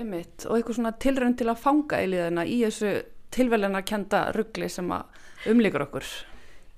Einmitt, 0.00 0.44
og 0.46 0.54
eitthvað 0.56 0.76
svona 0.78 0.92
tilraun 1.02 1.34
til 1.36 1.48
að 1.50 1.58
fanga 1.64 1.98
eiliðina 1.98 2.44
í 2.46 2.60
þessu 2.62 2.92
tilveljana 3.34 3.80
kenda 3.86 4.20
ruggli 4.36 4.68
sem 4.70 4.86
að 4.94 5.50
umlíkur 5.50 5.82
okkur. 5.88 6.06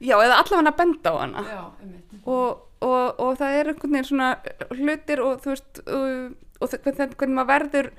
Já, 0.03 0.17
eða 0.19 0.39
allavega 0.41 0.73
að 0.73 0.79
benda 0.81 1.13
á 1.13 1.17
hana 1.21 1.43
Já, 1.47 1.61
einmitt. 1.85 2.15
og, 2.25 2.63
og, 2.83 3.21
og 3.23 3.37
það 3.39 3.59
er 3.59 3.71
einhvern 3.71 3.93
veginn 3.95 4.09
svona 4.09 4.31
hlutir 4.75 5.23
og 5.23 5.45
þú 5.45 5.53
veist 5.53 5.83
og, 5.85 6.33
og 6.65 6.73
hvernig, 6.73 7.15
hvernig 7.21 7.37
maður 7.39 7.53
verður 7.53 7.91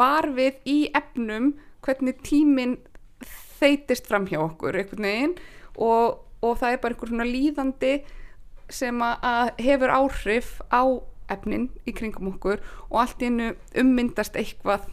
var 0.00 0.28
við 0.40 0.58
í 0.72 0.78
efnum 0.98 1.52
hvernig 1.84 2.20
tíminn 2.26 2.78
þeitist 3.60 4.08
fram 4.10 4.28
hjá 4.28 4.40
okkur 4.42 4.76
einhvern 4.80 5.08
veginn 5.08 5.34
og, 5.74 6.20
og 6.44 6.58
það 6.60 6.76
er 6.76 6.82
bara 6.82 6.96
einhver 6.96 7.12
svona 7.12 7.28
líðandi 7.28 7.94
sem 8.72 9.02
að, 9.04 9.52
hefur 9.60 9.92
áhrif 9.92 10.54
á 10.72 10.82
efnin 11.32 11.68
í 11.88 11.94
kringum 11.96 12.32
okkur 12.34 12.62
og 12.90 13.00
allt 13.04 13.22
í 13.22 13.30
hennu 13.30 13.52
ummyndast 13.80 14.36
eitthvað 14.40 14.88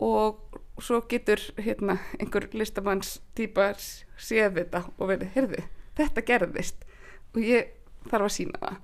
og 0.00 0.60
svo 0.80 1.02
getur 1.10 1.40
hérna, 1.60 1.98
einhver 2.18 2.48
listamanns 2.56 3.18
típa 3.36 3.72
séð 4.20 4.56
þetta 4.56 4.84
og 4.96 5.10
verið, 5.10 5.32
heyrðu, 5.34 5.64
þetta 5.98 6.24
gerðist. 6.24 6.86
Og 7.34 7.42
ég 7.44 7.74
þarf 8.08 8.26
að 8.26 8.34
sína 8.34 8.60
það. 8.62 8.78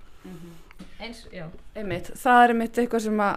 Eins, 1.01 1.23
já. 1.33 1.47
Einmitt, 1.77 2.11
það 2.21 2.43
er 2.43 2.55
einmitt 2.55 2.81
eitthvað 2.83 3.07
sem 3.07 3.23
að 3.25 3.37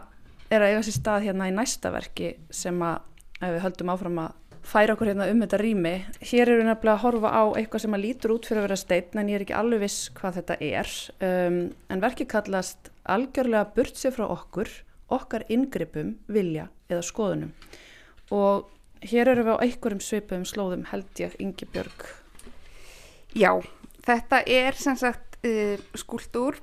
er 0.49 0.65
að 0.65 0.73
eiga 0.73 0.83
sér 0.87 0.97
stað 0.97 1.25
hérna 1.27 1.47
í 1.49 1.55
næsta 1.55 1.91
verki 1.93 2.33
sem 2.55 2.83
að 2.83 3.07
ef 3.39 3.53
við 3.55 3.63
höldum 3.63 3.91
áfram 3.93 4.21
að 4.25 4.37
færa 4.69 4.93
okkur 4.93 5.09
hérna 5.11 5.27
um 5.31 5.41
þetta 5.43 5.59
rými. 5.61 5.93
Hér 6.19 6.43
eru 6.45 6.59
við 6.61 6.67
nefnilega 6.67 6.95
að 6.95 7.03
horfa 7.05 7.31
á 7.31 7.43
eitthvað 7.57 7.83
sem 7.85 7.95
að 7.95 8.03
lítur 8.03 8.33
út 8.35 8.49
fyrir 8.49 8.61
að 8.61 8.67
vera 8.67 8.79
steinn 8.79 9.21
en 9.21 9.31
ég 9.31 9.39
er 9.39 9.45
ekki 9.45 9.57
alveg 9.57 9.83
viss 9.85 10.09
hvað 10.17 10.39
þetta 10.39 10.57
er. 10.67 10.91
Um, 11.29 11.59
en 11.89 12.03
verki 12.03 12.27
kallast 12.29 12.91
algjörlega 13.09 13.71
burt 13.75 13.99
sér 13.99 14.15
frá 14.15 14.25
okkur, 14.27 14.71
okkar 15.15 15.45
inngripum, 15.49 16.17
vilja 16.27 16.67
eða 16.91 17.05
skoðunum. 17.07 17.53
Og 18.35 18.67
hér 19.09 19.31
eru 19.31 19.47
við 19.47 19.55
á 19.57 19.63
einhverjum 19.65 20.03
svipum 20.03 20.45
slóðum 20.45 20.85
held 20.91 21.23
ég 21.23 21.37
Ingi 21.41 21.69
Björg. 21.71 22.05
Já, 23.37 23.53
þetta 24.05 24.43
er 24.43 24.77
sem 24.77 24.97
sagt 24.99 25.39
uh, 25.45 25.79
skúltúr 25.97 26.59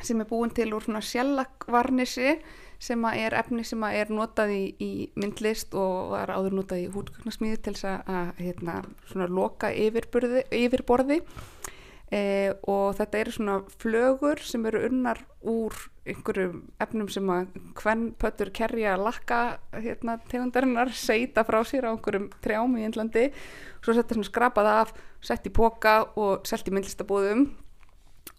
sem 0.00 0.20
er 0.22 0.28
búin 0.28 0.52
til 0.56 0.70
úr 0.72 0.86
svona 0.86 1.02
sjallakvarnisi 1.04 2.38
sem 2.80 3.04
er 3.12 3.36
efni 3.36 3.64
sem 3.68 3.82
er 3.90 4.10
notað 4.12 4.54
í, 4.54 4.62
í 4.80 4.92
myndlist 5.20 5.74
og 5.76 6.14
var 6.14 6.32
áður 6.32 6.60
notað 6.60 6.84
í 6.86 6.90
hútgögnarsmíði 6.94 7.60
til 7.60 7.74
þess 7.76 7.88
að, 8.00 8.30
hérna, 8.40 8.80
loka 9.28 9.68
yfirborði. 9.74 11.20
Eh, 12.10 12.50
og 12.66 12.96
þetta 12.98 13.18
eru 13.20 13.32
svona 13.36 13.56
flögur 13.78 14.40
sem 14.42 14.64
eru 14.66 14.80
unnar 14.88 15.20
úr 15.46 15.76
einhverjum 16.10 16.64
efnum 16.82 17.06
sem 17.12 17.28
að 17.30 17.52
hvern 17.78 18.08
pötur 18.18 18.50
kerja 18.50 18.96
lakka 18.98 19.60
hérna, 19.76 20.16
tegundarinnar 20.32 20.90
seita 20.90 21.44
frá 21.46 21.60
sér 21.62 21.86
á 21.86 21.92
einhverjum 21.92 22.26
trjám 22.42 22.74
í 22.80 22.82
Índlandi 22.88 23.28
svo 23.78 23.94
setja 23.94 24.16
svona 24.16 24.26
skrapað 24.26 24.70
af, 24.72 24.92
sett 25.22 25.46
í 25.46 25.54
póka 25.54 26.00
og 26.18 26.50
selt 26.50 26.66
í 26.66 26.74
myndlistabúðum. 26.74 27.46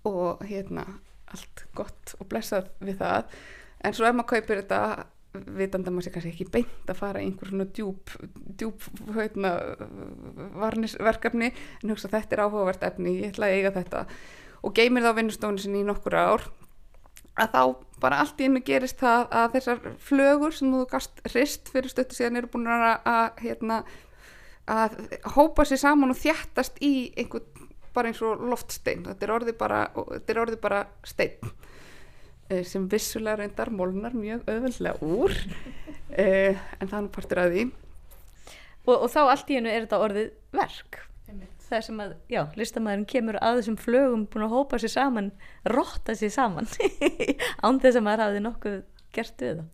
Og 0.10 0.44
hérna 0.50 0.84
allt 1.32 1.64
gott 1.78 2.18
og 2.20 2.28
blessað 2.28 2.68
við 2.84 3.00
það 3.06 3.40
en 3.84 3.98
svo 3.98 4.08
ef 4.08 4.16
maður 4.16 4.30
kaupir 4.36 4.62
þetta 4.64 4.82
vitandi 5.32 5.88
að 5.88 5.96
maður 5.96 6.06
sé 6.06 6.14
kannski 6.16 6.32
ekki 6.34 6.48
beint 6.52 6.90
að 6.92 7.00
fara 7.00 7.22
í 7.22 7.28
einhver 7.28 7.52
svona 7.52 7.68
djúb, 7.72 8.16
djúb 8.60 8.88
hérna, 9.16 9.54
varnisverkefni 10.60 11.52
en 11.52 11.94
hugsa 11.94 12.12
þetta 12.12 12.36
er 12.36 12.44
áhugavert 12.46 12.84
efni, 12.88 13.16
ég 13.22 13.32
ætla 13.32 13.48
að 13.48 13.56
eiga 13.60 13.72
þetta. 13.78 14.04
Og 14.62 14.76
geymir 14.78 15.06
þá 15.06 15.16
vinnustofni 15.18 15.64
sinni 15.64 15.82
í 15.82 15.88
nokkur 15.88 16.18
ár 16.20 16.46
að 17.40 17.56
þá 17.56 17.64
bara 18.04 18.20
allt 18.22 18.42
í 18.44 18.50
einu 18.50 18.62
gerist 18.66 19.00
það 19.00 19.32
að 19.40 19.56
þessar 19.56 19.82
flögur 20.04 20.56
sem 20.58 20.76
þú 20.76 20.84
gast 20.92 21.24
rist 21.32 21.72
fyrir 21.72 21.94
stöttu 21.94 22.18
síðan 22.18 22.42
eru 22.42 22.52
búin 22.52 22.68
að, 22.68 22.86
að 23.08 23.42
hérna 23.46 23.82
að 24.72 25.00
hópa 25.38 25.66
sér 25.66 25.80
saman 25.82 26.12
og 26.12 26.20
þjættast 26.20 26.84
í 26.84 26.94
einhvern 27.16 27.70
bara 27.96 28.12
eins 28.12 28.22
og 28.24 28.44
loftstein. 28.52 29.06
Þetta 29.08 29.28
er 29.28 29.34
orðið 29.36 29.58
bara, 29.60 29.82
er 30.20 30.44
orðið 30.44 30.62
bara 30.64 30.86
stein 31.08 31.40
sem 32.68 32.88
vissulega 32.92 33.40
reyndar 33.42 33.72
molnar 33.74 34.16
mjög 34.18 34.44
auðveldlega 34.50 35.08
úr. 35.08 35.36
Eh, 36.12 36.58
en 36.80 36.90
það 36.90 36.98
er 36.98 37.06
nú 37.06 37.14
partur 37.16 37.42
að 37.42 37.56
því. 37.56 37.66
Og, 38.88 38.96
og 38.96 39.08
þá 39.14 39.22
allt 39.24 39.52
í 39.52 39.58
hennu 39.60 39.72
er 39.72 39.86
þetta 39.86 40.02
orðið 40.04 40.32
verk. 40.58 41.02
Það 41.72 41.78
er 41.78 41.86
sem 41.86 42.00
að, 42.04 42.16
já, 42.28 42.42
listamæðurinn 42.60 43.08
kemur 43.08 43.38
að 43.40 43.62
þessum 43.62 43.78
flögum 43.80 44.26
búin 44.28 44.44
að 44.44 44.56
hópa 44.58 44.80
sér 44.82 44.92
saman 44.92 45.30
rotta 45.72 46.16
sér 46.20 46.34
saman 46.34 46.68
án 47.64 47.80
þess 47.80 47.96
að 47.96 48.04
maður 48.04 48.24
hafði 48.26 48.42
nokkuð 48.44 48.82
gert 49.16 49.46
við 49.46 49.62
það 49.62 49.70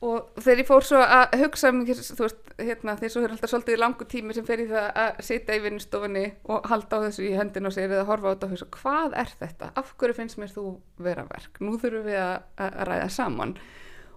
og 0.00 0.30
þegar 0.40 0.62
ég 0.62 0.68
fór 0.68 0.86
svo 0.86 1.00
að 1.04 1.34
hugsa 1.42 1.70
um, 1.74 1.80
þú 1.84 2.24
veist, 2.24 2.52
hérna, 2.56 2.94
því 2.96 3.10
svo 3.12 3.24
er 3.24 3.34
alltaf 3.34 3.50
svolítið 3.52 3.80
langu 3.82 4.06
tími 4.08 4.36
sem 4.36 4.46
fer 4.48 4.62
í 4.62 4.68
það 4.70 4.86
að 5.02 5.20
sitja 5.26 5.58
í 5.58 5.64
vinnustofunni 5.66 6.22
og 6.54 6.68
halda 6.70 7.00
á 7.00 7.04
þessu 7.04 7.26
í 7.28 7.34
hendin 7.36 7.68
og 7.68 7.74
sér 7.76 7.92
eða 7.92 8.06
horfa 8.08 8.32
á 8.32 8.32
þetta 8.32 8.48
og 8.48 8.54
hugsa, 8.54 8.70
hvað 8.78 9.18
er 9.20 9.34
þetta? 9.42 9.68
Af 9.76 9.92
hverju 10.00 10.16
finnst 10.16 10.40
mér 10.40 10.54
þú 10.54 10.64
vera 11.04 11.26
verk? 11.28 11.60
Nú 11.60 11.76
þurfum 11.76 12.08
við 12.08 12.22
að, 12.22 12.48
að 12.64 12.80
ræða 12.88 13.12
saman 13.18 13.54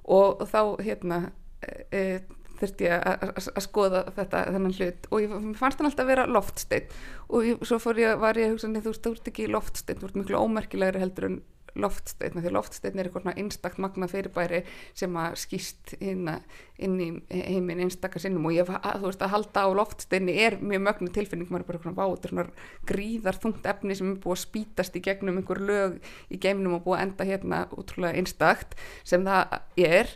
og, 0.04 0.48
þá, 0.48 0.62
hérna, 0.88 1.20
e, 1.60 1.76
e, 1.92 2.04
þurfti 2.62 2.88
ég 2.88 3.04
að, 3.04 3.28
að, 3.28 3.52
að 3.52 3.68
skoða 3.68 4.04
þetta, 4.16 4.48
þennan 4.56 4.78
hlut 4.80 5.08
og 5.10 5.24
ég 5.26 5.34
fannst 5.60 5.82
hann 5.82 5.90
alltaf 5.90 6.08
vera 6.14 6.30
loftsteinn 6.32 7.00
og 7.28 7.50
ég, 7.50 7.64
svo 7.68 7.80
fór 7.84 8.00
ég, 8.00 8.16
var 8.24 8.40
ég 8.40 8.48
að 8.48 8.56
hugsa, 8.56 8.72
þú 8.78 8.94
veist, 8.94 9.04
þú 9.04 9.18
ert 9.18 9.34
ekki 9.34 9.52
loftsteinn, 9.52 10.00
þú 10.00 10.10
ert 10.10 10.22
miklu 10.22 10.44
ómerkilegri 10.46 11.04
heldur 11.04 11.28
en 11.28 11.42
loftsteinn, 11.80 12.38
því 12.38 12.52
loftsteinn 12.54 13.00
er 13.00 13.08
eitthvað 13.08 13.24
svona 13.24 13.42
einstakt 13.42 13.80
magna 13.82 14.08
fyrirbæri 14.10 14.62
sem 14.98 15.16
að 15.18 15.38
skýst 15.42 15.96
inn, 16.00 16.30
inn 16.78 17.00
í 17.02 17.08
heiminn 17.32 17.82
einstakar 17.86 18.22
sinnum. 18.22 18.46
Og 18.50 18.56
ég, 18.58 18.70
að, 18.70 19.02
þú 19.02 19.10
veist, 19.10 19.26
að 19.26 19.34
halda 19.34 19.66
á 19.66 19.70
loftsteinni 19.80 20.36
er 20.46 20.60
mjög 20.62 20.86
mögnu 20.88 21.14
tilfinning, 21.16 21.50
maður 21.50 21.66
er 21.66 21.70
bara 21.72 21.82
svona 21.84 21.98
vátur, 21.98 22.34
svona 22.34 22.48
gríðar 22.90 23.40
þungt 23.42 23.72
efni 23.74 23.98
sem 23.98 24.14
er 24.14 24.22
búið 24.22 24.38
að 24.38 24.44
spítast 24.44 25.00
í 25.00 25.04
gegnum 25.08 25.42
einhver 25.42 25.64
lög 25.64 25.98
í 26.30 26.40
geimnum 26.42 26.78
og 26.78 26.86
búið 26.86 27.00
að 27.00 27.06
enda 27.08 27.30
hérna 27.32 27.64
útrúlega 27.74 28.22
einstakt 28.22 28.78
sem 29.02 29.26
það 29.26 29.60
er. 29.90 30.16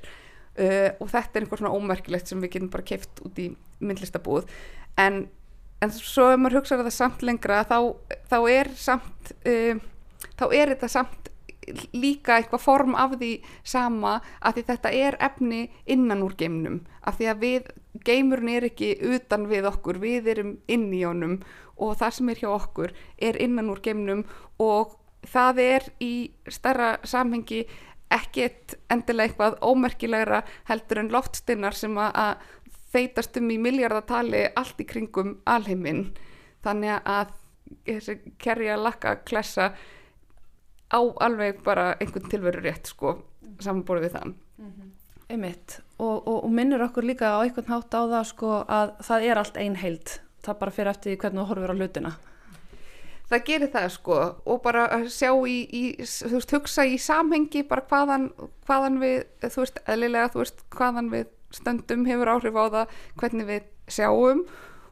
Uh, 0.58 0.90
og 0.98 1.12
þetta 1.14 1.38
er 1.38 1.44
einhver 1.44 1.60
svona 1.62 1.74
ómerkilegt 1.78 2.30
sem 2.30 2.40
við 2.42 2.56
getum 2.56 2.72
bara 2.74 2.86
keft 2.86 3.20
út 3.26 3.38
í 3.38 3.52
myndlistabúð. 3.78 4.48
En, 4.98 5.28
en 5.86 5.92
svo 5.94 6.32
ef 6.34 6.40
maður 6.42 6.64
hugsaður 6.64 6.88
það 6.88 6.96
samt 6.96 7.26
lengra 7.26 7.60
þá, 7.70 7.78
þá 8.26 8.40
er 8.50 8.72
samt 8.74 9.36
uh, 9.46 9.86
þá 10.38 10.46
er 10.54 10.74
þetta 10.74 10.90
samt 10.92 11.32
líka 11.94 12.38
eitthvað 12.38 12.64
form 12.64 12.96
af 12.96 13.18
því 13.18 13.32
sama 13.68 14.18
að 14.40 14.58
því 14.58 14.66
þetta 14.70 14.92
er 14.96 15.18
efni 15.28 15.62
innan 15.86 16.24
úr 16.26 16.36
geimnum. 16.40 16.82
Af 17.04 17.20
því 17.20 17.32
að 17.32 17.42
við, 17.44 17.72
geimurinn 18.08 18.54
er 18.56 18.68
ekki 18.70 18.94
utan 19.16 19.48
við 19.50 19.68
okkur, 19.72 20.00
við 20.02 20.32
erum 20.36 20.54
inn 20.68 20.88
í 20.94 21.04
honum 21.04 21.42
og 21.78 21.98
það 22.00 22.16
sem 22.18 22.32
er 22.32 22.42
hjá 22.42 22.50
okkur 22.54 22.94
er 23.30 23.42
innan 23.42 23.70
úr 23.74 23.82
geimnum 23.86 24.24
og 24.62 24.96
það 25.28 25.62
er 25.64 25.90
í 26.04 26.14
starra 26.50 26.96
samhengi 27.06 27.66
ekkert 28.14 28.78
endilega 28.94 29.34
eitthvað 29.34 29.58
ómerkilegra 29.68 30.44
heldur 30.70 31.02
en 31.02 31.12
loftstinnar 31.12 31.76
sem 31.76 31.98
að 32.00 32.38
þeitast 32.94 33.38
um 33.42 33.52
í 33.52 33.58
miljardatali 33.60 34.46
allt 34.56 34.80
í 34.80 34.88
kringum 34.88 35.36
alheiminn. 35.50 36.08
Þannig 36.64 37.04
að 37.04 37.34
þessi 37.88 38.18
kerja 38.40 38.78
lakka 38.80 39.18
klessa 39.28 39.74
á 40.94 41.00
alveg 41.26 41.64
bara 41.66 41.90
einhvern 42.00 42.30
tilveru 42.32 42.62
rétt 42.64 42.88
sko 42.94 43.18
samanbúrið 43.60 44.08
við 44.08 44.16
það 44.20 44.36
Einmitt. 45.28 45.82
Og, 46.00 46.22
og, 46.24 46.44
og 46.48 46.52
minnir 46.56 46.80
okkur 46.86 47.04
líka 47.04 47.34
á 47.36 47.44
einhvern 47.44 47.68
hátt 47.68 47.92
á 47.92 48.02
það 48.08 48.22
sko 48.30 48.52
að 48.64 48.94
það 49.04 49.26
er 49.28 49.40
allt 49.42 49.58
ein 49.60 49.74
heild. 49.76 50.14
Það 50.46 50.60
bara 50.62 50.72
fyrir 50.72 50.90
eftir 50.94 51.18
hvernig 51.20 51.42
þú 51.42 51.48
horfir 51.50 51.74
á 51.74 51.76
hlutina. 51.76 52.12
það 53.28 53.42
gerir 53.50 53.72
það 53.74 53.88
sko 53.92 54.18
og 54.48 54.62
bara 54.64 54.86
að 54.96 55.10
sjá 55.12 55.34
í, 55.44 55.58
í 55.68 55.82
þú 56.00 56.32
veist, 56.38 56.54
hugsa 56.56 56.86
í 56.88 56.96
samhengi 56.96 57.66
bara 57.68 57.84
hvaðan, 57.90 58.30
hvaðan 58.70 59.02
við, 59.02 59.26
þú 59.44 59.66
veist, 59.66 59.82
eðlilega 59.84 60.30
þú 60.32 60.40
veist, 60.46 60.64
hvaðan 60.78 61.10
við 61.12 61.26
stöndum 61.58 62.06
hefur 62.08 62.32
áhrif 62.38 62.56
á 62.56 62.64
það 62.78 62.96
hvernig 63.20 63.50
við 63.52 63.68
sjáum 63.98 64.46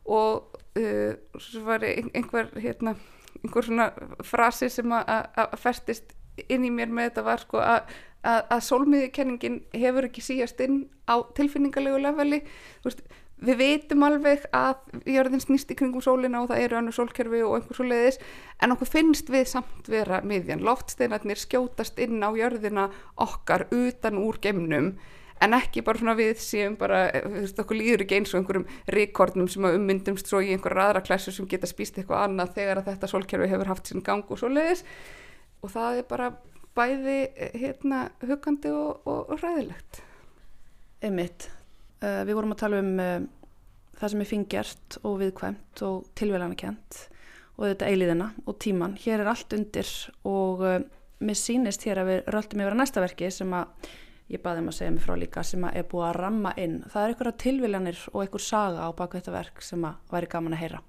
og 0.04 0.60
uh, 0.76 1.16
svo 1.39 1.64
var 1.64 1.88
ein- 1.88 2.12
einhver 2.12 2.52
hérna, 2.60 2.98
einhver 3.46 3.68
svona 3.70 3.91
frasi 4.26 4.70
sem 4.74 4.91
að- 4.98 5.56
festist 5.62 6.16
inn 6.50 6.66
í 6.68 6.74
mér 6.74 6.91
með 6.91 7.12
þetta 7.12 7.26
var 7.30 7.46
sko 7.46 7.62
að 7.64 7.96
að, 8.26 8.58
sólmiðikenningin 8.66 9.60
hefur 9.78 10.08
ekki 10.10 10.24
síjast 10.26 10.60
inn 10.66 10.86
á 11.06 11.22
tilfinningalegu 11.38 12.00
leveli. 12.02 12.41
Veist, 12.86 13.04
við 13.46 13.60
veitum 13.60 14.06
alveg 14.08 14.46
að 14.56 14.80
jörðin 15.12 15.43
snýst 15.43 15.72
í 15.74 15.78
kringum 15.78 16.04
sólina 16.04 16.41
og 16.41 16.50
það 16.50 16.64
eru 16.66 16.80
annars 16.80 17.00
sólkerfi 17.00 17.43
og 17.46 17.58
einhver 17.58 17.78
svo 17.78 17.88
leiðis 17.88 18.20
en 18.64 18.76
okkur 18.76 18.91
finnst 18.93 19.30
við 19.34 19.50
samt 19.52 19.89
vera 19.91 20.22
miðjan. 20.26 20.64
Loftsteinarnir 20.66 21.41
skjótast 21.41 22.00
inn 22.02 22.24
á 22.24 22.32
jörðina 22.34 22.89
okkar 23.22 23.68
utan 23.76 24.22
úr 24.24 24.39
geimnum 24.41 24.96
en 25.44 25.58
ekki 25.58 25.84
bara 25.86 26.00
svona 26.00 26.16
við 26.18 26.40
séum 26.40 26.78
bara, 26.80 27.10
eh, 27.10 27.26
þú 27.26 27.42
veist, 27.42 27.60
okkur 27.60 27.80
líður 27.80 28.06
ekki 28.06 28.20
eins 28.20 28.34
og 28.34 28.42
einhverjum 28.42 28.68
rekordnum 28.96 29.50
sem 29.52 29.68
að 29.68 29.78
ummyndumst 29.80 30.32
svo 30.32 30.42
í 30.42 30.54
einhverja 30.56 30.90
aðra 30.90 31.04
klassu 31.06 31.34
sem 31.36 31.48
geta 31.52 31.68
spýst 31.70 32.00
eitthvað 32.00 32.30
annað 32.30 32.56
þegar 32.60 32.82
að 32.82 32.90
þetta 32.94 33.12
sólkerfi 33.12 33.52
hefur 33.52 33.72
haft 33.74 33.92
sinn 33.92 34.06
gang 34.06 34.26
og 34.30 34.40
svo 34.40 34.50
leiðis 34.50 34.86
og 35.62 35.72
það 35.74 36.02
er 36.02 36.10
bara 36.10 36.32
bæði 36.76 37.20
eh, 37.36 37.56
hérna 37.56 38.10
hugandi 38.24 38.72
og, 38.72 39.02
og, 39.06 39.32
og 39.32 39.42
ræðilegt 39.44 40.04
Einmitt. 41.06 41.50
Uh, 42.04 42.24
við 42.28 42.38
vorum 42.38 42.54
að 42.56 42.62
tala 42.62 42.80
um 42.82 42.96
uh, 43.02 43.20
það 44.00 44.12
sem 44.12 44.24
er 44.24 44.30
fingjart 44.30 44.98
og 45.08 45.20
viðkvæmt 45.22 45.84
og 45.88 46.08
tilvælanakent 46.18 47.02
og 47.56 47.70
þetta 47.70 47.90
eiliðina 47.92 48.32
og 48.46 48.58
tíman. 48.64 48.96
Hér 49.00 49.24
er 49.24 49.32
allt 49.32 49.54
undir 49.56 49.92
og 50.28 50.64
uh, 50.66 50.80
mér 51.24 51.40
sýnist 51.40 51.86
hér 51.88 52.02
að 52.02 52.12
við 52.12 52.34
röldum 52.36 52.64
yfir 52.64 52.76
að 52.76 52.82
næsta 52.82 53.04
verki 53.04 53.32
sem 53.32 53.54
að 53.56 53.94
ég 54.32 54.42
baði 54.42 54.64
um 54.64 54.72
að 54.72 54.78
segja 54.80 54.96
mig 54.96 55.06
frá 55.06 55.16
líka 55.20 55.44
sem 55.46 55.64
að 55.68 55.80
er 55.80 55.88
búið 55.92 56.08
að 56.10 56.18
ramma 56.20 56.52
inn. 56.62 56.76
Það 56.90 57.04
er 57.04 57.14
einhverja 57.14 57.38
tilviljanir 57.44 58.04
og 58.12 58.20
einhver 58.24 58.46
saga 58.46 58.88
á 58.88 58.90
baku 58.98 59.20
þetta 59.20 59.36
verk 59.36 59.64
sem 59.66 59.86
að 59.86 60.14
væri 60.14 60.30
gaman 60.32 60.58
að 60.58 60.64
heyra. 60.64 60.82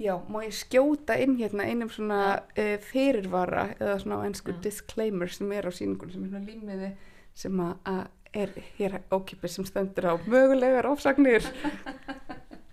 Já, 0.00 0.14
má 0.32 0.38
ég 0.44 0.54
skjóta 0.56 1.16
inn 1.20 1.34
hérna 1.36 1.66
einum 1.68 1.90
svona 1.92 2.20
uh, 2.40 2.76
fyrirvara 2.88 3.66
eða 3.76 3.98
svona 4.00 4.20
á 4.22 4.26
ennsku 4.28 4.54
disclaimer 4.64 5.32
sem 5.32 5.50
er 5.52 5.68
á 5.68 5.72
síningun 5.74 6.12
sem 6.12 6.24
er 6.24 6.30
svona 6.32 6.46
límiði 6.46 6.92
sem 7.36 7.64
að, 7.64 8.06
er 8.30 8.52
hér 8.78 9.00
ókipið 9.10 9.52
sem 9.56 9.66
stendur 9.66 10.12
á 10.12 10.14
mögulegar 10.24 10.88
ofsagnir. 10.90 11.44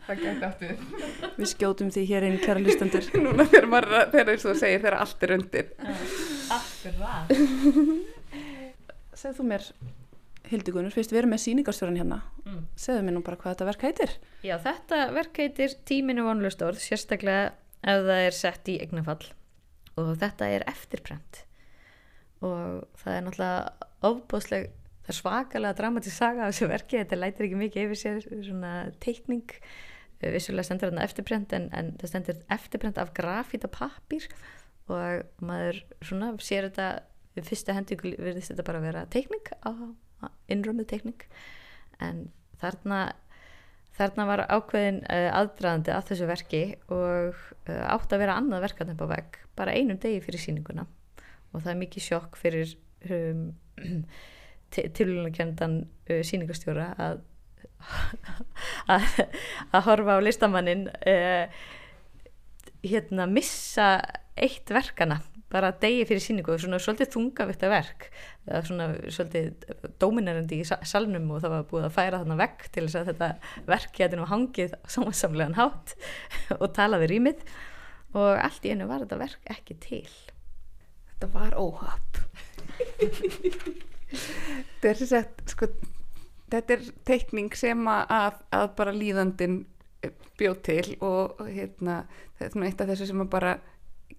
Það 0.08 0.22
gæti 0.24 0.46
aftur 0.48 0.70
Við. 1.36 1.48
Skjótum 1.52 1.90
því 1.92 2.04
hér 2.08 2.28
inn 2.30 2.38
kæra 2.40 2.62
listendur. 2.64 3.10
Núna 3.26 3.48
þegar 3.50 3.68
maður, 3.74 3.98
þegar 4.14 4.40
þú 4.44 4.54
segir 4.62 4.84
þegar 4.86 5.00
allt 5.04 5.26
er 5.28 5.34
undir. 5.36 5.74
Akkurat 6.58 8.16
Segð 9.18 9.40
þú 9.40 9.48
mér, 9.52 9.66
Hildigunnur, 10.48 10.94
fyrst 10.94 11.12
við 11.12 11.22
erum 11.24 11.34
með 11.34 11.44
síningarstjóran 11.44 11.98
hérna. 12.00 12.20
Mm. 12.46 12.62
Segðu 12.80 13.04
mér 13.04 13.18
nú 13.18 13.24
bara 13.26 13.40
hvað 13.42 13.56
þetta 13.56 13.68
verk 13.72 13.86
heitir. 13.88 14.14
Já, 14.46 14.56
þetta 14.64 15.02
verk 15.18 15.42
heitir 15.42 15.76
tíminu 15.90 16.28
vonlust 16.28 16.64
orð, 16.64 16.80
sérstaklega 16.84 17.50
ef 17.82 18.06
það 18.08 18.24
er 18.28 18.38
sett 18.38 18.72
í 18.72 18.78
eignafall 18.84 19.28
og 19.98 20.14
þetta 20.22 20.48
er 20.54 20.66
eftirprent 20.70 21.44
og 22.46 22.86
það 23.02 23.16
er 23.16 23.24
náttúrulega 23.26 23.90
ofbóðsleg, 24.06 24.66
það 25.04 25.14
er 25.14 25.18
svakalega 25.18 25.78
dramatísk 25.80 26.14
saga 26.14 26.46
af 26.46 26.54
þessu 26.54 26.70
verki, 26.70 27.00
þetta 27.02 27.18
lætir 27.18 27.48
ekki 27.48 27.62
mikið 27.64 27.88
yfir 27.88 28.02
sér 28.04 28.44
svona 28.46 28.74
teikning 29.02 29.56
Eh, 30.18 30.32
vissulega 30.34 30.66
stendur 30.66 30.90
þarna 30.90 31.06
eftirprent 31.06 31.54
en, 31.54 31.68
en 31.78 31.92
það 32.02 32.12
stendur 32.12 32.40
eftirprent 32.54 32.98
af 33.02 33.14
grafíta 33.18 33.70
pappír 33.70 34.26
og 34.90 35.44
maður 35.46 35.84
svona 36.02 36.32
sér 36.42 36.70
þetta 36.70 36.88
við 37.38 37.52
fyrsta 37.52 37.78
hendingu 37.78 38.14
virðist 38.18 38.52
þetta 38.52 38.66
bara 38.68 38.84
vera 38.84 39.06
teikning 39.14 39.54
innrömmuð 40.52 40.90
teikning. 40.92 41.24
En 42.04 42.28
þarna 42.62 43.12
þarna 43.98 44.28
var 44.30 44.44
ákveðin 44.54 45.00
uh, 45.10 45.30
aðdraðandi 45.40 45.94
að 45.94 46.10
þessu 46.12 46.28
verki 46.30 46.64
og 46.94 47.38
uh, 47.70 47.86
átt 47.90 48.14
að 48.14 48.22
vera 48.24 48.38
annað 48.38 48.68
verkan 48.68 48.92
upp 48.94 49.02
á 49.02 49.08
vegg 49.16 49.40
bara 49.58 49.74
einum 49.74 49.98
degi 50.02 50.22
fyrir 50.26 50.44
sýninguna. 50.44 50.86
Og 51.54 51.64
það 51.64 51.72
er 51.74 51.80
mikið 51.82 52.06
sjokk 52.06 52.38
fyrir 52.38 52.76
um, 53.10 53.48
tilvunarkendan 54.76 55.80
uh, 56.12 56.22
sýningastjóra 56.28 56.92
að, 57.02 57.24
að 58.98 59.10
að 59.74 59.90
horfa 59.90 60.20
á 60.22 60.26
listamannin 60.28 60.88
uh, 60.94 61.66
hérna 62.86 63.26
missa 63.30 63.88
eitt 64.38 64.70
verkana 64.70 65.22
bara 65.50 65.72
degi 65.80 66.04
fyrir 66.10 66.20
síningu 66.22 66.58
svona 66.60 66.78
svolítið 66.84 67.14
þungavitta 67.14 67.70
verk 67.72 68.10
það 68.12 68.52
var 68.52 68.66
svona 68.68 68.88
svolítið 69.16 69.94
dóminarandi 70.04 70.60
í 70.60 70.66
sa- 70.68 70.82
salnum 70.84 71.30
og 71.32 71.40
það 71.46 71.54
var 71.56 71.64
búið 71.72 71.86
að 71.88 71.96
færa 71.96 72.20
þarna 72.22 72.38
vekk 72.42 72.66
til 72.76 72.84
þess 72.86 73.00
að 73.00 73.12
þetta 73.14 73.30
verk 73.70 73.94
geti 73.96 74.20
nú 74.20 74.28
hangið 74.28 74.76
samansamlegan 74.92 75.56
hátt 75.58 75.96
og 76.62 76.68
talaði 76.76 77.10
rýmið. 77.14 77.46
Og 78.18 78.40
allt 78.40 78.66
í 78.66 78.72
einu 78.72 78.88
var 78.90 79.04
þetta 79.04 79.18
verk 79.20 79.50
ekki 79.52 79.76
til. 79.84 80.12
Þetta 81.12 81.28
var 81.34 81.56
óhapp. 81.60 82.20
Þetta 84.08 84.90
er 84.90 85.02
sagt 85.10 85.52
sko, 85.52 85.68
þetta 86.52 86.78
er 86.78 86.86
teikning 87.08 87.50
sem 87.60 87.82
að, 87.92 88.04
að, 88.16 88.38
að 88.56 88.68
bara 88.78 88.94
líðandin 88.96 89.58
bjóð 90.38 90.58
til 90.68 90.96
og 91.04 91.42
hérna, 91.48 92.02
þetta 92.40 92.60
er 92.60 92.68
eitt 92.70 92.82
af 92.84 92.92
þessu 92.92 93.08
sem 93.10 93.24
að 93.24 93.32
bara 93.34 93.56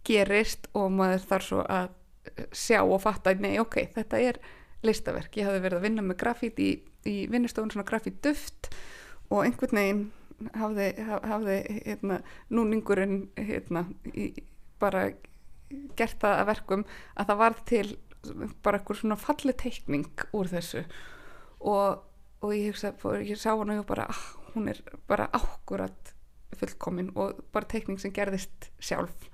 gerist 0.09 0.69
og 0.77 0.91
maður 0.93 1.25
þarf 1.31 1.47
svo 1.49 1.63
að 1.71 1.89
sjá 2.53 2.81
og 2.85 3.01
fatta 3.03 3.33
nei 3.41 3.57
ok, 3.63 3.79
þetta 3.95 4.21
er 4.21 4.39
listaverk. 4.85 5.35
Ég 5.39 5.49
hafði 5.49 5.63
verið 5.65 5.79
að 5.81 5.87
vinna 5.89 6.05
með 6.07 6.19
grafít 6.21 6.61
í, 6.63 6.69
í 7.09 7.17
vinnustofun 7.31 7.73
svona 7.73 7.87
grafít 7.89 8.19
duft 8.23 8.69
og 9.31 9.45
einhvern 9.45 9.79
veginn 9.81 10.03
hafði, 10.55 10.91
haf- 11.09 11.25
hafði 11.27 11.57
hérna, 11.87 12.21
núningurinn 12.55 13.17
hérna, 13.39 13.87
í, 14.15 14.29
bara 14.79 15.09
gert 15.99 16.21
það 16.23 16.37
að 16.43 16.47
verkum 16.53 16.85
að 17.19 17.31
það 17.33 17.41
varð 17.43 17.65
til 17.69 17.87
bara 18.65 18.79
eitthvað 18.79 19.01
svona 19.01 19.19
falli 19.21 19.55
teikning 19.59 20.27
úr 20.37 20.51
þessu. 20.53 20.85
Og, 21.59 21.99
og 22.45 22.55
ég, 22.55 22.71
hugsa, 22.71 22.93
ég 23.25 23.39
sá 23.41 23.51
hana 23.55 23.75
og 23.75 23.83
ég 23.83 23.89
bara, 23.89 24.07
ah, 24.13 24.23
hún 24.55 24.71
er 24.73 24.81
bara 25.11 25.29
ákkurat 25.37 26.15
fullkomin 26.59 27.13
og 27.19 27.39
bara 27.53 27.69
teikning 27.69 28.01
sem 28.01 28.15
gerðist 28.15 28.71
sjálf. 28.81 29.29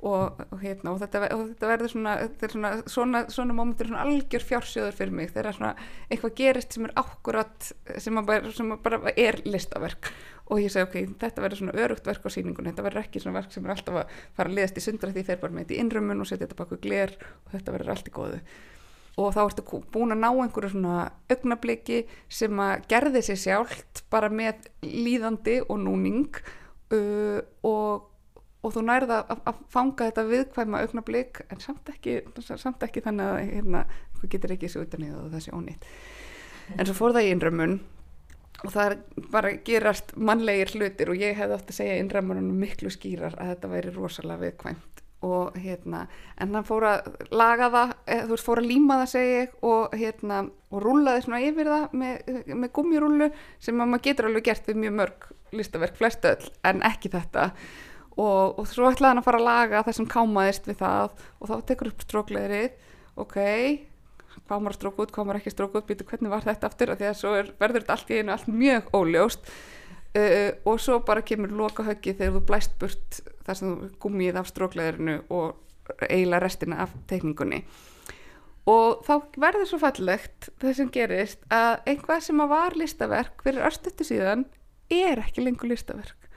Og, 0.00 0.38
og, 0.46 0.60
hérna, 0.62 0.94
og 0.94 1.00
þetta, 1.02 1.26
þetta 1.28 1.68
verður 1.68 1.90
svona, 1.92 2.12
svona 2.48 2.68
svona, 2.88 3.20
svona 3.28 3.56
mómentur 3.56 3.90
algjör 4.00 4.46
fjársjóður 4.48 4.96
fyrir 4.96 5.12
mig. 5.12 5.28
Þegar 5.34 5.58
svona 5.58 5.72
eitthvað 6.08 6.36
gerist 6.38 6.76
sem 6.76 6.86
er 6.88 6.94
ákkurat 6.96 7.68
sem 8.00 8.20
bara, 8.24 8.54
sem 8.56 8.72
bara 8.80 9.12
er 9.12 9.42
listaverk. 9.44 10.08
Og 10.50 10.64
ég 10.64 10.72
segi 10.72 10.86
ok, 10.88 11.12
þetta 11.20 11.44
verður 11.44 11.60
svona 11.60 11.76
örugt 11.84 12.08
verk 12.08 12.24
á 12.26 12.30
síningun, 12.32 12.70
þetta 12.70 12.86
verður 12.86 13.04
ekki 13.04 13.20
svona 13.22 13.42
verk 13.42 13.52
sem 13.54 13.68
er 13.68 13.74
alltaf 13.76 14.00
að 14.00 14.16
fara 14.38 14.50
að 14.50 14.56
liðast 14.56 14.80
í 14.80 14.86
sundra 14.86 15.12
því 15.12 15.26
þeir 15.28 15.42
bara 15.44 15.54
með 15.54 15.66
þetta 15.66 15.76
í 15.76 15.84
innrömmun 15.84 16.24
og 16.24 16.30
setja 16.30 16.46
þetta 16.46 16.58
baku 16.58 16.80
gler 16.82 17.12
og 17.20 17.52
þetta 17.52 17.76
verður 17.76 17.92
allt 17.94 18.08
í 18.08 18.14
góðu 18.16 18.40
og 19.20 19.34
þá 19.36 19.40
ertu 19.44 19.80
búin 19.92 20.14
að 20.14 20.22
ná 20.22 20.28
einhverju 20.30 20.72
svona 20.74 21.08
augnabliki 21.32 22.04
sem 22.32 22.62
að 22.62 22.86
gerði 22.90 23.24
sér 23.26 23.40
sjálft 23.44 24.04
bara 24.12 24.30
með 24.32 24.70
líðandi 24.86 25.60
og 25.66 25.82
núning 25.84 26.40
uh, 26.94 27.40
og 27.66 28.06
og 28.60 28.74
þú 28.74 28.82
nærða 28.84 29.22
að, 29.24 29.38
að 29.48 29.60
fanga 29.72 30.08
þetta 30.10 30.24
viðkvæma 30.28 30.82
augnablík 30.84 31.40
en 31.48 31.62
samt 31.62 31.88
ekki, 31.92 32.18
samt 32.44 32.82
ekki 32.84 33.02
þannig 33.04 33.30
að 33.30 33.38
hérna, 33.54 33.84
þú 34.18 34.32
getur 34.34 34.54
ekki 34.56 34.68
þessu 34.68 34.84
utan 34.84 35.06
í 35.06 35.08
það 35.08 35.22
og 35.22 35.30
þessi 35.36 35.54
ónýtt. 35.56 35.88
En 36.76 36.86
svo 36.88 36.96
fór 36.98 37.14
það 37.16 37.26
í 37.26 37.30
innrömmun 37.34 37.78
og 38.60 38.74
það 38.74 38.96
bara 39.32 39.54
gerast 39.64 40.12
mannlegir 40.20 40.74
hlutir 40.76 41.12
og 41.12 41.22
ég 41.24 41.38
hef 41.38 41.54
átt 41.56 41.72
að 41.72 41.78
segja 41.78 41.96
innrömmunum 42.02 42.50
miklu 42.60 42.92
skýrar 42.92 43.38
að 43.40 43.54
þetta 43.54 43.72
væri 43.72 43.94
rosalega 43.96 44.44
viðkvæmt 44.44 44.99
og 45.26 45.56
hérna 45.60 46.06
en 46.40 46.54
hann 46.56 46.64
fór 46.64 46.86
að 46.88 47.10
laga 47.28 47.68
það 47.74 47.92
eða, 48.06 48.22
þú 48.22 48.32
veist 48.32 48.46
fór 48.46 48.62
að 48.62 48.70
líma 48.70 48.96
það 49.02 49.12
segja 49.12 49.42
ég 49.42 49.58
og 49.68 49.98
hérna 50.00 50.40
og 50.70 50.84
rúlaði 50.84 51.24
svona 51.26 51.42
yfir 51.44 51.70
það 51.70 51.98
með, 52.00 52.32
með 52.54 52.72
gummirúlu 52.78 53.30
sem 53.60 53.76
maður 53.76 54.04
getur 54.06 54.30
alveg 54.30 54.48
gert 54.48 54.70
við 54.70 54.80
mjög 54.84 54.96
mörg 55.02 55.30
listaverk 55.56 55.98
flestu 55.98 56.30
öll 56.30 56.50
en 56.70 56.84
ekki 56.86 57.10
þetta. 57.12 57.50
Og, 58.20 58.58
og 58.60 58.66
svo 58.68 58.88
ætlaði 58.90 59.10
hann 59.12 59.20
að 59.22 59.26
fara 59.26 59.40
að 59.40 59.46
laga 59.48 59.82
það 59.86 59.96
sem 59.96 60.08
kámaðist 60.14 60.68
við 60.68 60.80
það 60.80 61.12
og 61.40 61.50
þá 61.50 61.54
tekur 61.68 61.90
upp 61.90 62.04
strókleðrið 62.04 62.88
ok, 63.20 63.36
maður 64.50 64.76
strók 64.76 65.02
út, 65.04 65.18
maður 65.18 65.40
ekki 65.40 65.52
strók 65.54 65.76
út 65.78 65.88
býtu 65.88 66.06
hvernig 66.08 66.32
var 66.32 66.46
þetta 66.46 66.70
aftur, 66.70 66.94
því 66.98 67.10
að 67.10 67.18
svo 67.18 67.34
er, 67.38 67.52
verður 67.60 67.84
þetta 67.84 67.96
allt 67.96 68.10
í 68.10 68.18
einu 68.20 68.34
allt 68.34 68.48
mjög 68.50 68.90
óljóst. 68.96 69.52
Uh, 70.10 70.50
og 70.66 70.80
svo 70.82 70.96
bara 71.06 71.22
kemur 71.22 71.52
loka 71.54 71.84
höggi 71.86 72.16
þegar 72.18 72.32
þú 72.34 72.40
blæst 72.48 72.72
burt 72.80 73.20
þar 73.50 73.60
sem 73.60 73.72
þú 73.72 73.90
gummið 74.04 74.40
af 74.40 74.50
strókleðrinu 74.50 75.16
og 75.28 76.06
eiginlega 76.06 76.44
restina 76.44 76.84
af 76.84 76.94
teikningunni 77.10 77.64
og 78.70 79.02
þá 79.06 79.14
verður 79.40 79.68
svo 79.68 79.80
fallegt 79.82 80.50
það 80.62 80.74
sem 80.78 80.94
gerist 80.94 81.44
að 81.52 81.80
einhvað 81.90 82.24
sem 82.28 82.42
að 82.44 82.52
var 82.54 82.78
listaverk 82.78 83.44
fyrir 83.44 83.66
örstöttu 83.66 84.06
síðan 84.06 84.46
er 84.92 85.22
ekki 85.22 85.42
lengur 85.42 85.70
listaverk 85.70 86.28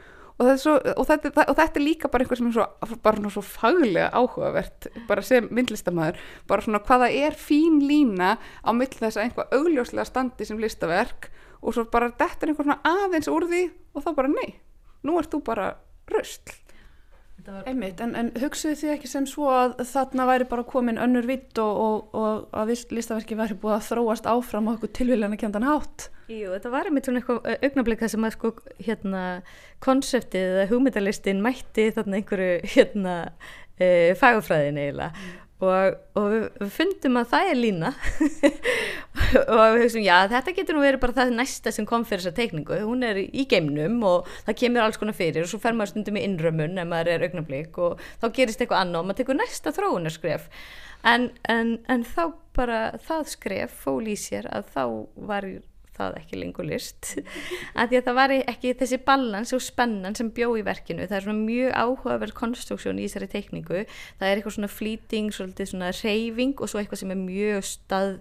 og, 0.42 0.50
svo, 0.58 0.76
og, 0.80 1.04
þetta, 1.10 1.46
og 1.46 1.58
þetta 1.60 1.80
er 1.80 1.84
líka 1.86 2.10
bara 2.10 2.26
einhver 2.26 2.40
sem 2.40 2.50
er 2.50 2.56
svo, 2.56 2.98
bara 3.06 3.34
svo 3.36 3.44
faglega 3.46 4.10
áhugavert 4.18 4.90
bara 5.10 5.26
sem 5.26 5.48
myndlistamæður 5.54 6.20
bara 6.50 6.66
svona 6.66 6.82
hvaða 6.88 7.12
er 7.14 7.38
fín 7.38 7.82
lína 7.86 8.36
á 8.40 8.70
mill 8.74 8.90
þess 8.94 9.20
að 9.20 9.28
einhvað 9.28 9.56
augljóslega 9.60 10.10
standi 10.10 10.50
sem 10.50 10.62
listaverk 10.62 11.30
og 11.62 11.76
svo 11.76 11.86
bara 11.92 12.12
þetta 12.18 12.48
er 12.48 12.54
einhver 12.54 12.70
svona 12.70 12.82
aðeins 13.06 13.30
úr 13.32 13.48
því 13.52 13.64
og 13.94 14.06
þá 14.06 14.12
bara 14.18 14.34
nei, 14.34 14.58
nú 15.06 15.20
ert 15.22 15.32
þú 15.32 15.44
bara 15.46 15.74
röstl. 16.12 16.63
Einmitt, 17.44 18.00
en, 18.04 18.14
en 18.16 18.30
hugsuðu 18.40 18.78
þið 18.80 18.92
ekki 18.94 19.10
sem 19.12 19.26
svo 19.28 19.50
að 19.52 19.76
þarna 19.90 20.28
væri 20.30 20.48
bara 20.48 20.64
komin 20.68 21.00
önnur 21.02 21.28
vitt 21.28 21.60
og, 21.60 21.80
og, 21.84 22.16
og 22.16 22.56
að 22.62 22.74
listaverki 22.96 23.38
væri 23.40 23.58
búið 23.60 23.76
að 23.78 23.88
þróast 23.90 24.30
áfram 24.32 24.70
á 24.72 24.74
okkur 24.78 24.94
tilvíðlega 24.96 25.40
kjöndan 25.42 25.68
hátt? 25.68 26.08
Jú, 26.32 26.54
þetta 26.56 26.72
var 26.72 26.88
einmitt 26.88 27.10
svona 27.10 27.20
eitthvað 27.20 27.68
augnablík 27.68 28.04
það 28.04 28.14
sem 28.16 28.28
að 28.28 28.36
sko 28.38 28.54
hérna 28.88 29.24
konseptið 29.84 30.50
eða 30.54 30.70
hugmyndalistin 30.72 31.44
mætti 31.44 31.90
þarna 31.98 32.22
einhverju 32.22 32.74
hérna 32.78 33.16
e, 33.76 33.88
fagafræðin 34.20 34.80
eiginlega 34.80 35.12
mm 35.12 35.43
og, 35.64 35.96
og 36.20 36.28
við, 36.32 36.44
við 36.60 36.72
fundum 36.76 37.20
að 37.22 37.32
það 37.34 37.50
er 37.50 37.60
lína. 37.60 37.92
Og 39.44 39.60
við 39.76 39.84
hugsaum 39.84 40.06
já 40.06 40.16
þetta 40.30 40.54
getur 40.58 40.78
nú 40.78 40.84
verið 40.84 41.02
bara 41.02 41.16
það 41.18 41.34
næsta 41.38 41.74
sem 41.74 41.86
kom 41.90 42.06
fyrir 42.06 42.24
þessa 42.24 42.38
teikningu, 42.38 42.80
hún 42.86 43.06
er 43.06 43.20
í 43.24 43.46
geimnum 43.50 44.00
og 44.10 44.30
það 44.48 44.58
kemur 44.62 44.86
alls 44.86 45.00
konar 45.02 45.18
fyrir 45.18 45.46
og 45.46 45.52
svo 45.52 45.60
fer 45.62 45.76
maður 45.78 45.94
stundum 45.94 46.18
í 46.18 46.24
innrömmun 46.28 46.82
ef 46.82 46.90
maður 46.90 47.12
er 47.14 47.26
augnablík 47.28 47.78
og 47.82 48.02
þá 48.22 48.28
gerist 48.38 48.64
eitthvað 48.64 48.84
annað 48.84 49.04
og 49.04 49.10
maður 49.10 49.22
tekur 49.22 49.40
næsta 49.40 49.74
þróunarskref. 49.76 50.48
En, 51.14 51.30
en, 51.52 51.76
en 51.92 52.06
þá 52.08 52.24
bara 52.58 52.82
það 53.06 53.30
skref 53.34 53.78
fól 53.86 54.02
í 54.10 54.18
sér 54.20 54.50
að 54.54 54.70
þá 54.74 54.84
var 55.30 55.50
það 55.98 56.18
ekki 56.20 56.40
lengur 56.40 56.68
list. 56.68 57.14
Að 57.80 57.92
því 57.92 58.00
að 58.00 58.08
það 58.08 58.18
var 58.20 58.34
ekki 58.38 58.74
þessi 58.80 59.00
ballans 59.08 59.54
og 59.56 59.64
spennan 59.64 60.18
sem 60.18 60.32
bjó 60.36 60.50
í 60.60 60.64
verkinu. 60.66 61.08
Það 61.10 61.18
er 61.20 61.26
svona 61.28 61.46
mjög 61.46 61.76
áhugaverð 61.84 62.36
konstruksjón 62.38 63.02
í 63.02 63.08
þessari 63.08 63.30
teikningu. 63.34 63.84
Það 64.20 64.28
er 64.30 64.42
eitthvað 64.42 64.58
svona 64.58 64.72
flýting, 64.72 65.32
svolítið 65.36 65.72
svona 65.72 65.92
reyfing 66.00 66.64
og 66.64 66.72
svo 66.72 66.82
eitthvað 66.82 67.04
sem 67.04 67.14
er 67.14 67.22
mjög 67.22 67.68
stað, 67.70 68.12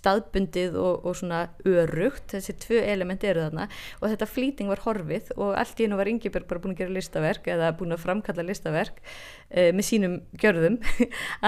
staðbundið 0.00 0.78
og, 0.82 1.06
og 1.08 1.18
svona 1.20 1.42
örugt 1.68 2.36
þessi 2.36 2.56
tvö 2.66 2.84
element 2.92 3.26
eru 3.28 3.46
þarna. 3.46 3.68
Og 4.00 4.12
þetta 4.12 4.30
flýting 4.30 4.72
var 4.72 4.84
horfið 4.86 5.32
og 5.38 5.56
allt 5.58 5.80
í 5.80 5.86
hennu 5.86 6.00
var 6.00 6.10
Ingeberg 6.10 6.48
bara 6.50 6.62
búin 6.62 6.76
að 6.76 6.84
gera 6.84 6.96
listaverk 6.96 7.50
eða 7.52 7.72
búin 7.78 7.96
að 7.96 8.04
framkalla 8.04 8.46
listaverk 8.46 9.02
uh, 9.02 9.70
með 9.72 9.84
sínum 9.88 10.20
gjörðum 10.40 10.78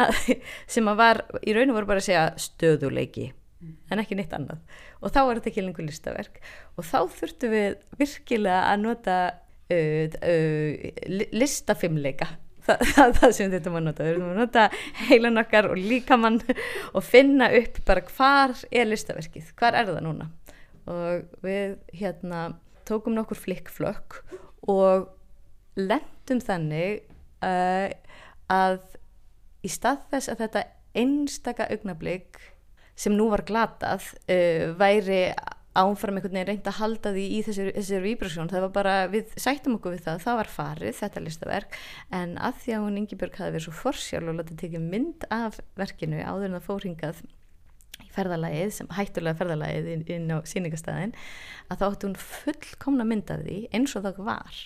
sem 0.74 0.90
að 0.90 1.00
var 1.00 1.24
í 1.42 1.56
raun 1.56 1.72
og 1.72 1.80
voru 1.80 1.94
bara 1.94 2.04
að 2.04 2.10
segja 2.10 2.28
stöðuleiki 2.40 3.32
en 3.90 4.02
ekki 4.02 4.18
neitt 4.18 4.34
annað. 4.36 4.62
Og 5.00 5.12
þá 5.14 5.20
er 5.22 5.38
þetta 5.38 5.50
ekki 5.52 5.64
lengur 5.64 5.86
listaverk. 5.86 6.40
Og 6.76 6.86
þá 6.88 6.98
þurftum 7.18 7.54
við 7.54 7.76
virkilega 8.00 8.62
að 8.70 8.82
nota 8.84 9.18
uh, 9.74 10.16
uh, 10.32 11.20
listafimleika. 11.34 12.30
Það, 12.64 12.84
það, 12.94 13.16
það 13.20 13.34
sem 13.38 13.52
þetta 13.54 13.74
maður 13.74 13.86
nota. 13.90 14.08
Við 14.08 14.22
að 14.28 14.40
nota 14.40 14.66
heilan 15.08 15.42
okkar 15.44 15.70
og 15.72 15.80
líkamann 15.80 16.40
og 16.96 17.06
finna 17.06 17.50
upp 17.60 17.80
bara 17.88 18.06
hvar 18.14 18.56
er 18.70 18.88
listaverkið, 18.90 19.52
hvar 19.58 19.78
er 19.80 19.90
það 19.92 20.04
núna? 20.06 20.30
Og 20.90 21.44
við 21.44 21.78
hérna 21.96 22.50
tókum 22.84 23.14
nokkur 23.16 23.38
flikkflökk 23.40 24.18
og 24.68 25.08
lendum 25.80 26.40
þannig 26.44 27.04
uh, 27.44 27.88
að 28.52 28.80
í 29.64 29.70
stað 29.72 30.04
þess 30.12 30.32
að 30.32 30.42
þetta 30.44 30.64
einstaka 30.94 31.68
augnablík 31.72 32.38
sem 32.96 33.14
nú 33.16 33.28
var 33.32 33.44
glatað 33.48 34.08
uh, 34.28 34.72
væri 34.78 35.26
ánfram 35.74 36.18
einhvern 36.18 36.36
veginn 36.36 36.48
reynd 36.52 36.68
að 36.70 36.78
halda 36.78 37.12
því 37.14 37.24
í 37.34 37.38
þessari 37.46 38.02
víbrasjón, 38.04 38.50
það 38.50 38.66
var 38.68 38.74
bara, 38.76 38.94
við 39.10 39.32
sættum 39.40 39.78
okkur 39.78 39.96
við 39.96 40.04
það, 40.06 40.20
það 40.22 40.36
var 40.40 40.50
farið, 40.54 40.98
þetta 41.00 41.22
listaverk 41.24 41.78
en 42.14 42.36
að 42.38 42.60
því 42.62 42.76
að 42.76 42.84
hún 42.84 43.00
Ingeborg 43.00 43.38
hafi 43.40 43.54
verið 43.56 43.66
svo 43.66 43.74
forsjálf 43.80 44.30
og 44.30 44.38
látið 44.38 44.60
tekið 44.62 44.84
mynd 44.92 45.26
af 45.34 45.58
verkinu 45.80 46.22
áður 46.22 46.46
en 46.46 46.56
það 46.58 46.68
fóringað 46.68 47.24
í 48.04 48.08
ferðalagið, 48.14 48.72
sem 48.76 48.90
hættulega 48.94 49.40
ferðalagið 49.40 49.90
inn, 50.14 50.30
á 50.30 50.38
síningastæðin 50.46 51.14
að 51.70 51.82
þá 51.82 51.86
ætti 51.88 52.08
hún 52.08 52.18
fullkomna 52.22 53.06
mynd 53.10 53.34
af 53.34 53.42
því 53.42 53.60
eins 53.74 53.96
og 53.98 54.06
það 54.06 54.22
var 54.30 54.60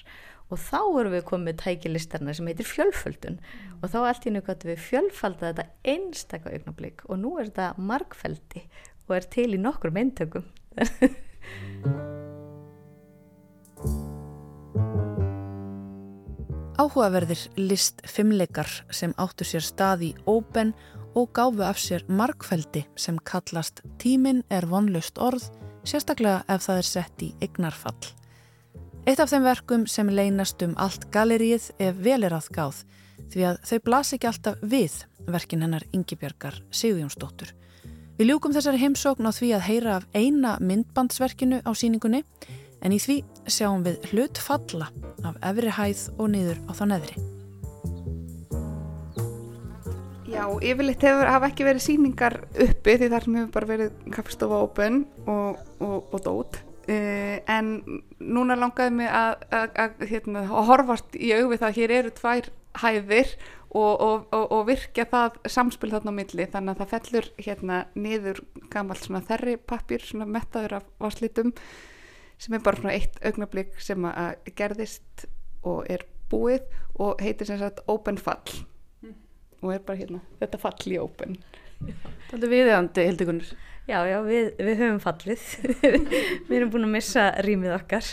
og 0.49 0.61
þá 0.63 0.81
erum 1.01 1.15
við 1.17 1.25
komið 1.29 1.61
tækilistarna 1.63 2.35
sem 2.37 2.49
heitir 2.51 2.69
fjölföldun 2.69 3.39
mm. 3.39 3.79
og 3.83 3.93
þá 3.93 3.99
allt 4.03 4.29
í 4.29 4.35
gott 4.47 4.69
við 4.69 4.85
fjölfalda 4.89 5.53
þetta 5.53 5.67
einstakka 5.95 6.55
augnablík 6.55 7.05
og 7.09 7.23
nú 7.23 7.37
er 7.39 7.51
þetta 7.51 7.75
markfeldi 7.79 8.65
og 9.09 9.17
er 9.19 9.25
til 9.33 9.51
í 9.55 9.61
nokkur 9.61 9.95
meintökum 9.95 10.47
Áhugaverðir 16.79 17.41
list 17.59 18.05
fimmleikar 18.07 18.69
sem 18.95 19.11
áttu 19.19 19.43
sér 19.43 19.65
stað 19.67 20.05
í 20.07 20.11
Open 20.31 20.71
og 21.19 21.33
gáfu 21.35 21.65
af 21.67 21.81
sér 21.83 22.05
markfeldi 22.07 22.85
sem 22.95 23.19
kallast 23.27 23.83
Tímin 23.99 24.45
er 24.47 24.69
vonlust 24.71 25.19
orð, 25.19 25.49
sérstaklega 25.83 26.45
ef 26.47 26.69
það 26.69 26.79
er 26.79 26.87
sett 26.87 27.25
í 27.27 27.33
eignarfall. 27.43 28.13
Eitt 29.09 29.23
af 29.25 29.31
þeim 29.31 29.47
verkum 29.47 29.85
sem 29.89 30.09
leynast 30.13 30.61
um 30.67 30.75
allt 30.77 31.07
galerið 31.15 31.71
er 31.81 31.95
vel 31.97 32.27
er 32.27 32.35
að 32.37 32.51
gáð 32.53 32.81
því 33.33 33.47
að 33.49 33.63
þau 33.71 33.79
blas 33.87 34.11
ekki 34.13 34.29
alltaf 34.29 34.59
við 34.61 34.99
verkin 35.33 35.65
hennar 35.65 35.87
Yngibjörgar 35.97 36.59
Sigurjónsdóttur. 36.69 37.55
Við 38.19 38.29
ljúkum 38.29 38.53
þessari 38.53 38.83
heimsókn 38.83 39.25
á 39.25 39.33
því 39.33 39.55
að 39.57 39.65
heyra 39.65 39.97
af 39.97 40.05
eina 40.13 40.59
myndbandsverkinu 40.61 41.63
á 41.65 41.71
síningunni 41.73 42.21
en 42.85 42.93
í 42.93 43.01
því 43.01 43.23
sjáum 43.49 43.89
við 43.89 44.05
hlut 44.11 44.43
falla 44.45 44.91
af 45.25 45.41
efri 45.55 45.73
hæð 45.79 46.05
og 46.19 46.31
niður 46.37 46.61
á 46.69 46.73
þá 46.77 46.85
neðri. 46.93 47.27
Já, 50.29 50.45
yfirleitt 50.53 51.09
hefur 51.09 51.33
hafa 51.33 51.49
ekki 51.49 51.65
verið 51.65 51.89
síningar 51.89 52.43
uppi 52.53 53.01
því 53.01 53.13
þar 53.17 53.25
sem 53.25 53.41
hefur 53.41 53.53
bara 53.57 53.75
verið 53.77 54.09
kaffestofa 54.13 54.65
open 54.69 55.07
og, 55.25 55.65
og, 55.81 56.13
og 56.13 56.27
dót 56.29 56.65
Uh, 56.89 57.37
en 57.53 57.67
núna 58.17 58.57
langaði 58.57 58.95
mig 58.97 59.11
að, 59.13 59.43
að, 59.53 59.75
að, 59.83 60.05
hérna, 60.09 60.47
að 60.49 60.69
horfast 60.71 61.19
í 61.21 61.35
augvið 61.37 61.61
það 61.61 61.69
að 61.69 61.81
hér 61.83 61.93
eru 61.99 62.13
tvær 62.17 62.49
hæðir 62.81 63.33
og, 63.69 64.01
og, 64.01 64.23
og, 64.33 64.45
og 64.57 64.63
virkja 64.71 65.05
það 65.11 65.37
samspil 65.53 65.91
þarna 65.93 66.15
á 66.17 66.19
milli. 66.19 66.47
Þannig 66.49 66.73
að 66.73 66.81
það 66.81 66.93
fellur 66.95 67.29
hérna 67.45 67.83
niður 67.99 68.41
gamalt 68.73 69.05
svona 69.05 69.21
þerri 69.29 69.59
pappir 69.61 70.07
svona 70.07 70.31
mettaður 70.33 70.79
af 70.79 70.89
vaslitum 71.03 71.53
sem 72.39 72.55
er 72.57 72.65
bara 72.65 72.81
svona 72.81 72.97
eitt 72.97 73.21
augnablík 73.27 73.77
sem 73.83 74.09
að 74.09 74.51
gerðist 74.57 75.29
og 75.67 75.85
er 75.91 76.07
búið 76.33 76.67
og 76.97 77.21
heitir 77.23 77.49
sem 77.49 77.61
sagt 77.61 77.83
Open 77.91 78.19
Fall. 78.21 78.63
Og 79.59 79.73
er 79.75 79.83
bara 79.83 79.99
hérna 79.99 80.23
þetta 80.39 80.61
fall 80.63 80.93
í 80.93 81.01
Open. 81.03 81.37
Þetta 82.29 82.45
er 82.45 82.53
viðeigandi, 82.53 83.09
Hildigunnur. 83.11 83.57
Já, 83.89 84.03
já, 84.05 84.19
við, 84.21 84.51
við 84.61 84.81
höfum 84.83 84.99
fallið, 85.01 85.45
við 86.51 86.55
erum 86.59 86.73
búin 86.75 86.85
að 86.85 86.91
missa 86.93 87.23
rýmið 87.47 87.73
okkar 87.79 88.11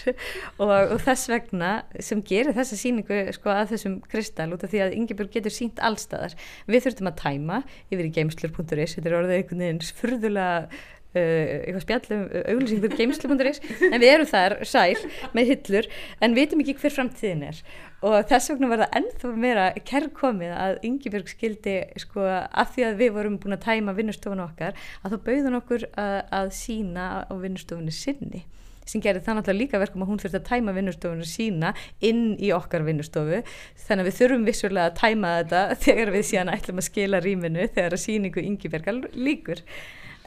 og, 0.64 0.70
og 0.72 1.02
þess 1.04 1.28
vegna 1.28 1.72
sem 2.00 2.22
gerir 2.24 2.56
þessa 2.56 2.80
síningu 2.80 3.18
sko, 3.36 3.52
að 3.52 3.74
þessum 3.74 3.98
kristall 4.08 4.54
út 4.56 4.64
af 4.64 4.72
því 4.72 4.86
að 4.86 4.96
Ingeborg 4.96 5.36
getur 5.36 5.52
sínt 5.52 5.82
allstaðar. 5.84 6.38
Við 6.72 6.88
þurftum 6.88 7.12
að 7.12 7.20
tæma 7.26 7.60
yfir 7.90 8.08
í 8.08 8.14
geimslur.is, 8.16 8.96
þetta 8.96 9.12
er 9.12 9.18
orðið 9.20 9.36
einhvern 9.42 9.66
veginn 9.66 9.84
furðulega 10.00 10.48
Uh, 10.64 10.95
eitthvað 11.24 11.84
spjallum 11.86 12.24
uh, 12.30 12.46
auglýsingur 12.54 12.96
geimslu.is 13.00 13.62
en 13.90 14.00
við 14.02 14.10
erum 14.12 14.30
þar 14.30 14.58
sæl 14.68 14.96
með 15.36 15.52
hillur 15.52 15.90
en 16.22 16.38
vitum 16.38 16.64
ekki 16.64 16.78
hver 16.82 16.96
framtíðin 16.96 17.46
er. 17.52 17.62
Og 18.06 18.18
þess 18.30 18.52
vegna 18.52 18.70
var 18.70 18.84
það 18.84 18.98
ennþá 19.00 19.36
meira 19.42 19.68
kærkomið 19.88 20.52
að 20.56 20.76
Yngibjörg 20.86 21.32
skildi 21.32 21.78
sko 22.04 22.26
að 22.26 22.74
því 22.76 22.90
að 22.90 23.00
við 23.02 23.16
vorum 23.16 23.40
búin 23.42 23.58
að 23.58 23.64
tæma 23.66 23.96
vinnustofun 23.98 24.44
okkar 24.46 24.76
að 25.02 25.16
þá 25.16 25.18
bauðun 25.30 25.62
okkur 25.62 25.88
að, 25.94 26.20
að 26.40 26.52
sína 26.60 27.08
á 27.26 27.34
vinnustofunni 27.34 27.96
sinni 27.96 28.44
sem 28.86 29.02
gerir 29.02 29.24
það 29.26 29.40
náttúrulega 29.40 29.62
líka 29.64 29.82
verkum 29.82 30.06
að 30.06 30.12
hún 30.12 30.22
þurft 30.22 30.40
að 30.40 30.48
tæma 30.50 30.74
vinnustofunu 30.76 31.28
sína 31.28 31.74
inn 32.06 32.36
í 32.38 32.52
okkar 32.56 32.86
vinnustofu. 32.86 33.42
Þannig 33.88 34.06
að 34.06 34.10
við 34.10 34.18
þurfum 34.20 34.48
vissulega 34.50 34.92
að 34.92 34.98
tæma 35.02 35.36
þetta 35.40 35.62
þegar 35.86 36.16
við 36.16 36.28
síðan 36.30 36.54
ætlum 36.54 36.82
að 36.82 36.90
skila 36.92 37.22
rýminu 37.26 37.70
þegar 37.74 37.98
að 37.98 38.04
síningu 38.06 38.46
Yngibjörg 38.46 39.08
líkur 39.18 39.64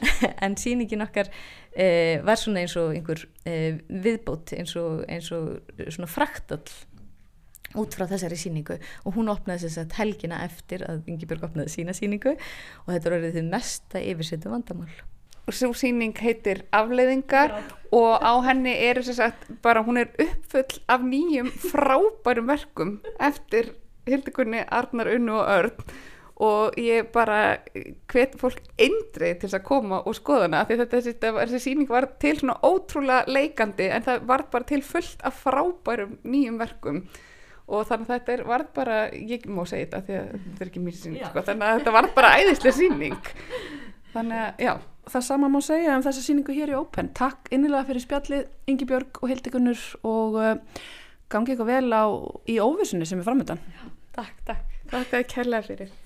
en 0.45 0.57
síningin 0.59 1.05
okkar 1.05 1.29
uh, 1.31 2.15
var 2.25 2.39
svona 2.39 2.63
eins 2.63 2.75
og 2.79 2.93
einhver 2.95 3.25
uh, 3.45 3.79
viðbót 3.89 4.55
eins 4.57 4.75
og, 4.79 5.03
eins 5.09 5.31
og 5.35 5.59
svona 5.87 6.09
fraktall 6.09 6.63
út 7.77 7.93
frá 7.93 8.07
þessari 8.09 8.37
síningu 8.39 8.79
og 9.05 9.15
hún 9.17 9.29
opnaði 9.29 9.67
þess 9.67 9.83
að 9.83 9.95
helgina 9.99 10.41
eftir 10.45 10.83
að 10.87 11.09
Ingeborg 11.11 11.45
opnaði 11.49 11.73
sína 11.75 11.93
síningu 11.97 12.33
og 12.33 12.91
þetta 12.93 13.13
var 13.13 13.25
því 13.29 13.45
mesta 13.49 14.01
yfirsettu 14.01 14.51
vandamál. 14.51 14.91
Og 15.49 15.55
svo 15.57 15.71
síning 15.73 16.13
heitir 16.21 16.63
afleiðingar 16.75 17.55
Já. 17.55 17.61
og 17.97 18.21
á 18.21 18.33
henni 18.45 18.73
er 18.85 19.01
þess 19.01 19.21
að 19.25 19.47
bara 19.65 19.81
hún 19.85 20.01
er 20.01 20.11
uppfull 20.21 20.81
af 20.89 21.05
nýjum 21.05 21.49
frábærum 21.69 22.49
verkum 22.49 22.97
eftir 23.17 23.73
Hildegunni, 24.09 24.63
Arnar, 24.65 25.09
Unnu 25.13 25.37
og 25.37 25.49
Örn 25.53 25.91
og 26.39 26.77
ég 26.79 27.09
bara 27.11 27.57
hvet 28.11 28.35
fólk 28.39 28.61
eindrið 28.79 29.41
til 29.41 29.49
að 29.51 29.65
koma 29.65 29.99
og 30.07 30.15
skoða 30.15 30.47
hana 30.47 30.61
því 30.67 30.77
þetta, 30.81 31.01
þetta, 31.07 31.31
þessi 31.41 31.63
síning 31.65 31.89
var 31.89 32.07
til 32.21 32.37
svona 32.39 32.55
ótrúlega 32.63 33.27
leikandi 33.27 33.89
en 33.91 34.05
það 34.05 34.21
var 34.29 34.45
bara 34.53 34.69
til 34.69 34.79
fullt 34.85 35.25
af 35.27 35.41
frábærum 35.43 36.15
nýjum 36.23 36.61
verkum. 36.61 37.01
Og 37.69 37.83
þannig 37.85 38.07
að 38.07 38.13
þetta 38.15 38.33
er, 38.33 38.45
var 38.49 38.63
bara, 38.73 39.01
ég 39.13 39.43
má 39.45 39.61
segja 39.69 39.89
þetta 39.89 40.05
því 40.07 40.15
að 40.17 40.29
þetta 40.37 40.63
er 40.63 40.71
ekki 40.71 40.85
mér 40.85 40.95
síning 40.97 41.27
sko, 41.27 41.43
þannig 41.51 41.67
að 41.67 41.81
þetta 41.81 41.93
var 41.99 42.07
bara 42.15 42.31
æðislega 42.39 42.77
síning 42.79 43.19
þannig 44.15 44.39
að, 44.45 44.63
já. 44.65 44.73
Það 45.09 45.25
sama 45.25 45.49
má 45.49 45.59
segja 45.65 45.93
um 45.97 46.05
þessa 46.05 46.21
síningu 46.21 46.53
hér 46.53 46.71
í 46.71 46.77
Open. 46.77 47.07
Takk 47.17 47.47
innilega 47.53 47.87
fyrir 47.87 48.03
spjallið 48.03 48.43
Ingi 48.69 48.85
Björg 48.89 49.21
og 49.21 49.31
Hildikunnur 49.31 49.85
og 50.05 50.37
uh, 50.37 50.81
gangi 51.29 51.53
eitthvað 51.53 51.69
vel 51.69 51.93
á, 51.93 52.05
í 52.49 52.59
óvissunni 52.61 53.07
sem 53.09 53.21
er 53.21 53.27
framöndan 53.27 53.61
Takk, 54.15 54.37
takk, 54.47 54.77
takk 54.89 55.17
að 55.19 55.27
kærlega 55.33 55.67
fyrir 55.67 55.98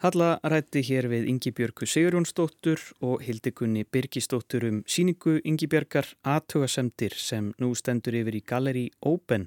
Halla 0.00 0.38
rætti 0.48 0.80
hér 0.80 1.10
við 1.12 1.26
Ingi 1.28 1.50
Björgu 1.52 1.84
Sigurjónsdóttur 1.84 2.80
og 3.04 3.20
Hildegunni 3.20 3.82
Birgisdóttur 3.84 4.64
um 4.64 4.78
síningu 4.88 5.34
Ingi 5.44 5.66
Björgar 5.68 6.06
aðtögasemdir 6.24 7.12
sem 7.20 7.50
nú 7.60 7.68
stendur 7.76 8.16
yfir 8.16 8.38
í 8.38 8.40
Galleri 8.40 8.86
Open 9.04 9.44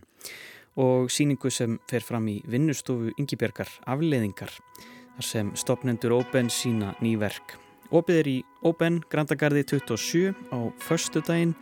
og 0.77 1.09
síningu 1.09 1.49
sem 1.49 1.79
fer 1.89 2.05
fram 2.05 2.29
í 2.29 2.35
vinnustofu 2.45 3.15
Ingi 3.17 3.39
Björgar 3.41 3.71
afleðingar 3.89 4.53
þar 5.15 5.29
sem 5.31 5.49
stopnendur 5.57 6.13
Open 6.19 6.53
sína 6.53 6.93
nýverk. 7.01 7.57
Opið 7.89 8.21
er 8.21 8.29
í 8.29 8.37
Open 8.61 9.01
Grandagarði 9.09 9.65
27 9.73 10.37
á 10.53 10.69
förstu 10.77 11.25
daginn 11.25 11.57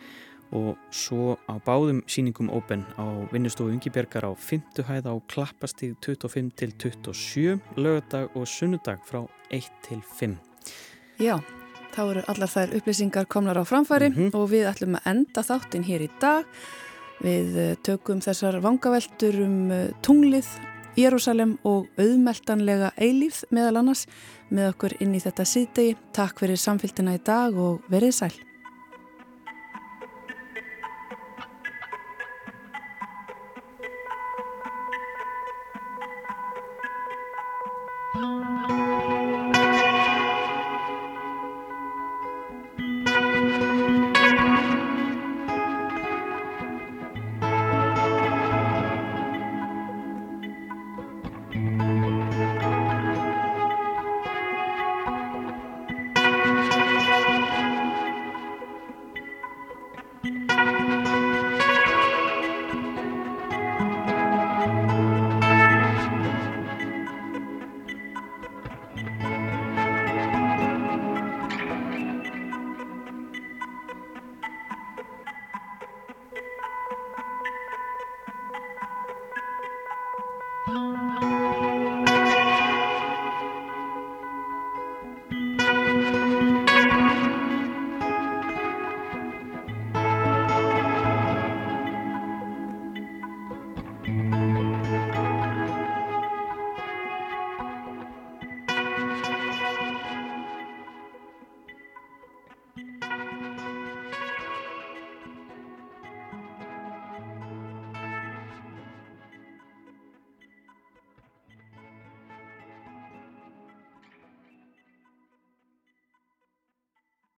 og 0.52 0.78
svo 0.92 1.38
á 1.48 1.56
báðum 1.64 2.02
síningum 2.08 2.52
Open 2.52 2.84
á 3.00 3.06
vinnustofu 3.32 3.72
Ungibjörgar 3.72 4.28
á 4.28 4.32
5. 4.36 4.84
hæð 4.88 5.08
á 5.08 5.16
klappastíð 5.32 5.96
25 6.02 6.52
til 6.56 6.72
27 6.78 7.60
lögadag 7.76 8.30
og 8.36 8.48
sunnudag 8.48 9.00
frá 9.06 9.28
1 9.50 9.70
til 9.88 10.02
5 10.20 10.38
Já, 11.20 11.40
þá 11.96 12.02
eru 12.10 12.24
allar 12.28 12.50
þær 12.50 12.76
upplýsingar 12.78 13.28
komnar 13.28 13.58
á 13.58 13.64
framfæri 13.64 14.10
mm 14.10 14.16
-hmm. 14.16 14.36
og 14.36 14.50
við 14.50 14.68
ætlum 14.72 14.96
að 14.96 15.06
enda 15.06 15.42
þáttinn 15.42 15.84
hér 15.84 16.02
í 16.02 16.10
dag 16.20 16.46
við 17.22 17.58
eh, 17.58 17.76
tökum 17.84 18.20
þessar 18.22 18.62
vangaveltur 18.62 19.42
um 19.46 19.72
eh, 19.72 19.92
tunglið 20.02 20.48
Jérúsalem 21.00 21.56
og 21.64 21.88
auðmeltanlega 21.96 22.92
eilíð 23.00 23.46
meðal 23.56 23.80
annars 23.80 24.08
með 24.52 24.74
okkur 24.74 24.96
inn 25.00 25.16
í 25.16 25.22
þetta 25.24 25.46
síðdegi. 25.48 25.96
Takk 26.12 26.44
fyrir 26.44 26.60
samfélgina 26.60 27.16
í 27.16 27.22
dag 27.24 27.56
og 27.56 27.86
verið 27.92 28.18
sæl. 28.18 28.51